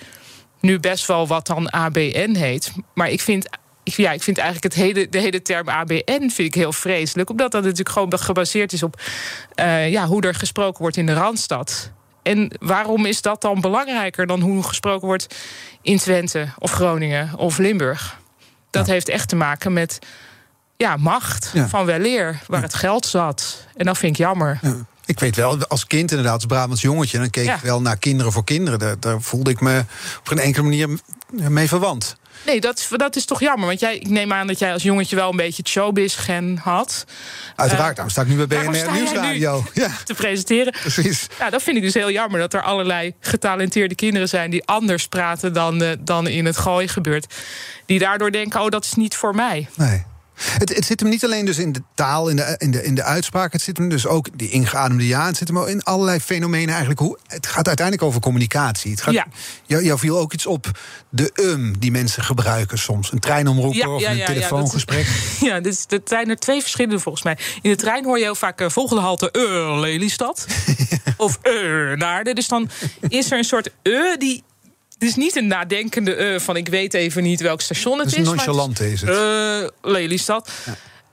nu 0.61 0.81
best 0.81 1.07
wel 1.07 1.27
wat 1.27 1.47
dan 1.47 1.71
ABN 1.71 2.35
heet. 2.35 2.73
Maar 2.95 3.11
ik 3.11 3.21
vind 3.21 3.49
ja, 3.97 4.13
ik 4.13 4.23
vind 4.23 4.39
eigenlijk 4.39 4.75
het 4.75 4.83
hele, 4.85 5.09
de 5.09 5.19
hele 5.19 5.43
term 5.43 5.69
ABN 5.69 6.29
vind 6.29 6.39
ik 6.39 6.55
heel 6.55 6.73
vreselijk. 6.73 7.31
Omdat 7.31 7.53
dat 7.53 7.63
natuurlijk 7.63 7.89
gewoon 7.89 8.19
gebaseerd 8.19 8.73
is 8.73 8.83
op 8.83 9.01
uh, 9.61 9.91
ja, 9.91 10.07
hoe 10.07 10.23
er 10.23 10.35
gesproken 10.35 10.81
wordt 10.81 10.97
in 10.97 11.07
de 11.07 11.13
Randstad. 11.13 11.93
En 12.23 12.53
waarom 12.61 13.07
is 13.07 13.23
dat 13.23 13.41
dan 13.41 13.61
belangrijker 13.61 14.27
dan 14.27 14.41
hoe 14.41 14.63
gesproken 14.63 15.07
wordt 15.07 15.35
in 15.83 15.99
Twente 15.99 16.49
of 16.59 16.73
Groningen 16.73 17.37
of 17.37 17.59
Limburg? 17.59 18.19
Dat 18.71 18.87
heeft 18.87 19.09
echt 19.09 19.29
te 19.29 19.37
maken 19.37 19.73
met 19.73 19.99
ja, 20.77 20.97
macht 20.97 21.53
van 21.69 21.85
weleer, 21.85 22.41
waar 22.47 22.63
het 22.63 22.75
geld 22.75 23.07
zat. 23.07 23.67
En 23.77 23.85
dat 23.85 23.99
vind 23.99 24.13
ik 24.13 24.19
jammer. 24.19 24.61
Ik 25.05 25.21
weet 25.21 25.37
wel, 25.37 25.67
als 25.67 25.87
kind 25.87 26.11
inderdaad, 26.11 26.35
als 26.35 26.47
Brabants 26.47 26.83
jongetje... 26.83 27.19
dan 27.19 27.31
keek 27.31 27.49
ik 27.49 27.61
wel 27.63 27.81
naar 27.81 27.97
Kinderen 27.97 28.33
voor 28.33 28.45
Kinderen. 28.45 28.79
Daar, 28.79 29.01
daar 29.01 29.21
voelde 29.21 29.51
ik 29.51 29.61
me 29.61 29.85
op 30.19 30.29
geen 30.29 30.39
enkele 30.39 30.63
manier 30.63 30.99
mee 31.31 31.69
verwant. 31.69 32.17
Nee, 32.47 32.61
dat, 32.61 32.89
dat 32.91 33.17
is 33.17 33.25
toch 33.25 33.41
jammer. 33.41 33.67
Want 33.67 33.81
jij, 33.81 33.97
ik 33.97 34.09
neem 34.09 34.33
aan 34.33 34.47
dat 34.47 34.59
jij 34.59 34.73
als 34.73 34.83
jongetje 34.83 35.17
wel 35.17 35.31
een 35.31 35.37
beetje 35.37 35.63
het 35.63 35.69
showbiz-gen 35.69 36.61
had. 36.63 37.05
Uiteraard, 37.57 37.95
daarom 37.97 38.13
sta 38.13 38.23
ik 38.23 38.29
nu 38.29 38.47
bij 38.47 38.47
BNR 38.47 38.93
Nieuwsradio. 38.93 39.65
Ja. 39.75 39.91
Te 40.05 40.15
presenteren. 40.15 40.73
Precies. 40.73 41.27
Ja, 41.39 41.51
dat 41.51 41.63
vind 41.63 41.77
ik 41.77 41.83
dus 41.83 41.95
heel 41.95 42.11
jammer. 42.11 42.41
Dat 42.41 42.55
er 42.55 42.63
allerlei 42.63 43.15
getalenteerde 43.21 43.95
kinderen 43.95 44.29
zijn 44.29 44.51
die 44.51 44.65
anders 44.65 45.07
praten 45.07 45.53
dan, 45.53 45.83
uh, 45.83 45.91
dan 46.01 46.27
in 46.27 46.47
het 46.47 46.57
gooi 46.57 46.89
gebeurt. 46.89 47.35
Die 47.87 47.99
daardoor 47.99 48.33
denken, 48.33 48.61
oh, 48.61 48.69
dat 48.69 48.85
is 48.85 48.95
niet 48.95 49.17
voor 49.17 49.35
mij. 49.35 49.69
Nee. 49.75 50.05
Het, 50.43 50.75
het, 50.75 50.85
zit 50.85 51.01
hem 51.01 51.09
niet 51.09 51.25
alleen 51.25 51.45
dus 51.45 51.59
in 51.59 51.73
de 51.73 51.83
taal, 51.95 52.29
in 52.29 52.37
de, 52.37 52.55
in, 52.59 52.71
de, 52.71 52.85
in 52.85 52.95
de 52.95 53.03
uitspraak. 53.03 53.53
Het 53.53 53.63
zit 53.63 53.77
hem 53.77 53.89
dus 53.89 54.07
ook 54.07 54.39
die 54.39 54.51
ingeademde 54.51 55.07
ja. 55.07 55.27
Het 55.27 55.37
zit 55.37 55.49
hem 55.49 55.59
ook 55.59 55.69
in 55.69 55.83
allerlei 55.83 56.21
fenomenen 56.21 56.69
eigenlijk. 56.69 57.01
Hoe, 57.01 57.19
het 57.27 57.47
gaat 57.47 57.67
uiteindelijk 57.67 58.07
over 58.07 58.21
communicatie. 58.21 58.91
Het 58.91 59.01
gaat, 59.01 59.15
ja. 59.15 59.27
jou, 59.67 59.85
jou 59.85 59.99
viel 59.99 60.19
ook 60.19 60.33
iets 60.33 60.47
op 60.47 60.71
de 61.09 61.31
um 61.35 61.79
die 61.79 61.91
mensen 61.91 62.25
gebruiken 62.25 62.79
soms. 62.79 63.13
Een 63.13 63.19
treinomroeper 63.19 63.81
ja, 63.81 63.95
of 63.95 64.03
een 64.03 64.25
telefoongesprek. 64.25 65.07
Ja, 65.41 65.61
dus, 65.61 65.85
er 65.89 66.01
zijn 66.05 66.29
er 66.29 66.37
twee 66.37 66.61
verschillende 66.61 66.99
volgens 66.99 67.25
mij. 67.25 67.39
In 67.63 67.71
de 67.71 67.77
trein 67.77 68.05
hoor 68.05 68.19
je 68.19 68.25
heel 68.25 68.35
vaak 68.35 68.61
uh, 68.61 68.69
volgende 68.69 69.03
halte 69.03 69.29
uh, 69.33 69.79
Lelystad. 69.81 70.47
of 71.17 71.39
uh, 71.43 71.97
Naarden. 71.97 72.35
Dus 72.35 72.49
dan 72.49 72.71
is 73.09 73.31
er 73.31 73.39
een 73.39 73.45
soort 73.45 73.71
uh 73.83 74.17
die 74.19 74.43
het 75.01 75.09
is 75.09 75.17
niet 75.17 75.37
een 75.37 75.47
nadenkende 75.47 76.17
uh, 76.17 76.41
van 76.41 76.57
ik 76.57 76.69
weet 76.69 76.95
even 76.95 77.23
niet 77.23 77.41
welk 77.41 77.61
station 77.61 77.99
het 77.99 78.07
is. 78.07 78.15
is 78.15 78.27
nonchalant 78.27 78.81
is 78.81 79.01
het. 79.01 79.11
Uh, 79.11 79.69
Lelystad. 79.93 80.51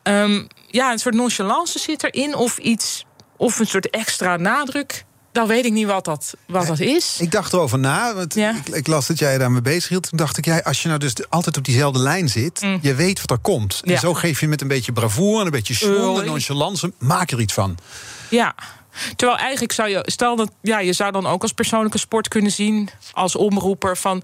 Ja. 0.04 0.23
Um, 0.23 0.47
ja, 0.67 0.91
een 0.91 1.00
soort 1.00 1.15
nonchalance 1.15 1.80
zit 1.80 2.04
erin 2.04 2.36
of 2.36 2.58
iets, 2.58 3.06
of 3.38 3.60
een 3.60 3.67
soort 3.67 3.89
extra 3.89 4.38
nadruk. 4.38 5.06
Dan 5.32 5.47
weet 5.47 5.65
ik 5.65 5.71
niet 5.71 5.86
wat 5.86 6.06
dat, 6.06 6.34
wat 6.47 6.67
dat 6.67 6.80
is. 6.80 7.17
Ik 7.19 7.32
dacht 7.32 7.54
erover 7.54 7.80
na, 7.80 8.15
want 8.15 8.34
ja. 8.34 8.56
ik, 8.56 8.76
ik, 8.76 8.88
las 8.88 9.08
dat 9.08 9.19
jij 9.19 9.38
daarmee 9.38 9.62
bezig 9.62 9.89
hield. 9.89 10.10
Toen 10.10 10.17
dacht 10.17 10.38
ik, 10.38 10.45
jij, 10.45 10.63
als 10.63 10.82
je 10.82 10.88
nou 10.88 11.00
dus 11.00 11.30
altijd 11.30 11.58
op 11.58 11.65
diezelfde 11.65 12.00
lijn 12.00 12.30
zit... 12.30 12.62
Mm. 12.62 12.80
je 12.82 12.95
weet 12.95 13.21
wat 13.21 13.32
er 13.32 13.38
komt. 13.38 13.82
Ja. 13.84 13.93
En 13.93 14.00
zo 14.00 14.13
geef 14.13 14.39
je 14.39 14.47
met 14.47 14.62
een 14.62 14.67
beetje 14.67 14.91
bravoure 14.91 15.39
en 15.39 15.45
een 15.45 15.52
beetje 15.52 15.88
en 16.19 16.26
nonchalance... 16.26 16.91
maak 17.00 17.32
er 17.32 17.39
iets 17.39 17.54
van. 17.54 17.78
Ja, 18.30 18.56
Terwijl 19.15 19.39
eigenlijk 19.39 19.71
zou 19.71 19.89
je, 19.89 20.01
stel 20.05 20.36
dat 20.36 20.51
ja, 20.62 20.79
je 20.79 20.93
zou 20.93 21.12
dan 21.12 21.27
ook 21.27 21.41
als 21.41 21.51
persoonlijke 21.51 21.97
sport 21.97 22.27
kunnen 22.27 22.51
zien, 22.51 22.89
als 23.12 23.36
omroeper 23.36 23.97
van. 23.97 24.23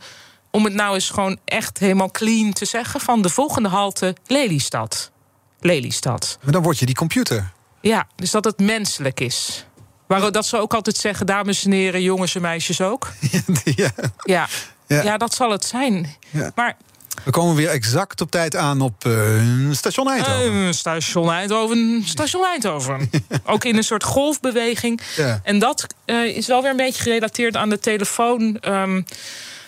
Om 0.51 0.63
het 0.63 0.73
nou 0.73 0.93
eens 0.93 1.09
gewoon 1.09 1.37
echt 1.45 1.77
helemaal 1.77 2.11
clean 2.11 2.53
te 2.53 2.65
zeggen: 2.65 2.99
van 2.99 3.21
de 3.21 3.29
volgende 3.29 3.69
halte 3.69 4.15
Lelystad. 4.27 5.11
Lelystad. 5.59 6.37
Maar 6.41 6.53
dan 6.53 6.63
word 6.63 6.79
je 6.79 6.85
die 6.85 6.95
computer. 6.95 7.51
Ja, 7.81 8.07
dus 8.15 8.31
dat 8.31 8.45
het 8.45 8.59
menselijk 8.59 9.19
is. 9.19 9.65
Waar 10.07 10.31
dat 10.31 10.45
ze 10.45 10.57
ook 10.57 10.73
altijd 10.73 10.97
zeggen, 10.97 11.25
dames 11.25 11.65
en 11.65 11.71
heren, 11.71 12.01
jongens 12.01 12.35
en 12.35 12.41
meisjes 12.41 12.81
ook. 12.81 13.11
Ja, 13.75 13.91
ja. 14.23 14.47
ja. 14.87 15.03
ja 15.03 15.17
dat 15.17 15.33
zal 15.33 15.51
het 15.51 15.65
zijn. 15.65 16.15
Ja. 16.29 16.51
Maar 16.55 16.77
we 17.23 17.31
komen 17.31 17.55
weer 17.55 17.69
exact 17.69 18.21
op 18.21 18.31
tijd 18.31 18.55
aan 18.55 18.81
op 18.81 19.05
uh, 19.05 19.71
station 19.71 20.09
Eindhoven. 20.09 20.53
Uh, 20.53 20.71
station 20.71 21.31
Eindhoven, 21.31 22.01
station 22.05 22.45
Eindhoven. 22.45 23.09
Ook 23.45 23.63
in 23.63 23.77
een 23.77 23.83
soort 23.83 24.03
golfbeweging. 24.03 25.01
Ja. 25.15 25.39
En 25.43 25.59
dat 25.59 25.87
uh, 26.05 26.37
is 26.37 26.47
wel 26.47 26.61
weer 26.61 26.71
een 26.71 26.77
beetje 26.77 27.01
gerelateerd 27.01 27.55
aan 27.55 27.69
de 27.69 27.79
telefoon. 27.79 28.57
Um, 28.67 29.05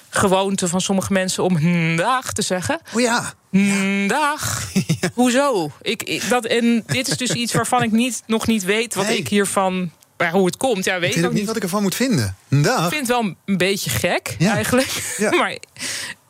gewoonte 0.09 0.67
van 0.67 0.81
sommige 0.81 1.13
mensen 1.13 1.43
om 1.43 1.95
dag 1.95 2.33
te 2.33 2.41
zeggen. 2.41 2.79
Oh 2.93 3.01
ja. 3.01 3.33
Dag. 4.07 4.63
Ja. 5.01 5.09
Hoezo? 5.13 5.71
Ik, 5.81 6.03
ik, 6.03 6.29
dat, 6.29 6.45
en 6.45 6.83
dit 6.85 7.07
is 7.07 7.17
dus 7.17 7.31
iets 7.31 7.53
waarvan 7.53 7.83
ik 7.83 7.91
niet, 7.91 8.23
nog 8.25 8.47
niet 8.47 8.63
weet 8.63 8.95
wat 8.95 9.05
nee. 9.05 9.17
ik 9.17 9.27
hiervan 9.27 9.91
maar 10.17 10.31
hoe 10.31 10.45
het 10.45 10.57
komt, 10.57 10.85
ja, 10.85 10.99
weet 10.99 11.09
ik, 11.09 11.15
weet 11.15 11.25
ook 11.25 11.33
niet. 11.33 11.45
wat 11.45 11.55
ik 11.55 11.63
ervan 11.63 11.81
moet 11.81 11.95
vinden. 11.95 12.35
Dag. 12.49 12.83
Ik 12.83 12.89
vind 12.89 13.07
het 13.07 13.17
wel 13.17 13.35
een 13.45 13.57
beetje 13.57 13.89
gek, 13.89 14.35
ja. 14.37 14.53
eigenlijk. 14.53 15.15
Ja. 15.17 15.35
maar 15.39 15.57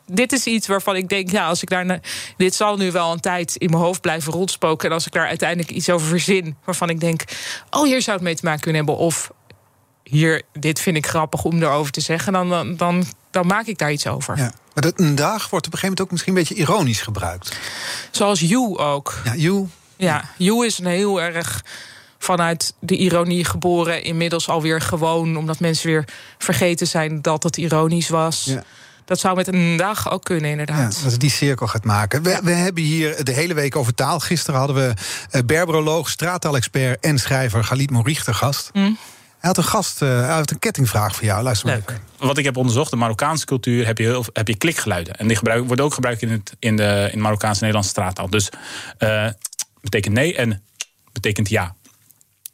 dit 0.06 0.32
is 0.32 0.44
iets 0.46 0.66
waarvan 0.66 0.96
ik 0.96 1.08
denk, 1.08 1.30
ja, 1.30 1.46
als 1.46 1.62
ik 1.62 1.68
daar. 1.68 2.00
Dit 2.36 2.54
zal 2.54 2.76
nu 2.76 2.92
wel 2.92 3.12
een 3.12 3.20
tijd 3.20 3.56
in 3.56 3.70
mijn 3.70 3.82
hoofd 3.82 4.00
blijven 4.00 4.32
rondspoken. 4.32 4.88
En 4.88 4.94
als 4.94 5.06
ik 5.06 5.12
daar 5.12 5.26
uiteindelijk 5.26 5.70
iets 5.70 5.90
over 5.90 6.06
verzin, 6.06 6.56
waarvan 6.64 6.88
ik 6.88 7.00
denk, 7.00 7.22
oh, 7.70 7.82
hier 7.82 8.02
zou 8.02 8.16
het 8.16 8.24
mee 8.24 8.34
te 8.34 8.44
maken 8.44 8.60
kunnen 8.60 8.84
hebben. 8.84 9.04
Of 9.04 9.30
hier, 10.02 10.42
dit 10.52 10.80
vind 10.80 10.96
ik 10.96 11.06
grappig 11.06 11.44
om 11.44 11.62
erover 11.62 11.92
te 11.92 12.00
zeggen, 12.00 12.32
dan, 12.32 12.48
dan, 12.48 12.76
dan, 12.76 13.04
dan 13.30 13.46
maak 13.46 13.66
ik 13.66 13.78
daar 13.78 13.92
iets 13.92 14.06
over. 14.06 14.36
Ja. 14.36 14.52
Maar 14.74 14.82
dat 14.82 15.00
een 15.00 15.14
dag 15.14 15.50
wordt 15.50 15.66
op 15.66 15.72
een 15.72 15.78
gegeven 15.78 15.88
moment 15.88 16.00
ook 16.00 16.10
misschien 16.10 16.32
een 16.32 16.38
beetje 16.38 16.54
ironisch 16.54 17.00
gebruikt. 17.00 17.58
Zoals 18.10 18.40
you 18.40 18.78
ook. 18.78 19.20
Ja, 19.24 19.34
you. 19.34 19.68
Ja, 19.96 20.24
you 20.36 20.66
is 20.66 20.78
een 20.78 20.86
heel 20.86 21.22
erg 21.22 21.64
vanuit 22.18 22.74
de 22.80 22.96
ironie 22.96 23.44
geboren. 23.44 24.02
Inmiddels 24.02 24.48
alweer 24.48 24.80
gewoon, 24.80 25.36
omdat 25.36 25.60
mensen 25.60 25.86
weer 25.86 26.04
vergeten 26.38 26.86
zijn 26.86 27.22
dat 27.22 27.42
het 27.42 27.56
ironisch 27.56 28.08
was. 28.08 28.44
Ja. 28.44 28.62
Dat 29.06 29.18
zou 29.18 29.36
met 29.36 29.46
een 29.46 29.76
dag 29.76 30.10
ook 30.10 30.24
kunnen, 30.24 30.50
inderdaad. 30.50 30.94
Ja, 30.96 31.04
als 31.04 31.12
het 31.12 31.20
die 31.20 31.30
cirkel 31.30 31.66
gaat 31.66 31.84
maken. 31.84 32.22
We, 32.22 32.40
we, 32.42 32.50
hebben 32.50 32.82
hier 32.82 33.24
de 33.24 33.32
hele 33.32 33.54
week 33.54 33.76
over 33.76 33.94
taal. 33.94 34.20
Gisteren 34.20 34.58
hadden 34.58 34.76
we 34.76 34.94
uh, 35.32 35.42
berberoloog, 35.46 36.08
straattaalexpert 36.08 37.04
en 37.04 37.18
schrijver 37.18 37.64
Galit 37.64 37.90
Morich 37.90 38.24
te 38.24 38.34
gast. 38.34 38.70
Mm. 38.72 38.98
Hij 39.38 39.54
had 39.54 39.56
een 39.56 39.64
gast, 39.64 40.02
uh, 40.02 40.08
hij 40.08 40.34
had 40.34 40.50
een 40.50 40.58
kettingvraag 40.58 41.16
voor 41.16 41.24
jou. 41.24 41.42
Luister 41.42 41.68
maar 41.68 41.76
even. 41.76 42.00
Wat 42.18 42.38
ik 42.38 42.44
heb 42.44 42.56
onderzocht, 42.56 42.90
de 42.90 42.96
Marokkaanse 42.96 43.44
cultuur 43.44 43.86
heb 43.86 43.98
je, 43.98 44.04
heel, 44.04 44.24
heb 44.32 44.48
je 44.48 44.56
klikgeluiden. 44.56 45.14
En 45.16 45.26
die 45.26 45.36
gebruik, 45.36 45.66
worden 45.66 45.84
ook 45.84 45.94
gebruikt 45.94 46.22
in, 46.22 46.30
het, 46.30 46.56
in, 46.58 46.76
de, 46.76 47.08
in 47.12 47.20
Marokkaanse 47.20 47.60
Nederlandse 47.60 47.90
straattaal. 47.90 48.30
Dus 48.30 48.48
uh, 48.98 49.28
betekent 49.80 50.14
nee 50.14 50.36
en 50.36 50.62
betekent 51.12 51.48
ja. 51.48 51.74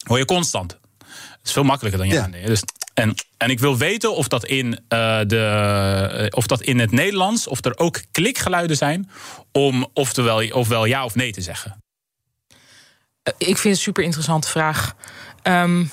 Hoor 0.03 0.19
je 0.19 0.25
constant. 0.25 0.79
Dat 0.99 1.09
is 1.45 1.53
veel 1.53 1.65
makkelijker 1.65 2.01
dan 2.01 2.09
ja. 2.09 2.15
ja. 2.15 2.27
Nee. 2.27 2.47
Dus 2.47 2.62
en, 3.03 3.15
en 3.37 3.51
ik 3.51 3.61
wil 3.61 3.77
weten 3.77 4.15
of 4.15 4.29
dat, 4.29 4.45
in, 4.45 4.67
uh, 4.67 5.21
de, 5.27 6.27
of 6.31 6.47
dat 6.47 6.62
in 6.62 6.79
het 6.79 6.91
Nederlands, 6.91 7.47
of 7.47 7.65
er 7.65 7.79
ook 7.79 8.01
klikgeluiden 8.11 8.77
zijn 8.77 9.11
om 9.53 9.88
oftewel, 9.93 10.49
ofwel 10.51 10.85
ja 10.85 11.05
of 11.05 11.15
nee 11.15 11.33
te 11.33 11.41
zeggen. 11.41 11.83
Ik 13.23 13.35
vind 13.38 13.59
het 13.59 13.65
een 13.65 13.77
super 13.77 14.05
interessante 14.05 14.49
vraag. 14.49 14.95
Um, 15.43 15.91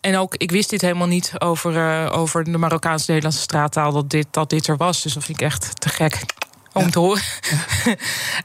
en 0.00 0.16
ook, 0.16 0.34
ik 0.34 0.50
wist 0.50 0.70
dit 0.70 0.80
helemaal 0.80 1.06
niet 1.06 1.32
over, 1.38 1.72
uh, 1.72 2.18
over 2.18 2.44
de 2.44 2.58
Marokkaans-Nederlandse 2.58 3.40
straattaal, 3.40 3.92
dat 3.92 4.10
dit, 4.10 4.26
dat 4.30 4.50
dit 4.50 4.66
er 4.66 4.76
was. 4.76 5.02
Dus 5.02 5.12
dat 5.12 5.24
vind 5.24 5.40
ik 5.40 5.46
echt 5.46 5.80
te 5.80 5.88
gek 5.88 6.24
om 6.72 6.84
ja. 6.84 6.90
te 6.90 6.98
horen. 6.98 7.22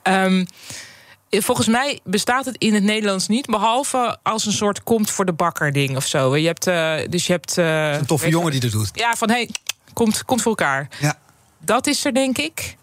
um, 0.04 0.46
Volgens 1.42 1.68
mij 1.68 2.00
bestaat 2.04 2.46
het 2.46 2.56
in 2.58 2.74
het 2.74 2.84
Nederlands 2.84 3.28
niet, 3.28 3.46
behalve 3.46 4.18
als 4.24 4.46
een 4.46 4.52
soort 4.52 4.84
komt 4.84 5.10
voor 5.10 5.26
de 5.26 5.34
bakker 5.34 5.72
ding 5.72 5.96
of 5.96 6.06
zo. 6.06 6.36
Je 6.36 6.48
hebt, 6.48 6.68
uh, 6.68 6.96
dus 7.10 7.28
je 7.28 7.32
hebt. 7.32 7.58
Uh, 7.58 7.94
een 7.94 8.06
toffe 8.06 8.30
jongen 8.30 8.52
die 8.52 8.60
dat 8.60 8.72
doet. 8.72 8.90
Ja, 8.94 9.16
van 9.16 9.30
hey, 9.30 9.50
komt, 9.94 10.26
komt 10.26 10.42
voor 10.42 10.52
elkaar. 10.52 10.88
Ja. 11.00 11.20
Dat 11.60 11.88
is 11.88 12.06
er, 12.06 12.14
denk 12.14 12.38
ik. 12.38 12.76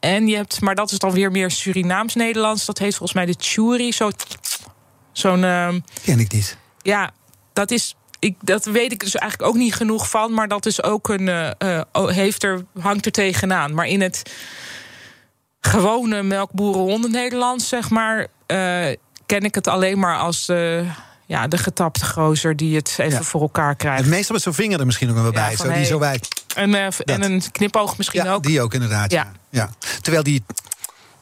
En 0.00 0.26
je 0.26 0.36
hebt, 0.36 0.60
maar 0.60 0.74
dat 0.74 0.90
is 0.90 0.98
dan 0.98 1.12
weer 1.12 1.30
meer 1.30 1.50
Surinaams-Nederlands. 1.50 2.64
Dat 2.64 2.78
heet 2.78 2.94
volgens 2.94 3.12
mij 3.12 3.26
de 3.26 3.34
churi. 3.38 3.92
Zo, 3.92 4.10
zo'n. 5.12 5.42
Uh, 5.42 5.68
Ken 6.04 6.20
ik 6.20 6.32
niet. 6.32 6.56
Ja, 6.82 7.10
dat 7.52 7.70
is 7.70 7.94
ik, 8.18 8.36
dat 8.40 8.64
weet 8.64 8.92
ik 8.92 9.00
dus 9.00 9.14
eigenlijk 9.14 9.50
ook 9.50 9.58
niet 9.58 9.74
genoeg 9.74 10.10
van. 10.10 10.34
Maar 10.34 10.48
dat 10.48 10.66
is 10.66 10.82
ook 10.82 11.08
een. 11.08 11.26
Uh, 11.26 11.80
heeft 12.06 12.42
er, 12.42 12.64
hangt 12.80 13.06
er 13.06 13.12
tegenaan. 13.12 13.74
Maar 13.74 13.86
in 13.86 14.00
het 14.00 14.22
gewone 15.64 16.22
melkboerenhonden 16.22 17.10
Nederlands, 17.10 17.68
zeg 17.68 17.90
maar. 17.90 18.18
Uh, 18.18 18.26
ken 19.26 19.40
ik 19.40 19.54
het 19.54 19.66
alleen 19.66 19.98
maar 19.98 20.18
als. 20.18 20.48
Uh, 20.48 20.90
ja, 21.26 21.48
de 21.48 21.58
getapte 21.58 22.06
gozer 22.06 22.56
die 22.56 22.76
het 22.76 22.94
even 22.98 23.18
ja. 23.18 23.22
voor 23.22 23.40
elkaar 23.40 23.74
krijgt. 23.74 24.06
Meestal 24.06 24.34
met 24.34 24.44
zo'n 24.44 24.54
vinger 24.54 24.80
er 24.80 24.86
misschien 24.86 25.08
nog 25.08 25.22
wel 25.22 25.32
bij. 25.32 25.50
Ja, 25.50 25.56
zo, 25.56 25.72
die 25.72 25.84
zo 25.84 25.98
wij. 25.98 26.20
En, 26.54 26.74
en 27.04 27.22
een 27.22 27.42
knipoog 27.52 27.96
misschien 27.96 28.24
ja, 28.24 28.32
ook. 28.32 28.42
Die 28.42 28.60
ook 28.60 28.74
inderdaad. 28.74 29.10
Ja. 29.10 29.32
ja. 29.50 29.70
Terwijl 30.00 30.22
die 30.22 30.44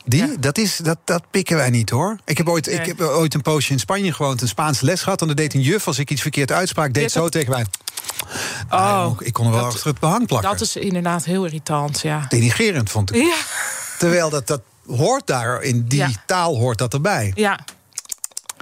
die, 0.04 0.26
ja. 0.26 0.34
dat, 0.40 0.58
is, 0.58 0.76
dat, 0.76 0.98
dat 1.04 1.22
pikken 1.30 1.56
wij 1.56 1.70
niet 1.70 1.90
hoor. 1.90 2.18
Ik 2.24 2.38
heb, 2.38 2.48
ooit, 2.48 2.66
nee. 2.66 2.74
ik 2.74 2.86
heb 2.86 3.00
ooit 3.00 3.34
een 3.34 3.42
poosje 3.42 3.72
in 3.72 3.78
Spanje 3.78 4.12
gewoond, 4.12 4.42
een 4.42 4.48
Spaanse 4.48 4.84
les 4.84 5.02
gehad. 5.02 5.20
En 5.20 5.26
dan 5.26 5.36
deed 5.36 5.54
een 5.54 5.60
juf, 5.60 5.86
als 5.86 5.98
ik 5.98 6.10
iets 6.10 6.22
verkeerd 6.22 6.52
uitspraak, 6.52 6.94
deed 6.94 7.12
zo 7.12 7.28
tegen 7.28 7.50
mij. 7.50 7.66
Oh, 8.70 8.78
ah, 8.78 9.12
ik 9.18 9.32
kon 9.32 9.46
er 9.46 9.52
wel 9.52 9.60
dat, 9.60 9.72
achter 9.72 9.86
het 9.86 9.98
behang 9.98 10.26
plakken. 10.26 10.50
Dat 10.50 10.60
is 10.60 10.76
inderdaad 10.76 11.24
heel 11.24 11.44
irritant, 11.44 12.00
ja. 12.00 12.26
Denigerend 12.28 12.90
vond 12.90 13.14
ik. 13.14 13.22
Ja. 13.22 13.34
Terwijl 14.02 14.30
dat, 14.30 14.46
dat 14.46 14.60
hoort 14.86 15.26
daar, 15.26 15.62
in 15.62 15.84
die 15.88 15.98
Ja. 15.98 16.08
taal 16.26 16.56
hoort 16.56 16.78
dat 16.78 16.92
erbij. 16.92 17.32
Ja, 17.34 17.58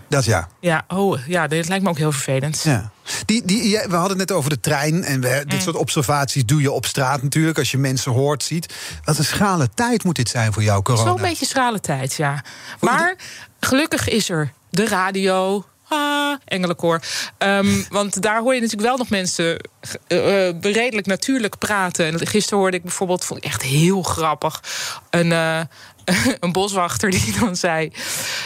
Dat 0.09 0.25
ja. 0.25 0.49
ja, 0.61 0.85
oh, 0.89 1.27
ja, 1.27 1.47
dit 1.47 1.69
lijkt 1.69 1.85
me 1.85 1.91
ook 1.91 1.99
heel 1.99 2.13
vervelend. 2.13 2.63
Ja. 2.63 2.91
Die, 3.25 3.45
die, 3.45 3.79
we 3.89 3.95
hadden 3.97 4.19
het 4.19 4.29
net 4.29 4.33
over 4.33 4.51
de 4.51 4.61
trein. 4.61 5.05
En 5.05 5.21
we, 5.21 5.45
dit 5.47 5.63
soort 5.63 5.77
observaties 5.77 6.45
doe 6.45 6.61
je 6.61 6.71
op 6.73 6.87
straat 6.87 7.23
natuurlijk. 7.23 7.59
Als 7.59 7.71
je 7.71 7.79
mensen 7.79 8.13
hoort, 8.13 8.43
ziet. 8.43 8.75
Wat 9.05 9.19
een 9.19 9.25
schrale 9.25 9.69
tijd 9.75 10.05
moet 10.05 10.17
dit 10.17 10.29
zijn 10.29 10.53
voor 10.53 10.63
jou, 10.63 10.83
corona. 10.83 11.09
Zo'n 11.11 11.21
beetje 11.21 11.47
schrale 11.47 11.81
tijd, 11.81 12.15
ja. 12.15 12.45
Maar 12.81 13.17
gelukkig 13.61 14.09
is 14.09 14.31
er 14.31 14.53
de 14.71 14.89
radio. 14.89 15.65
Ah, 15.93 16.37
engelenkoor. 16.45 17.01
Ehm, 17.39 17.83
want 17.89 18.23
daar 18.23 18.41
hoor 18.41 18.55
je 18.55 18.61
natuurlijk 18.61 18.89
wel 18.89 18.97
nog 18.97 19.09
mensen 19.09 19.69
uh, 20.09 20.49
uh, 20.49 20.61
redelijk 20.61 21.07
natuurlijk 21.07 21.59
praten. 21.59 22.07
En 22.07 22.27
gisteren 22.27 22.59
hoorde 22.59 22.77
ik 22.77 22.83
bijvoorbeeld, 22.83 23.25
vond 23.25 23.45
ik 23.45 23.51
echt 23.51 23.63
heel 23.63 24.03
grappig, 24.03 24.63
een, 25.11 25.27
uh, 25.27 25.61
een 26.41 26.53
boswachter 26.53 27.11
die 27.11 27.39
dan 27.41 27.57
zei... 27.57 27.93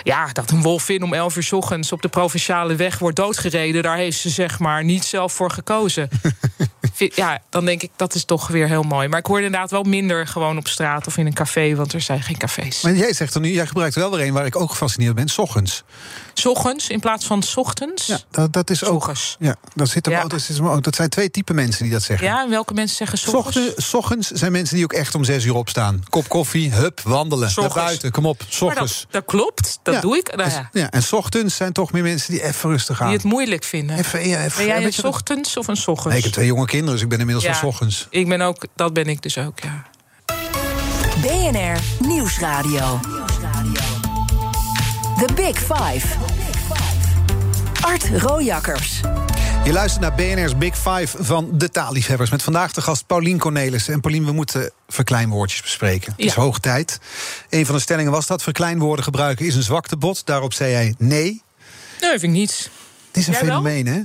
ja, 0.02 0.28
dat 0.32 0.50
een 0.50 0.62
wolvin 0.62 1.02
om 1.02 1.14
11 1.14 1.36
uur 1.36 1.42
s 1.42 1.52
ochtends 1.52 1.92
op 1.92 2.02
de 2.02 2.08
provinciale 2.08 2.76
weg 2.76 2.98
wordt 2.98 3.16
doodgereden... 3.16 3.82
daar 3.82 3.96
heeft 3.96 4.18
ze 4.18 4.28
zeg 4.28 4.58
maar 4.58 4.84
niet 4.84 5.04
zelf 5.04 5.32
voor 5.32 5.50
gekozen. 5.50 6.08
ja, 6.96 7.38
dan 7.50 7.64
denk 7.64 7.82
ik, 7.82 7.90
dat 7.96 8.14
is 8.14 8.24
toch 8.24 8.48
weer 8.48 8.68
heel 8.68 8.82
mooi. 8.82 9.08
Maar 9.08 9.18
ik 9.18 9.26
hoor 9.26 9.40
inderdaad 9.40 9.70
wel 9.70 9.82
minder 9.82 10.26
gewoon 10.26 10.58
op 10.58 10.68
straat 10.68 11.06
of 11.06 11.16
in 11.16 11.26
een 11.26 11.34
café... 11.34 11.74
want 11.74 11.92
er 11.92 12.00
zijn 12.00 12.22
geen 12.22 12.36
cafés. 12.36 12.80
Maar 12.82 12.94
jij 12.94 13.12
zegt 13.12 13.34
er 13.34 13.40
nu, 13.40 13.50
jij 13.50 13.66
gebruikt 13.66 13.94
wel 13.94 14.10
weer 14.10 14.26
een 14.26 14.32
waar 14.32 14.46
ik 14.46 14.56
ook 14.60 14.70
gefascineerd 14.70 15.14
ben, 15.14 15.28
's 15.28 15.38
ochtends. 15.38 15.82
S 16.34 16.46
ochtends 16.46 16.88
in 16.88 17.00
plaats 17.00 17.26
van 17.26 17.42
's 17.42 17.56
ochtends? 17.56 18.06
Ja, 18.06 18.18
dat, 18.30 18.52
dat 18.52 18.70
is 18.70 18.84
ook. 18.84 19.12
Ja, 19.38 19.56
dat, 19.74 19.88
zit 19.88 20.06
er, 20.06 20.12
Ja. 20.12 20.22
ook- 20.22 20.30
dat, 20.30 20.40
zit 20.40 20.56
er 20.58 20.68
ook- 20.70 20.82
dat 20.82 20.94
zijn 20.94 21.08
twee 21.08 21.30
typen 21.30 21.54
mensen 21.54 21.82
die 21.82 21.92
dat 21.92 22.02
zeggen. 22.02 22.26
Ja, 22.26 22.42
en 22.42 22.50
welke 22.50 22.74
mensen 22.74 22.96
zeggen 22.96 23.18
's 23.18 23.26
ochtends? 23.26 23.56
Ochtends, 23.58 23.88
's 23.90 23.94
ochtends 23.94 24.30
zijn 24.30 24.52
mensen 24.52 24.74
die 24.74 24.84
ook 24.84 24.92
echt 24.92 25.14
om 25.14 25.24
zes 25.24 25.44
uur 25.44 25.54
opstaan. 25.54 26.02
Kop 26.08 26.28
koffie, 26.28 26.70
hup, 26.72 27.00
wandelen. 27.00 27.52
Naar 27.56 27.68
buiten, 27.74 28.10
kom 28.10 28.26
op. 28.26 28.40
ochtends. 28.60 29.00
dat, 29.00 29.06
dat 29.12 29.24
klopt, 29.24 29.78
dat 29.82 29.94
Ja. 29.94 30.00
doe 30.00 30.16
ik. 30.16 30.36
Nou 30.36 30.50
ja, 30.50 30.68
Ja, 30.72 30.90
en 30.90 31.02
's 31.02 31.12
ochtends 31.12 31.56
zijn 31.56 31.72
toch 31.72 31.92
meer 31.92 32.02
mensen 32.02 32.32
die 32.32 32.42
even 32.42 32.70
rustig 32.70 32.96
gaan. 32.96 33.06
die 33.06 33.16
het 33.16 33.24
moeilijk 33.26 33.64
vinden. 33.64 33.98
Even, 33.98 34.18
even, 34.18 34.52
ben 34.56 34.66
jij 34.66 34.84
een 34.84 35.04
ochtends 35.04 35.56
of 35.56 35.68
een 35.68 35.76
's 35.76 35.86
ochtends? 35.86 36.08
Nee, 36.08 36.18
ik 36.18 36.24
heb 36.24 36.32
twee 36.32 36.46
jonge 36.46 36.66
kinderen, 36.66 36.83
dus 36.92 37.02
ik 37.02 37.08
ben 37.08 37.18
inmiddels 37.18 37.46
Ja. 37.46 37.52
's 37.54 37.62
ochtends. 37.62 38.06
Ik 38.10 38.28
ben 38.28 38.40
ook, 38.40 38.66
dat 38.76 38.92
ben 38.92 39.06
ik 39.06 39.22
dus 39.22 39.38
ook, 39.38 39.58
ja. 39.60 39.82
BNR 41.22 41.80
Nieuwsradio. 42.08 43.00
The 45.18 45.28
Big 45.34 45.58
Five. 45.58 46.06
Art 47.80 48.08
Rojakkers. 48.16 49.00
Je 49.64 49.72
luistert 49.72 50.00
naar 50.02 50.14
BNR's 50.14 50.56
Big 50.58 50.74
Five 50.76 51.24
van 51.24 51.48
de 51.52 51.70
taalliefhebbers. 51.70 52.30
Met 52.30 52.42
vandaag 52.42 52.72
de 52.72 52.80
gast 52.82 53.06
Paulien 53.06 53.38
Cornelissen. 53.38 53.92
En 53.94 54.00
Paulien, 54.00 54.24
we 54.24 54.32
moeten 54.32 54.70
verkleinwoordjes 54.88 55.62
bespreken. 55.62 56.12
Het 56.16 56.24
is 56.26 56.34
hoog 56.34 56.58
tijd. 56.58 56.98
Een 57.50 57.66
van 57.66 57.74
de 57.74 57.80
stellingen 57.80 58.12
was 58.12 58.26
dat 58.26 58.42
verkleinwoorden 58.42 59.04
gebruiken 59.04 59.46
is 59.46 59.54
een 59.54 59.62
zwaktebod. 59.62 60.26
Daarop 60.26 60.52
zei 60.52 60.70
jij 60.70 60.94
nee. 60.98 61.42
Nee, 62.00 62.10
vind 62.10 62.22
ik 62.22 62.30
niet. 62.30 62.70
Het 63.06 63.16
is 63.16 63.26
een 63.26 63.32
Jij 63.32 63.42
wel? 63.44 63.50
fenomeen, 63.50 63.86
hè? 63.86 64.00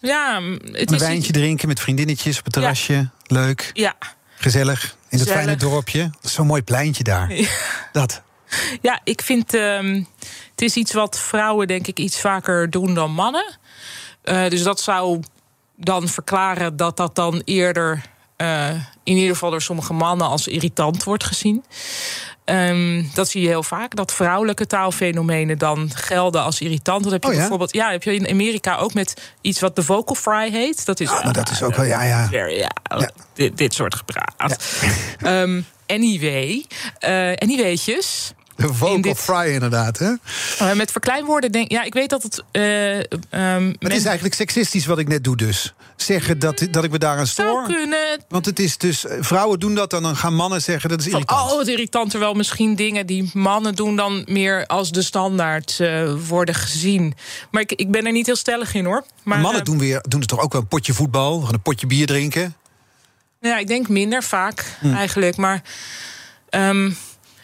Ja, 0.00 0.42
het 0.42 0.90
Een 0.90 0.94
is... 0.96 1.00
wijntje 1.00 1.32
drinken 1.32 1.68
met 1.68 1.80
vriendinnetjes 1.80 2.38
op 2.38 2.44
het 2.44 2.52
terrasje. 2.52 3.08
Leuk, 3.26 3.70
Ja. 3.74 3.94
gezellig. 4.36 4.82
In 4.84 4.88
het 5.18 5.28
Gezellig. 5.28 5.32
fijne 5.32 5.56
dorpje. 5.56 6.10
Dat 6.20 6.30
zo'n 6.30 6.46
mooi 6.46 6.62
pleintje 6.62 7.02
daar. 7.02 7.34
Ja. 7.34 7.48
Dat. 7.92 8.22
Ja, 8.80 9.00
ik 9.04 9.22
vind 9.22 9.54
ehm, 9.54 10.02
het 10.50 10.62
is 10.62 10.74
iets 10.76 10.92
wat 10.92 11.18
vrouwen 11.18 11.66
denk 11.66 11.86
ik 11.86 11.98
iets 11.98 12.20
vaker 12.20 12.70
doen 12.70 12.94
dan 12.94 13.12
mannen. 13.12 13.58
Eh, 14.22 14.48
dus 14.48 14.62
dat 14.62 14.80
zou 14.80 15.22
dan 15.76 16.08
verklaren 16.08 16.76
dat 16.76 16.96
dat 16.96 17.14
dan 17.14 17.42
eerder 17.44 18.02
eh, 18.36 18.70
in 19.04 19.16
ieder 19.16 19.32
geval 19.32 19.50
door 19.50 19.62
sommige 19.62 19.92
mannen 19.92 20.26
als 20.26 20.48
irritant 20.48 21.04
wordt 21.04 21.24
gezien. 21.24 21.64
Ehm, 22.50 23.02
dat 23.14 23.28
zie 23.28 23.40
je 23.42 23.46
heel 23.48 23.62
vaak, 23.62 23.94
dat 23.96 24.12
vrouwelijke 24.12 24.66
taalfenomenen 24.66 25.58
dan 25.58 25.90
gelden 25.94 26.42
als 26.42 26.60
irritant. 26.60 27.02
Dat 27.02 27.12
heb 27.12 27.22
je 27.22 27.28
Oh 27.28 27.34
ja? 27.34 27.40
bijvoorbeeld, 27.40 27.72
ja, 27.72 27.90
heb 27.90 28.02
je 28.02 28.14
in 28.14 28.28
Amerika 28.28 28.76
ook 28.76 28.94
met 28.94 29.32
iets 29.40 29.60
wat 29.60 29.76
de 29.76 29.82
vocal 29.82 30.14
fry 30.14 30.50
heet. 30.50 30.86
Dat 30.86 31.00
is, 31.00 31.10
Ja, 31.10 31.20
maar 31.24 31.32
dat 31.32 31.50
is 31.50 31.62
ook 31.62 31.74
wel, 31.74 31.84
ja, 31.84 32.02
ja. 32.02 32.28
Very, 32.28 32.58
ja, 32.58 32.70
Ja. 32.98 33.10
Dit, 33.34 33.56
dit 33.56 33.74
soort 33.74 33.94
gepraat. 33.94 34.56
Ehm, 35.20 35.60
anyway, 35.86 36.64
eh 36.98 37.32
anyweetjes. 37.36 38.32
De 38.60 38.74
vocal 38.74 38.94
In 38.94 39.00
dit- 39.02 39.18
fry 39.18 39.46
inderdaad, 39.52 39.98
hè? 39.98 40.12
Eh, 40.58 40.72
met 40.72 40.90
verkleinwoorden 40.90 41.52
denk 41.52 41.70
ja, 41.70 41.82
ik 41.82 41.94
weet 41.94 42.10
dat 42.10 42.22
het. 42.22 42.42
Maar 42.52 42.60
het 42.60 43.80
men- 43.80 43.90
is 43.92 44.04
eigenlijk 44.04 44.34
seksistisch 44.34 44.86
wat 44.86 44.98
ik 44.98 45.08
net 45.08 45.24
doe 45.24 45.36
dus. 45.36 45.74
Zeggen 45.96 46.38
dat, 46.38 46.66
dat 46.70 46.84
ik 46.84 46.90
me 46.90 46.98
daaraan 46.98 47.26
stoor. 47.26 47.64
kunnen. 47.66 48.20
Want 48.28 48.46
het 48.46 48.58
is 48.58 48.78
dus, 48.78 49.06
eh, 49.06 49.16
vrouwen 49.20 49.58
doen 49.60 49.74
dat 49.74 49.92
en 49.92 50.02
dan 50.02 50.16
gaan 50.16 50.34
mannen 50.34 50.62
zeggen 50.62 50.88
dat 50.90 50.98
is 50.98 51.04
Van, 51.04 51.12
irritant. 51.14 51.50
oh, 51.50 51.56
wat 51.56 51.66
irritant. 51.66 52.10
Terwijl 52.10 52.34
misschien 52.34 52.74
dingen 52.74 53.06
die 53.06 53.30
mannen 53.32 53.74
doen 53.74 53.96
dan 53.96 54.24
meer 54.28 54.66
als 54.66 54.90
de 54.92 55.02
standaard 55.02 55.80
worden 56.28 56.54
gezien. 56.54 57.14
Maar 57.50 57.62
ik, 57.62 57.72
ik 57.72 57.90
ben 57.90 58.06
er 58.06 58.12
niet 58.12 58.26
heel 58.26 58.36
stellig 58.36 58.74
in 58.74 58.84
hoor. 58.84 59.04
Maar 59.22 59.38
mannen 59.40 59.64
doen, 59.64 59.78
weer, 59.78 60.04
doen 60.08 60.20
het 60.20 60.28
toch 60.28 60.40
ook 60.40 60.52
wel 60.52 60.60
een 60.60 60.68
potje 60.68 60.92
voetbal, 60.94 61.48
een 61.52 61.62
potje 61.62 61.86
bier 61.86 62.06
drinken. 62.06 62.54
Ja, 63.40 63.58
ik 63.58 63.66
denk 63.66 63.88
minder 63.88 64.22
vaak 64.22 64.64
Hm. 64.80 64.94
eigenlijk. 64.94 65.36
Maar 65.36 65.62
ehm, 66.48 66.90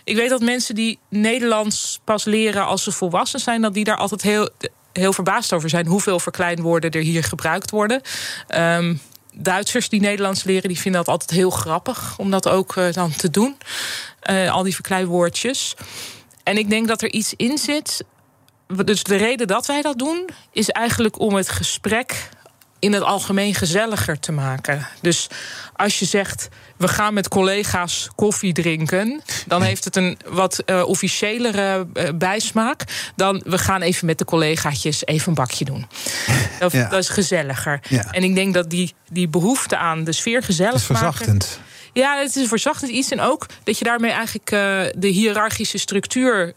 ik 0.07 0.17
weet 0.17 0.31
dat 0.31 0.41
mensen 0.41 0.75
die 0.75 0.99
Nederlands 1.09 2.01
pas 2.05 2.25
leren 2.25 2.67
als 2.67 2.83
ze 2.83 2.93
volwassen 2.93 3.41
zijn, 3.41 3.63
dat 3.63 3.75
die 3.75 3.85
daar 3.85 3.97
altijd 3.97 4.23
heel, 4.23 4.49
heel 4.93 5.13
verbaasd 5.13 5.53
over 5.53 5.69
zijn 5.69 5.87
hoeveel 5.87 6.21
verkleinwoorden 6.21 6.91
er 6.91 7.01
hier 7.01 7.25
gebruikt 7.25 7.71
worden. 7.71 8.01
Ehm, 8.49 8.95
Duitsers 9.35 9.89
die 9.89 10.01
Nederlands 10.01 10.45
leren, 10.45 10.69
die 10.69 10.81
vinden 10.81 11.01
dat 11.05 11.11
altijd 11.11 11.31
heel 11.31 11.51
grappig 11.51 12.19
om 12.19 12.31
dat 12.31 12.49
ook 12.49 12.77
eh, 12.77 12.93
dan 12.93 13.11
te 13.11 13.31
doen. 13.31 13.57
Eh, 14.21 14.53
al 14.53 14.63
die 14.63 14.75
verkleinwoordjes. 14.75 15.75
En 16.43 16.59
ik 16.59 16.71
denk 16.71 16.89
dat 16.89 17.03
er 17.03 17.13
iets 17.13 17.35
in 17.37 17.59
zit. 17.59 18.05
Dus 18.85 19.03
de 19.03 19.17
reden 19.17 19.47
dat 19.47 19.67
wij 19.67 19.83
dat 19.83 19.99
doen, 19.99 20.29
is 20.53 20.69
eigenlijk 20.69 21.21
om 21.21 21.35
het 21.35 21.49
gesprek 21.49 22.29
in 22.79 22.93
het 22.93 23.03
algemeen 23.03 23.55
gezelliger 23.55 24.21
te 24.21 24.33
maken. 24.33 24.89
Dus 25.01 25.27
als 25.75 25.99
je 25.99 26.05
zegt, 26.05 26.49
we 26.77 26.89
gaan 26.89 27.15
met 27.15 27.29
collega's 27.29 28.09
koffie 28.15 28.53
drinken... 28.53 29.23
dan 29.47 29.63
heeft 29.63 29.85
het 29.85 29.97
een 29.97 30.19
wat 30.27 30.59
eh, 30.59 30.83
officiëlere 30.89 31.87
eh, 31.93 32.09
bijsmaak... 32.15 32.85
dan 33.17 33.43
we 33.45 33.59
gaan 33.59 33.83
even 33.83 34.07
met 34.07 34.19
de 34.19 34.25
collegaatjes 34.25 35.07
even 35.07 35.29
een 35.29 35.35
bakje 35.35 35.65
doen. 35.65 35.87
Dat, 36.59 36.73
Ja. 36.73 36.89
dat 36.89 36.99
is 36.99 37.09
gezelliger. 37.09 37.81
Ja. 37.89 38.11
En 38.11 38.23
ik 38.23 38.35
denk 38.35 38.55
dat 38.55 38.71
die, 38.71 38.95
die 39.11 39.29
behoefte 39.29 39.77
aan 39.77 40.05
de 40.05 40.13
sfeer 40.13 40.43
gezellig 40.43 40.73
Dat 40.73 40.81
is 40.81 40.89
maken... 40.89 41.13
verzachtend. 41.13 41.61
Ja, 41.93 42.19
het 42.19 42.29
is 42.29 42.43
een 42.43 42.49
verzachtend 42.49 42.91
iets. 42.91 43.11
En 43.11 43.21
ook 43.21 43.47
dat 43.65 43.79
je 43.79 43.85
daarmee 43.85 44.11
eigenlijk 44.11 44.51
eh, 44.51 45.01
de 45.01 45.09
hiërarchische 45.09 45.79
structuur 45.79 46.53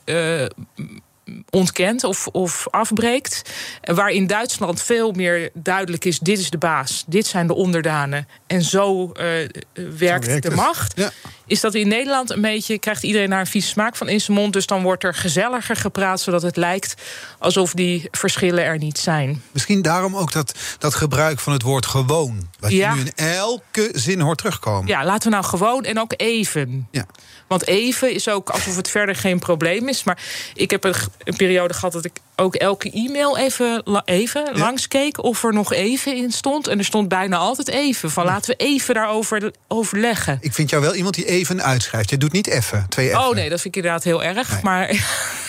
ontkent 1.49 2.03
of, 2.03 2.27
of 2.27 2.67
afbreekt. 2.69 3.41
Waar 3.81 4.09
in 4.09 4.27
Duitsland 4.27 4.81
veel 4.81 5.12
meer 5.12 5.49
duidelijk 5.53 6.05
is: 6.05 6.19
dit 6.19 6.39
is 6.39 6.49
de 6.49 6.57
baas, 6.57 7.03
dit 7.07 7.27
zijn 7.27 7.47
de 7.47 7.54
onderdanen. 7.54 8.27
En 8.47 8.62
zo 8.62 9.12
eh, 9.12 9.25
werkt 9.73 9.97
werkt 9.97 10.25
de 10.25 10.47
het. 10.47 10.56
macht. 10.56 10.93
Ja. 10.95 11.12
Is 11.50 11.60
dat 11.60 11.73
in 11.73 11.87
Nederland 11.87 12.29
een 12.29 12.41
beetje 12.41 12.79
krijgt 12.79 13.04
iedereen 13.04 13.29
daar 13.29 13.39
een 13.39 13.47
vieze 13.47 13.67
smaak 13.67 13.95
van 13.95 14.08
in 14.10 14.21
zijn 14.21 14.37
mond. 14.37 14.54
Dus 14.54 14.65
dan 14.65 14.81
wordt 14.83 15.04
er 15.04 15.13
gezelliger 15.15 15.75
gepraat, 15.75 16.21
zodat 16.21 16.41
het 16.41 16.56
lijkt 16.58 16.93
alsof 17.39 17.73
die 17.73 18.08
verschillen 18.12 18.63
er 18.63 18.77
niet 18.77 18.97
zijn. 18.97 19.43
Misschien 19.52 19.81
daarom 19.81 20.15
ook 20.15 20.31
dat, 20.31 20.54
dat 20.77 20.95
gebruik 20.95 21.39
van 21.39 21.54
het 21.54 21.62
woord 21.62 21.85
gewoon. 21.85 22.50
Wat 22.60 22.71
Ja. 22.71 22.93
je 22.93 22.95
nu 22.95 23.02
in 23.15 23.25
elke 23.25 23.89
zin 23.93 24.19
hoort 24.19 24.37
terugkomen. 24.37 24.87
Ja, 24.87 25.06
laten 25.06 25.29
we 25.29 25.35
nou 25.37 25.47
gewoon 25.47 25.83
en 25.83 26.00
ook 26.00 26.13
even. 26.17 26.87
Ja. 26.91 27.06
Want 27.47 27.67
even 27.67 28.13
is 28.13 28.29
ook 28.29 28.50
alsof 28.50 28.75
het 28.75 28.89
verder 28.89 29.15
geen 29.15 29.39
probleem 29.39 29.87
is. 29.87 30.04
Maar 30.04 30.21
ik 30.54 30.71
heb 30.71 30.83
een, 30.83 30.93
een 31.23 31.35
periode 31.35 31.73
gehad 31.73 31.91
dat 31.91 32.06
ik 32.06 32.13
ook 32.40 32.56
elke 32.56 32.92
e-mail 32.92 33.37
even, 33.37 33.83
even 34.06 34.50
langskeek 34.54 35.23
of 35.23 35.44
er 35.44 35.54
nog 35.54 35.73
even 35.73 36.15
in 36.15 36.31
stond. 36.31 36.67
En 36.67 36.77
er 36.77 36.85
stond 36.85 37.08
bijna 37.08 37.37
altijd 37.37 37.67
even. 37.67 38.12
Van 38.12 38.25
laten 38.25 38.50
we 38.58 38.63
even 38.63 38.94
daarover 38.94 39.52
overleggen. 39.67 40.37
Ik 40.42 40.54
vind 40.54 40.69
jou 40.69 40.81
wel 40.81 40.96
iemand 40.96 41.15
die 41.15 41.25
even 41.25 41.63
uitschrijft. 41.63 42.10
Je 42.10 42.17
doet 42.17 42.31
niet 42.31 42.48
even, 42.48 42.85
twee. 42.90 43.17
Oh 43.17 43.33
nee, 43.33 43.50
dat 43.50 43.62
vind 43.62 43.75
ik 43.75 43.83
inderdaad 43.83 44.04
heel 44.04 44.23
erg. 44.23 44.52
Nee. 44.52 44.62
Maar 44.63 44.87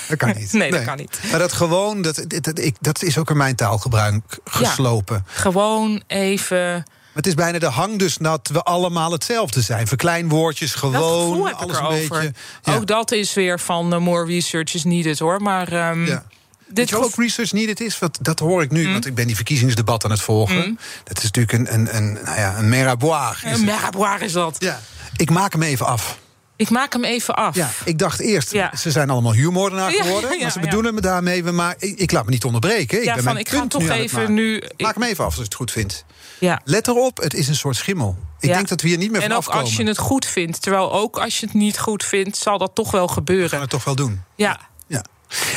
Dat 0.08 0.18
kan 0.18 0.34
niet. 0.36 0.52
Nee, 0.60 0.70
dat 0.70 0.84
kan 0.84 0.96
niet. 0.96 1.18
Maar 1.30 1.38
dat 1.38 1.52
gewoon, 1.52 2.02
dat, 2.02 2.24
dat, 2.26 2.44
dat, 2.44 2.58
ik, 2.58 2.76
dat 2.80 3.02
is 3.02 3.18
ook 3.18 3.30
in 3.30 3.36
mijn 3.36 3.56
taalgebruik 3.56 4.38
geslopen. 4.44 5.24
gewoon 5.26 6.02
even. 6.06 6.58
Maar 6.66 7.22
het 7.22 7.26
is 7.26 7.34
bijna 7.34 7.58
de 7.58 7.66
hang 7.66 7.98
dus 7.98 8.16
dat 8.16 8.50
we 8.52 8.62
allemaal 8.62 9.12
hetzelfde 9.12 9.60
zijn. 9.60 9.86
Verkleinwoordjes, 9.86 10.74
gewoon, 10.74 11.54
alles 11.54 11.78
een 11.78 11.88
beetje. 11.88 12.32
Ja. 12.62 12.74
Ook 12.74 12.86
dat 12.86 13.12
is 13.12 13.34
weer 13.34 13.60
van 13.60 13.94
uh, 13.94 14.00
more 14.00 14.26
research 14.26 14.74
is 14.74 14.84
needed 14.84 15.18
hoor. 15.18 15.42
Maar 15.42 15.90
um, 15.90 16.06
Ja. 16.06 16.24
Dit 16.72 16.94
ook 16.94 17.14
research 17.16 17.52
needed 17.52 17.80
is? 17.80 17.98
Wat, 17.98 18.18
dat 18.20 18.38
hoor 18.38 18.62
ik 18.62 18.70
nu, 18.70 18.92
want 18.92 19.06
ik 19.06 19.14
ben 19.14 19.26
die 19.26 19.36
verkiezingsdebat 19.36 20.04
aan 20.04 20.10
het 20.10 20.20
volgen. 20.20 20.78
Dat 21.04 21.16
is 21.18 21.22
natuurlijk 21.22 21.52
een, 21.52 21.74
een, 21.74 21.96
een, 21.96 22.12
nou 22.24 22.38
ja, 22.38 22.58
een 22.58 22.68
meraboir. 22.68 23.40
Een 23.44 23.64
meraboir 23.64 24.22
is 24.22 24.32
dat. 24.32 24.56
Ja. 24.58 24.80
Ik 25.16 25.30
maak 25.30 25.52
hem 25.52 25.62
even 25.62 25.86
af. 25.86 26.18
Ik 26.56 26.70
maak 26.70 26.92
hem 26.92 27.04
even 27.04 27.34
af. 27.36 27.54
Ja, 27.54 27.70
ik 27.84 27.98
dacht 27.98 28.20
eerst, 28.20 28.52
Ja. 28.52 28.76
ze 28.76 28.90
zijn 28.90 29.10
allemaal 29.10 29.32
huurmoordenaar 29.32 29.90
geworden. 29.92 30.30
ja, 30.36 30.42
maar 30.42 30.50
ze 30.50 30.60
bedoelen 30.60 30.94
me 30.94 31.00
daarmee, 31.00 31.42
maar 31.42 31.74
ik, 31.78 31.98
ik 31.98 32.12
laat 32.12 32.24
me 32.24 32.30
niet 32.30 32.44
onderbreken. 32.44 32.98
Ik 32.98 33.04
Ja, 33.04 33.14
ben 33.14 33.22
van, 33.22 33.36
ik 33.38 33.48
ga 33.48 33.66
toch 33.66 33.88
even 33.88 34.34
nu- 34.34 34.62
Maak 34.76 34.94
hem 34.94 35.02
even 35.02 35.18
af 35.24 35.26
als 35.26 35.34
je 35.36 35.42
het 35.42 35.54
goed 35.54 35.70
vindt. 35.72 36.04
Ja. 36.38 36.60
Let 36.64 36.88
erop, 36.88 37.16
het 37.16 37.34
is 37.34 37.48
een 37.48 37.54
soort 37.54 37.76
schimmel. 37.76 38.16
Ik 38.40 38.48
Ja. 38.48 38.54
denk 38.54 38.68
dat 38.68 38.80
we 38.80 38.88
hier 38.88 38.98
niet 38.98 39.10
meer 39.10 39.20
En 39.22 39.26
van 39.28 39.36
ook 39.36 39.42
afkomen. 39.42 39.62
als 39.64 39.76
je 39.76 39.84
het 39.84 39.98
goed 39.98 40.26
vindt. 40.26 40.62
Terwijl 40.62 40.92
ook 40.92 41.18
als 41.18 41.40
je 41.40 41.46
het 41.46 41.54
niet 41.54 41.78
goed 41.78 42.04
vindt, 42.04 42.36
zal 42.36 42.58
dat 42.58 42.74
toch 42.74 42.90
wel 42.90 43.00
We 43.00 43.06
gaan 43.06 43.16
gebeuren. 43.16 43.60
het 43.60 43.70
toch 43.70 43.84
wel 43.84 43.94
doen. 43.94 44.22
Ja. 44.36 44.60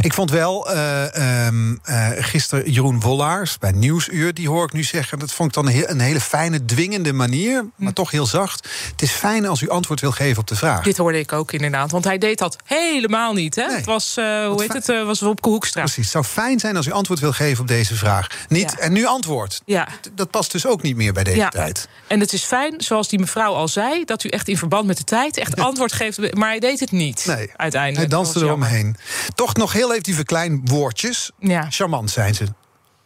Ik 0.02 0.14
vond 0.14 0.32
wel 0.32 0.72
eh, 0.72 2.10
gisteren 2.18 2.72
Jeroen 2.72 3.00
Wollaars 3.00 3.58
bij 3.58 3.72
Nieuwsuur, 3.72 4.34
die 4.34 4.50
hoor 4.50 4.66
ik 4.66 4.74
nu 4.74 4.84
zeggen. 4.84 5.20
Dat 5.20 5.32
vond 5.34 5.50
ik 5.50 5.56
dan 5.64 5.68
een, 5.90 6.00
hele 6.00 6.22
fijne, 6.22 6.66
dwingende 6.66 7.14
manier, 7.14 7.60
Hm. 7.60 7.84
maar 7.84 7.94
toch 7.94 8.12
heel 8.12 8.26
zacht. 8.26 8.68
Het 8.92 9.02
is 9.02 9.12
fijn 9.12 9.46
als 9.48 9.62
u 9.62 9.70
antwoord 9.70 10.00
wil 10.02 10.12
geven 10.12 10.42
op 10.42 10.48
de 10.48 10.56
vraag. 10.56 10.84
Dit 10.84 10.98
hoorde 10.98 11.20
ik 11.20 11.32
ook 11.32 11.52
inderdaad. 11.52 11.92
Want 11.92 12.04
hij 12.04 12.18
deed 12.18 12.38
dat 12.38 12.56
helemaal 12.66 13.34
niet. 13.34 13.56
Hè? 13.56 13.66
Nee. 13.66 13.76
Het 13.76 13.86
was, 13.86 14.18
eh, 14.18 14.48
hoe 14.48 14.62
heet 14.62 14.74
het, 14.74 15.04
was 15.06 15.20
Wopke 15.22 15.50
Hoekstra. 15.50 15.82
Precies. 15.82 16.04
Het 16.04 16.12
zou 16.12 16.24
fijn 16.24 16.60
zijn 16.60 16.76
als 16.78 16.86
u 16.88 16.92
antwoord 16.92 17.20
wil 17.20 17.32
geven 17.34 17.62
op 17.62 17.68
deze 17.68 17.96
vraag. 17.96 18.28
Niet 18.50 18.74
Ja. 18.78 18.84
en 18.84 18.92
nu 18.94 19.06
antwoord. 19.06 19.62
Ja. 19.66 19.88
Dat- 20.02 20.12
Dat 20.16 20.32
past 20.32 20.52
dus 20.52 20.66
ook 20.66 20.82
niet 20.82 20.96
meer 20.96 21.14
bij 21.14 21.24
deze 21.24 21.38
Ja. 21.38 21.50
tijd. 21.50 21.88
En 22.08 22.20
het 22.20 22.34
is 22.34 22.44
fijn, 22.44 22.74
zoals 22.78 23.08
die 23.08 23.20
mevrouw 23.20 23.54
al 23.54 23.68
zei, 23.68 24.04
dat 24.06 24.24
u 24.24 24.30
echt 24.30 24.48
in 24.48 24.58
verband 24.58 24.86
met 24.86 24.98
de 24.98 25.04
tijd 25.04 25.38
echt 25.38 25.56
antwoord 25.60 25.94
geeft. 25.94 26.36
Maar 26.36 26.50
hij 26.50 26.60
deed 26.60 26.80
het 26.80 26.92
niet. 26.92 27.24
Nee. 27.28 27.52
Uiteindelijk. 27.56 28.10
Hij 28.12 28.18
danste 28.20 28.40
eromheen. 28.40 28.96
Toch 29.36 29.54
nog 29.56 29.63
heel 29.72 29.92
even 29.92 30.04
die 30.04 30.16
verkleinwoordjes. 30.16 31.32
Ja. 31.40 31.68
Charmant 31.70 32.12
zijn 32.12 32.36
ze. 32.36 32.46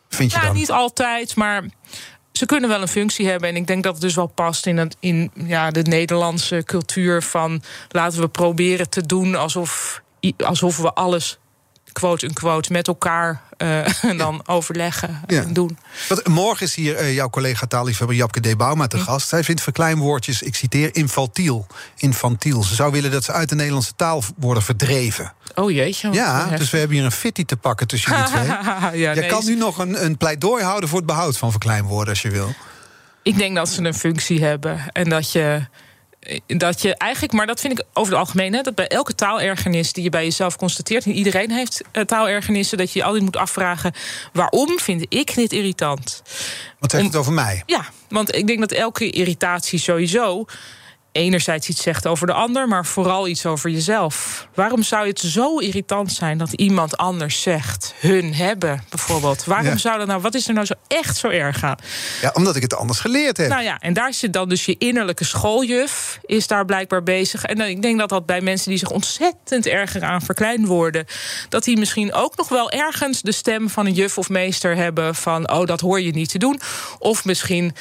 Vind 0.09 0.31
je 0.31 0.37
Ja, 0.37 0.43
dan? 0.45 0.55
niet 0.55 0.71
altijd, 0.71 1.35
maar 1.35 1.63
ze 2.31 2.45
kunnen 2.45 2.69
wel 2.69 2.81
een 2.81 2.87
functie 2.87 3.27
hebben. 3.27 3.49
En 3.49 3.55
ik 3.55 3.67
denk 3.67 3.83
dat 3.83 3.93
het 3.93 4.01
dus 4.01 4.15
wel 4.15 4.27
past 4.27 4.65
in, 4.65 4.77
het, 4.77 4.95
in 4.99 5.31
ja, 5.33 5.71
de 5.71 5.81
Nederlandse 5.81 6.61
cultuur 6.65 7.21
van 7.23 7.61
laten 7.89 8.19
we 8.19 8.27
proberen 8.27 8.89
te 8.89 9.05
doen 9.05 9.35
alsof, 9.35 10.01
alsof 10.45 10.77
we 10.77 10.93
alles 10.93 11.37
quote-unquote 11.99 12.71
met 12.71 12.87
elkaar 12.87 13.41
eh, 13.57 14.03
en 14.03 14.17
dan 14.25 14.41
overleggen 14.47 15.21
Ja. 15.27 15.41
en 15.41 15.53
doen. 15.53 15.77
Want 16.07 16.27
morgen 16.27 16.65
is 16.65 16.75
hier 16.75 16.95
eh, 16.95 17.13
jouw 17.13 17.29
collega 17.29 17.65
taalliefhebber 17.65 18.15
Japke 18.15 18.39
D. 18.39 18.57
Bauma 18.57 18.83
Hm. 18.83 18.89
te 18.89 18.97
gast. 18.97 19.27
Zij 19.27 19.43
vindt 19.43 19.61
verkleinwoordjes, 19.61 20.41
ik 20.41 20.55
citeer, 20.55 20.95
infantiel. 20.95 21.67
Infantiel. 21.95 22.63
Ze 22.63 22.75
zou 22.75 22.91
willen 22.91 23.11
dat 23.11 23.23
ze 23.23 23.31
uit 23.31 23.49
de 23.49 23.55
Nederlandse 23.55 23.95
taal 23.95 24.23
worden 24.37 24.63
verdreven. 24.63 25.33
Oh 25.55 25.71
jeetje. 25.71 26.11
Ja, 26.11 26.45
dus 26.57 26.69
we 26.69 26.77
hebben 26.77 26.95
hier 26.97 27.05
een 27.05 27.11
fitty 27.11 27.45
te 27.45 27.57
pakken 27.57 27.87
tussen 27.87 28.11
jullie 28.11 28.25
twee. 28.25 28.45
ja, 28.47 28.91
Jij 28.95 29.13
nee, 29.15 29.29
kan 29.29 29.45
nu 29.45 29.55
nog 29.55 29.77
een, 29.77 30.03
een 30.05 30.17
pleidooi 30.17 30.63
houden 30.63 30.89
voor 30.89 30.97
het 30.97 31.07
behoud 31.07 31.37
van 31.37 31.51
verkleinwoorden 31.51 32.09
als 32.09 32.21
je 32.21 32.29
wil. 32.29 32.53
Ik 33.23 33.37
denk 33.37 33.55
dat 33.55 33.69
ze 33.69 33.83
een 33.83 33.93
functie 33.93 34.43
hebben. 34.43 34.79
En 34.91 35.09
dat 35.09 35.31
je, 35.31 35.67
dat 36.47 36.81
je 36.81 36.95
eigenlijk, 36.95 37.33
maar 37.33 37.47
dat 37.47 37.59
vind 37.59 37.79
ik 37.79 37.85
over 37.93 38.11
het 38.11 38.21
algemeen, 38.21 38.53
hè, 38.53 38.61
dat 38.61 38.75
bij 38.75 38.87
elke 38.87 39.15
taalergernis 39.15 39.93
die 39.93 40.03
je 40.03 40.09
bij 40.09 40.23
jezelf 40.23 40.55
constateert, 40.55 41.05
en 41.05 41.11
iedereen 41.11 41.51
heeft 41.51 41.81
eh, 41.91 42.03
taalergernissen, 42.03 42.77
dat 42.77 42.91
je 42.91 42.99
je 42.99 43.05
altijd 43.05 43.23
moet 43.23 43.37
afvragen: 43.37 43.93
waarom 44.33 44.79
vind 44.79 45.05
ik 45.09 45.35
dit 45.35 45.53
irritant? 45.53 46.21
Wat 46.79 46.91
zegt 46.91 47.03
Om- 47.03 47.09
het 47.09 47.17
over 47.19 47.33
mij? 47.33 47.63
Ja, 47.65 47.85
want 48.09 48.35
ik 48.35 48.47
denk 48.47 48.59
dat 48.59 48.71
elke 48.71 49.09
irritatie 49.09 49.79
sowieso 49.79 50.45
enerzijds 51.17 51.67
iets 51.69 51.81
zegt 51.81 52.07
over 52.07 52.27
de 52.27 52.33
ander, 52.33 52.67
maar 52.67 52.85
vooral 52.85 53.27
iets 53.27 53.45
over 53.45 53.69
jezelf. 53.69 54.47
Waarom 54.53 54.83
zou 54.83 55.07
het 55.07 55.19
zo 55.19 55.57
irritant 55.57 56.11
zijn 56.11 56.37
dat 56.37 56.53
iemand 56.53 56.97
anders 56.97 57.41
zegt 57.41 57.93
hun 57.99 58.33
hebben, 58.33 58.83
bijvoorbeeld? 58.89 59.43
Waarom 59.45 59.65
Ja. 59.67 59.77
zou 59.77 59.97
dat 59.97 60.07
nou? 60.07 60.21
Wat 60.21 60.35
is 60.35 60.47
er 60.47 60.53
nou 60.53 60.65
zo 60.65 60.73
echt 60.87 61.17
zo 61.17 61.27
erg 61.29 61.63
aan? 61.63 61.75
Ja, 62.21 62.31
omdat 62.33 62.55
ik 62.55 62.61
het 62.61 62.75
anders 62.75 62.99
geleerd 62.99 63.37
heb. 63.37 63.49
Nou 63.49 63.63
ja, 63.63 63.79
en 63.79 63.93
daar 63.93 64.13
zit 64.13 64.33
dan 64.33 64.49
dus 64.49 64.65
je 64.65 64.75
innerlijke 64.77 65.23
schooljuf, 65.25 66.19
is 66.25 66.47
daar 66.47 66.65
blijkbaar 66.65 67.03
bezig. 67.03 67.43
En 67.43 67.57
dan- 67.57 67.67
ik 67.67 67.81
denk 67.81 67.99
dat 67.99 68.09
dat 68.09 68.25
bij 68.25 68.41
mensen 68.41 68.69
die 68.69 68.79
zich 68.79 68.89
ontzettend 68.91 69.65
erger 69.65 70.03
aan 70.03 70.21
verkleinwoorden, 70.21 71.05
dat 71.49 71.63
die 71.63 71.77
misschien 71.77 72.13
ook 72.13 72.37
nog 72.37 72.49
wel 72.49 72.71
ergens 72.71 73.21
de 73.21 73.31
stem 73.31 73.69
van 73.69 73.85
een 73.85 73.93
juf 73.93 74.17
of 74.17 74.29
meester 74.29 74.75
hebben 74.75 75.15
van, 75.15 75.51
oh, 75.51 75.65
dat 75.65 75.79
hoor 75.81 76.01
je 76.01 76.11
niet 76.11 76.29
te 76.29 76.37
doen. 76.37 76.59
Of 76.99 77.25
misschien 77.25 77.75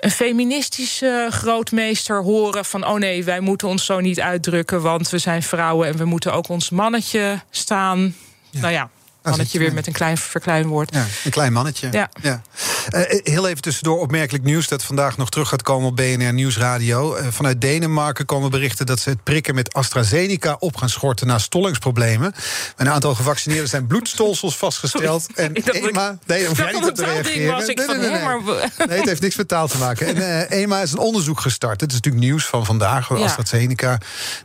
een 0.00 0.10
feministische 0.10 1.26
grootmeester 1.30 2.22
horen 2.22 2.64
van, 2.64 2.86
oh 2.86 2.94
nee, 2.94 3.24
wij 3.24 3.40
moeten 3.40 3.68
ons 3.68 3.84
zo 3.84 4.00
niet 4.00 4.20
uitdrukken, 4.20 4.82
want 4.82 5.10
we 5.10 5.18
zijn 5.18 5.42
vrouwen 5.42 5.88
en 5.88 5.96
we 5.96 6.04
moeten 6.04 6.32
ook 6.32 6.48
ons 6.48 6.70
mannetje 6.70 7.40
staan. 7.50 8.14
Nou 8.50 8.72
ja, 8.72 8.90
mannetje 9.22 9.58
je 9.58 9.64
weer 9.64 9.74
met 9.74 9.86
een 9.86 9.92
klein 9.92 10.18
verkleinwoord. 10.18 10.94
Ja, 10.94 11.06
een 11.24 11.30
klein 11.30 11.52
mannetje. 11.52 11.88
Ja. 12.22 12.42
Eh, 12.90 13.02
heel 13.22 13.48
even 13.48 13.62
tussendoor 13.62 13.98
opmerkelijk 14.00 14.44
nieuws 14.44 14.68
dat 14.68 14.84
vandaag 14.84 15.16
nog 15.16 15.30
terug 15.30 15.48
gaat 15.48 15.62
komen 15.62 15.88
op 15.88 15.96
BNR 15.96 16.32
Nieuwsradio. 16.32 17.14
Eh, 17.14 17.26
vanuit 17.30 17.60
Denemarken 17.60 18.24
komen 18.26 18.50
berichten 18.50 18.86
dat 18.86 19.00
ze 19.00 19.08
het 19.10 19.22
prikken 19.24 19.54
met 19.54 19.72
AstraZeneca 19.74 20.56
op 20.58 20.76
gaan 20.76 20.88
schorten 20.88 21.26
na 21.26 21.38
stollingsproblemen. 21.38 22.34
Een 22.76 22.88
aantal 22.90 23.14
gevaccineerden 23.14 23.68
zijn 23.68 23.86
bloedstolsels 23.86 24.56
vastgesteld. 24.56 25.26
En 25.34 25.54
ik- 25.54 25.74
Ema, 25.74 26.18
nee, 26.26 26.46
hoef 26.46 26.56
jij 26.56 26.72
niet 26.72 26.88
op 26.88 26.94
te 26.94 27.04
reageren. 27.04 27.52
was. 27.54 27.66
Ik 27.66 27.76
Nee, 27.76 27.86
van, 27.86 27.98
nee, 27.98 28.08
nee, 28.10 28.18
hè, 28.18 28.24
nee. 28.34 28.40
maar- 28.44 28.88
Nee, 28.88 28.98
het 28.98 29.08
heeft 29.08 29.20
niks 29.20 29.36
met 29.36 29.48
taal 29.48 29.68
te 29.68 29.78
maken. 29.78 30.06
En 30.06 30.48
eh, 30.48 30.60
EMA 30.60 30.80
is 30.80 30.92
een 30.92 30.98
onderzoek 30.98 31.40
gestart. 31.40 31.80
Het 31.80 31.90
is 31.90 31.96
natuurlijk 31.96 32.24
nieuws 32.24 32.46
van 32.46 32.64
vandaag. 32.66 33.08
Ja. 33.08 33.14
AstraZeneca, 33.24 33.98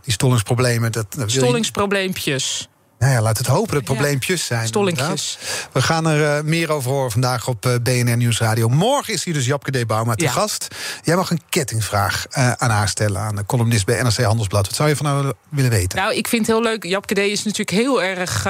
die 0.04 0.14
stollingsproblemen. 0.14 0.92
Dat, 0.92 1.14
dat 1.14 1.32
Stollingsprobleempjes. 1.32 2.70
Nou 3.00 3.12
ja, 3.14 3.22
laat 3.22 3.38
het 3.38 3.48
hopen 3.48 3.74
dat 3.74 3.84
probleempjes 3.84 4.46
zijn. 4.46 4.68
Stollinkjes. 4.68 5.38
inderdaad. 5.40 5.70
We 5.74 5.82
gaan 5.82 6.08
er 6.08 6.38
eh, 6.38 6.44
meer 6.44 6.72
over 6.72 6.92
horen 6.92 7.12
vandaag 7.12 7.48
op 7.48 7.66
eh, 7.66 7.74
BNR 7.84 8.18
Nieuwsradio. 8.18 8.70
Morgen 8.70 9.14
is 9.14 9.24
hier 9.24 9.34
dus 9.34 9.46
Japke 9.46 9.72
D. 9.84 9.88
Bauma 9.88 10.16
te 10.16 10.24
Ja. 10.24 10.32
gast. 10.32 10.68
Jij 11.04 11.16
mag 11.16 11.30
een 11.30 11.42
kettingvraag 11.50 12.26
eh, 12.30 12.52
aan 12.52 12.70
haar 12.70 12.88
stellen, 12.88 13.22
aan 13.22 13.36
de 13.36 13.46
columnist 13.46 13.86
bij 13.86 14.02
NRC 14.02 14.18
Handelsblad. 14.18 14.66
Wat 14.66 14.76
zou 14.76 14.90
je 14.90 14.96
van 14.96 15.06
haar 15.06 15.34
willen- 15.50 15.72
weten? 15.72 15.98
Nou, 16.00 16.14
ik 16.16 16.28
vind 16.28 16.48
het 16.48 16.56
heel 16.56 16.66
leuk. 16.66 16.84
Japke 16.84 17.14
D. 17.14 17.18
is 17.18 17.44
natuurlijk 17.44 17.70
heel 17.70 18.04
erg 18.04 18.48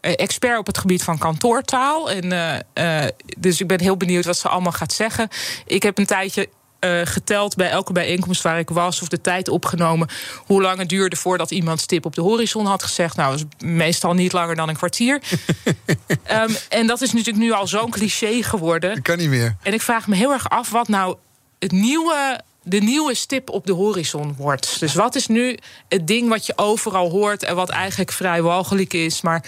expert 0.00 0.58
op 0.58 0.66
het 0.66 0.78
gebied 0.78 1.02
van 1.02 1.18
kantoortaal. 1.18 2.10
En, 2.10 2.64
dus 3.38 3.60
ik 3.60 3.66
ben 3.66 3.80
heel 3.80 3.96
benieuwd 3.96 4.24
wat 4.24 4.38
ze 4.38 4.48
allemaal 4.48 4.72
gaat 4.72 4.92
zeggen. 4.92 5.28
Ik 5.66 5.82
heb 5.82 5.98
een 5.98 6.06
tijdje 6.06 6.48
eh, 6.78 7.00
geteld 7.04 7.56
bij 7.56 7.70
elke 7.70 7.92
bijeenkomst 7.92 8.42
waar 8.42 8.58
ik 8.58 8.70
was, 8.70 9.02
of 9.02 9.08
de 9.08 9.20
tijd 9.20 9.48
opgenomen, 9.48 10.08
hoe 10.36 10.62
lang 10.62 10.78
het 10.78 10.88
duurde 10.88 11.16
voordat 11.16 11.50
iemand 11.50 11.80
stip 11.80 12.04
op 12.04 12.14
de 12.14 12.20
horizon 12.20 12.66
had 12.66 12.82
gezegd. 12.82 13.16
Nou, 13.16 13.30
dat 13.30 13.46
is 13.58 13.66
meestal 13.66 14.14
niet 14.14 14.32
langer 14.32 14.56
dan 14.56 14.68
een 14.68 14.76
kwartier. 14.76 15.22
Ehm, 16.22 16.50
en 16.68 16.86
dat 16.86 17.00
is 17.00 17.12
natuurlijk 17.12 17.44
nu 17.44 17.52
al 17.52 17.66
zo'n 17.66 17.90
cliché 17.90 18.42
geworden. 18.42 18.94
Dat 18.94 19.02
kan 19.02 19.18
niet 19.18 19.28
meer. 19.28 19.56
En 19.62 19.72
ik 19.72 19.82
vraag 19.82 20.06
me 20.06 20.16
heel 20.16 20.32
erg 20.32 20.50
af 20.50 20.70
wat 20.70 20.88
nou 20.88 21.16
het 21.58 21.72
nieuwe, 21.72 22.40
de 22.62 22.80
nieuwe 22.80 23.14
stip 23.14 23.50
op 23.50 23.66
de 23.66 23.72
horizon 23.72 24.34
wordt. 24.36 24.80
Dus 24.80 24.94
wat 24.94 25.14
is 25.14 25.26
nu 25.26 25.58
het 25.88 26.06
ding 26.06 26.28
wat 26.28 26.46
je 26.46 26.52
overal 26.56 27.10
hoort 27.10 27.42
en 27.42 27.54
wat 27.54 27.68
eigenlijk 27.68 28.12
vrij 28.12 28.42
walgelijk 28.42 28.92
is, 28.92 29.20
maar 29.20 29.44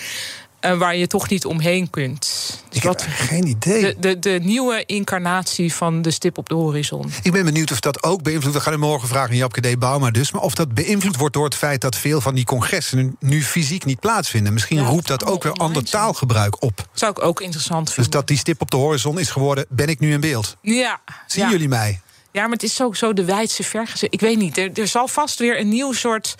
waar 0.60 0.96
je 0.96 1.06
toch 1.06 1.28
niet 1.28 1.44
omheen 1.44 1.90
kunt? 1.90 2.20
Dus 2.68 2.76
Ik 2.76 2.82
heb 2.82 3.00
geen 3.08 3.46
idee. 3.46 3.82
de, 3.82 3.96
de, 3.98 4.18
de 4.18 4.38
nieuwe 4.42 4.82
incarnatie 4.86 5.74
van 5.74 6.02
de 6.02 6.10
stip 6.10 6.38
op 6.38 6.48
de 6.48 6.54
horizon. 6.54 7.12
Ik 7.22 7.32
ben 7.32 7.44
benieuwd 7.44 7.70
of 7.72 7.80
dat 7.80 8.02
ook 8.02 8.22
beïnvloedt. 8.22 8.54
We 8.56 8.62
gaan 8.62 8.72
het 8.72 8.80
morgen 8.82 9.08
vragen 9.08 9.30
aan 9.30 9.36
Japke 9.36 9.60
D. 9.60 9.78
Bauma 9.78 10.10
dus. 10.10 10.30
Maar 10.32 10.42
of 10.42 10.54
dat 10.54 10.74
beïnvloed 10.74 11.16
wordt 11.16 11.34
door 11.34 11.44
het 11.44 11.54
feit 11.54 11.80
dat 11.80 11.96
veel 11.96 12.20
van 12.20 12.34
die 12.34 12.44
congressen 12.44 13.16
nu, 13.20 13.42
fysiek 13.42 13.84
niet 13.84 14.00
plaatsvinden. 14.00 14.52
Misschien 14.52 14.76
Ja, 14.78 14.84
roept 14.88 15.06
dat 15.08 15.24
ook 15.24 15.42
weer 15.42 15.52
ander 15.52 15.84
taalgebruik 15.84 16.62
op. 16.62 16.88
Zou 16.92 17.10
ik 17.10 17.22
ook 17.22 17.40
interessant 17.40 17.84
Dus 17.86 17.94
vinden. 17.94 18.12
dat 18.12 18.26
die 18.26 18.36
stip 18.38 18.60
op 18.60 18.70
de 18.70 18.76
horizon 18.76 19.18
is 19.18 19.30
geworden, 19.30 19.66
ben 19.68 19.88
ik 19.88 20.00
nu 20.00 20.12
in 20.12 20.20
beeld. 20.20 20.56
ja, 20.62 21.00
Zien 21.26 21.44
ja. 21.44 21.50
jullie 21.50 21.68
mij? 21.68 22.00
Ja, 22.32 22.42
maar 22.42 22.50
het 22.52 22.62
is 22.62 22.82
ook 22.82 22.96
zo 22.96 23.12
de 23.12 23.24
wijdse 23.24 23.62
vergezet. 23.62 24.12
Ik 24.12 24.20
weet 24.20 24.38
niet, 24.38 24.58
er, 24.58 24.70
er 24.74 24.86
zal 24.88 25.08
vast 25.08 25.38
weer 25.38 25.60
een 25.60 25.68
nieuw 25.68 25.92
soort 25.92 26.34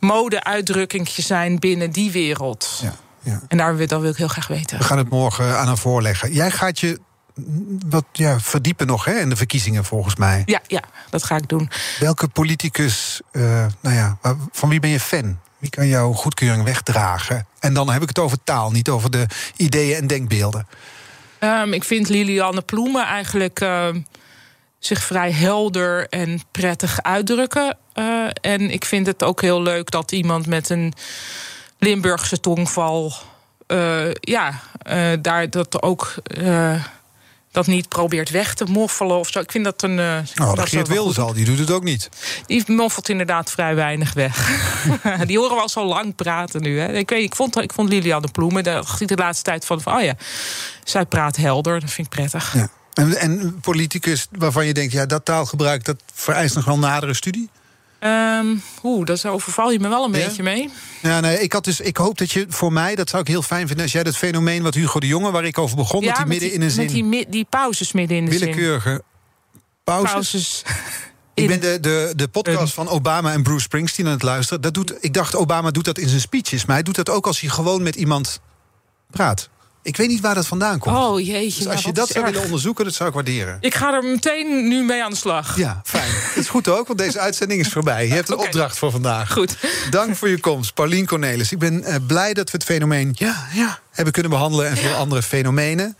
mode-uitdrukkingje 0.00 1.22
zijn 1.22 1.58
binnen 1.58 1.90
die 1.90 2.10
wereld. 2.10 2.78
Ja, 2.82 2.94
ja. 3.22 3.40
En 3.48 3.56
daar 3.56 3.76
wil, 3.76 3.86
dat 3.86 4.00
wil 4.00 4.10
ik 4.10 4.16
heel 4.16 4.28
graag 4.28 4.46
weten. 4.46 4.78
We 4.78 4.84
gaan 4.84 4.98
het 4.98 5.10
morgen 5.10 5.58
aan 5.58 5.66
haar 5.66 5.78
voorleggen. 5.78 6.32
Jij 6.32 6.50
gaat 6.50 6.80
je 6.80 7.00
wat 7.88 8.04
ja, 8.12 8.40
verdiepen 8.40 8.86
nog 8.86 9.04
hè, 9.04 9.18
in 9.18 9.28
de 9.28 9.36
verkiezingen, 9.36 9.84
volgens 9.84 10.16
mij. 10.16 10.42
Ja, 10.44 10.60
ja, 10.66 10.82
dat 11.10 11.24
ga 11.24 11.36
ik 11.36 11.48
doen. 11.48 11.70
Welke 11.98 12.28
politicus, 12.28 13.20
uh, 13.32 13.66
nou 13.80 13.96
ja, 13.96 14.18
van 14.52 14.68
wie 14.68 14.80
ben 14.80 14.90
je 14.90 15.00
fan? 15.00 15.38
Wie 15.58 15.70
kan 15.70 15.86
jouw 15.88 16.12
goedkeuring 16.12 16.64
wegdragen? 16.64 17.46
En 17.58 17.74
dan 17.74 17.90
heb 17.90 18.02
ik 18.02 18.08
het 18.08 18.18
over 18.18 18.38
taal, 18.44 18.70
niet 18.70 18.88
over 18.88 19.10
de 19.10 19.26
ideeën 19.56 19.96
en 19.96 20.06
denkbeelden. 20.06 20.66
Um, 21.40 21.72
ik 21.72 21.84
vind 21.84 22.08
Lilianne 22.08 22.62
Ploemen 22.62 23.06
eigenlijk 23.06 23.60
uh, 23.60 23.88
zich 24.78 25.02
vrij 25.02 25.32
helder 25.32 26.08
en 26.08 26.40
prettig 26.50 27.02
uitdrukken. 27.02 27.76
Uh, 27.94 28.28
en 28.40 28.70
ik 28.70 28.84
vind 28.84 29.06
het 29.06 29.22
ook 29.22 29.40
heel 29.40 29.62
leuk 29.62 29.90
dat 29.90 30.12
iemand 30.12 30.46
met 30.46 30.70
een 30.70 30.92
Limburgse 31.82 32.40
tongval. 32.40 33.12
Uh, 33.66 34.10
ja, 34.20 34.60
daar 35.20 35.50
dat 35.50 35.82
ook 35.82 36.14
dat 37.52 37.66
niet 37.66 37.88
probeert 37.88 38.30
weg 38.30 38.54
te 38.54 38.64
moffelen 38.64 39.18
of 39.18 39.28
zo. 39.28 39.40
Ik 39.40 39.50
vind 39.50 39.64
dat 39.64 39.82
een. 39.82 39.98
Uh, 39.98 40.18
oh, 40.40 40.54
dat 40.54 40.68
Geert 40.68 40.88
Wilders 40.88 41.18
al, 41.18 41.32
die 41.32 41.44
doet 41.44 41.58
het 41.58 41.70
ook 41.70 41.82
niet. 41.82 42.08
Die 42.46 42.64
moffelt 42.66 43.08
inderdaad 43.08 43.50
vrij 43.50 43.74
weinig 43.74 44.12
weg. 44.12 44.50
die 45.26 45.38
horen 45.38 45.56
we 45.56 45.62
al 45.62 45.68
zo 45.68 45.84
lang 45.84 46.14
praten 46.14 46.62
nu. 46.62 46.80
Hè. 46.80 46.92
Ik, 46.92 47.10
weet, 47.10 47.22
ik, 47.22 47.34
vond, 47.34 47.56
ik 47.56 47.72
vond 47.72 47.88
Liliane 47.88 48.28
Ploemen, 48.32 48.64
daar 48.64 48.74
dacht 48.74 49.00
ik 49.00 49.08
de 49.08 49.16
laatste 49.16 49.44
tijd 49.44 49.64
van, 49.64 49.80
van... 49.80 49.96
oh 49.96 50.02
ja, 50.02 50.14
zij 50.84 51.06
praat 51.06 51.36
helder, 51.36 51.80
dat 51.80 51.90
vind 51.90 52.06
ik 52.06 52.12
prettig. 52.12 52.54
Ja. 52.54 52.68
En, 52.92 53.16
en 53.16 53.60
politicus 53.60 54.26
waarvan 54.30 54.66
je 54.66 54.74
denkt, 54.74 54.92
ja, 54.92 55.06
dat 55.06 55.24
taalgebruik... 55.24 55.84
dat 55.84 55.96
vereist 56.14 56.54
nog 56.54 56.64
wel 56.64 56.78
nadere 56.78 57.14
studie? 57.14 57.50
Um, 58.04 58.62
Oeh, 58.82 59.06
daar 59.06 59.32
overval 59.32 59.70
je 59.70 59.80
me 59.80 59.88
wel 59.88 60.04
een 60.04 60.10
beetje 60.10 60.42
mee. 60.42 60.70
Ja, 61.02 61.20
nee, 61.20 61.40
ik, 61.40 61.52
had 61.52 61.64
dus, 61.64 61.80
ik 61.80 61.96
hoop 61.96 62.18
dat 62.18 62.30
je 62.30 62.46
voor 62.48 62.72
mij, 62.72 62.94
dat 62.94 63.08
zou 63.08 63.22
ik 63.22 63.28
heel 63.28 63.42
fijn 63.42 63.66
vinden... 63.66 63.84
als 63.84 63.92
jij 63.92 64.02
dat 64.02 64.16
fenomeen 64.16 64.62
wat 64.62 64.74
Hugo 64.74 65.00
de 65.00 65.06
Jonge, 65.06 65.30
waar 65.30 65.44
ik 65.44 65.58
over 65.58 65.76
begon... 65.76 66.02
Ja, 66.02 66.14
hij 66.14 66.26
midden 66.26 66.52
in 66.52 66.62
een 66.62 66.70
zin... 66.70 67.08
Met 67.08 67.10
die, 67.20 67.28
die 67.28 67.46
pauzes 67.48 67.92
midden 67.92 68.16
in 68.16 68.24
de 68.24 68.30
willekeurige 68.30 68.90
zin. 68.90 69.02
pauzes. 69.84 70.12
pauzes. 70.12 70.62
Ik 71.34 71.46
ben 71.46 71.60
de, 71.60 71.80
de, 71.80 72.12
de 72.16 72.28
podcast 72.28 72.74
van 72.74 72.88
Obama 72.88 73.32
en 73.32 73.42
Bruce 73.42 73.62
Springsteen 73.62 74.06
aan 74.06 74.12
het 74.12 74.22
luisteren. 74.22 74.62
Dat 74.62 74.74
doet, 74.74 74.94
ik 75.00 75.14
dacht, 75.14 75.34
Obama 75.34 75.70
doet 75.70 75.84
dat 75.84 75.98
in 75.98 76.08
zijn 76.08 76.20
speeches. 76.20 76.64
Maar 76.64 76.74
hij 76.74 76.84
doet 76.84 76.94
dat 76.94 77.10
ook 77.10 77.26
als 77.26 77.40
hij 77.40 77.50
gewoon 77.50 77.82
met 77.82 77.94
iemand 77.94 78.40
praat. 79.10 79.48
Ik 79.82 79.96
weet 79.96 80.08
niet 80.08 80.20
waar 80.20 80.34
dat 80.34 80.46
vandaan 80.46 80.78
komt. 80.78 80.96
Oh 80.96 81.20
jeetje. 81.20 81.64
Dus 81.64 81.72
als 81.72 81.82
je 81.82 81.92
dat 81.92 82.08
zou 82.08 82.24
willen 82.24 82.42
onderzoeken, 82.42 82.84
dat 82.84 82.94
zou 82.94 83.08
ik 83.08 83.14
waarderen. 83.14 83.56
Ik 83.60 83.74
ga 83.74 83.94
er 83.94 84.04
meteen 84.04 84.68
nu 84.68 84.82
mee 84.82 85.04
aan 85.04 85.10
de 85.10 85.16
slag. 85.16 85.56
Ja, 85.56 85.80
fijn. 85.84 86.10
Dat 86.34 86.36
is 86.44 86.48
goed 86.48 86.68
ook, 86.68 86.86
want 86.86 86.98
deze 86.98 87.18
uitzending 87.18 87.60
is 87.60 87.68
voorbij. 87.68 88.06
Je 88.06 88.12
hebt 88.14 88.28
een 88.28 88.36
opdracht 88.38 88.78
voor 88.78 88.90
vandaag. 88.90 89.32
Goed. 89.32 89.56
Dank 89.90 90.16
voor 90.16 90.28
je 90.28 90.40
komst, 90.40 90.74
Paulien 90.74 91.06
Cornelis. 91.06 91.52
Ik 91.52 91.58
ben 91.58 91.84
uh, 91.86 91.94
blij 92.06 92.34
dat 92.34 92.50
we 92.50 92.56
het 92.56 92.66
fenomeen 92.66 93.12
ja, 93.14 93.46
ja, 93.52 93.78
hebben 93.92 94.12
kunnen 94.12 94.30
behandelen... 94.32 94.68
en 94.68 94.76
veel 94.76 94.94
andere 94.94 95.22
fenomenen. 95.22 95.96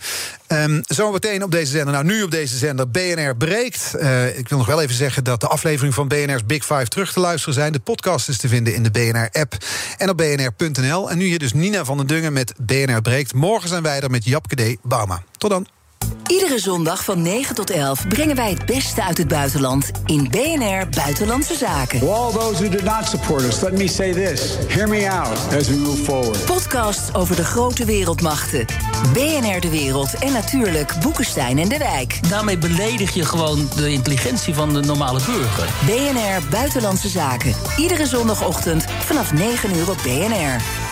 Um, 0.49 0.81
zometeen 0.87 1.43
op 1.43 1.51
deze 1.51 1.71
zender, 1.71 1.93
nou 1.93 2.05
nu 2.05 2.23
op 2.23 2.31
deze 2.31 2.57
zender, 2.57 2.91
BNR 2.91 3.37
breekt. 3.37 3.95
Uh, 3.97 4.39
ik 4.39 4.49
wil 4.49 4.59
nog 4.59 4.67
wel 4.67 4.83
even 4.83 4.95
zeggen 4.95 5.25
dat 5.25 5.41
de 5.41 5.47
aflevering 5.49 5.95
van 5.95 6.09
BNR's 6.09 6.47
Big 6.47 6.65
Five 6.65 6.87
terug 6.87 7.13
te 7.13 7.21
luisteren 7.21 7.55
zijn. 7.55 7.73
De 7.73 7.79
podcast 7.79 8.29
is 8.29 8.39
te 8.39 8.49
vinden 8.49 8.75
in 8.75 8.83
de 8.83 8.91
BNR-app 8.91 9.57
en 9.97 10.11
op 10.11 10.17
bnr.nl. 10.17 11.11
En 11.11 11.19
nu 11.19 11.25
hier 11.25 11.39
dus 11.39 11.53
Nina 11.53 11.85
van 11.85 11.97
den 11.97 12.07
Dungen 12.07 12.33
met 12.33 12.55
BNR 12.63 13.03
breekt. 13.03 13.35
Morgen 13.35 13.69
zijn 13.69 13.83
wij 13.83 14.01
er 14.01 14.11
met 14.11 14.25
Japke 14.25 14.55
D. 14.55 14.77
Bauma. 14.83 15.23
Tot 15.39 15.51
dan. 15.51 15.82
Iedere 16.27 16.59
zondag 16.59 17.05
van 17.05 17.23
9 17.23 17.55
tot 17.55 17.71
11 17.71 18.09
brengen 18.09 18.37
wij 18.37 18.51
het 18.51 18.67
beste 18.67 19.03
uit 19.03 19.19
het 19.19 19.29
buitenland 19.29 19.91
in 20.05 20.29
BNR 20.31 20.89
Buitenlandse 20.91 21.57
Zaken. 21.57 21.99
To 21.99 22.13
all 22.13 22.33
those 22.33 22.63
who 22.63 22.69
did 22.69 22.85
not 22.85 23.09
support 23.09 23.43
us, 23.43 23.61
let 23.61 23.73
me 23.73 23.89
say 23.89 24.13
this. 24.13 24.57
Hear 24.69 24.89
me 24.89 25.11
out 25.11 25.55
as 25.59 25.69
we 25.69 25.77
move 25.77 26.03
forward. 26.03 26.45
Podcasts 26.45 27.15
over 27.15 27.37
de 27.37 27.45
grote 27.45 27.85
wereldmachten. 27.85 28.67
BNR 29.13 29.61
De 29.61 29.71
Wereld 29.71 30.15
en 30.19 30.33
natuurlijk 30.33 30.93
Boekenstein 31.03 31.59
en 31.59 31.69
De 31.69 31.79
Wijk. 31.79 32.29
Daarmee 32.29 32.59
beledig 32.59 33.15
je 33.15 33.25
gewoon 33.25 33.69
de 33.77 33.93
intelligentie 33.93 34.55
van 34.55 34.73
de 34.73 34.81
normale 34.81 35.21
burger. 35.27 35.69
BNR 35.87 36.49
Buitenlandse 36.51 37.09
Zaken. 37.09 37.55
Iedere 37.77 38.07
zondagochtend 38.07 38.85
vanaf 39.01 39.33
9 39.33 39.77
uur 39.77 39.91
op 39.91 39.99
BNR. 40.03 40.92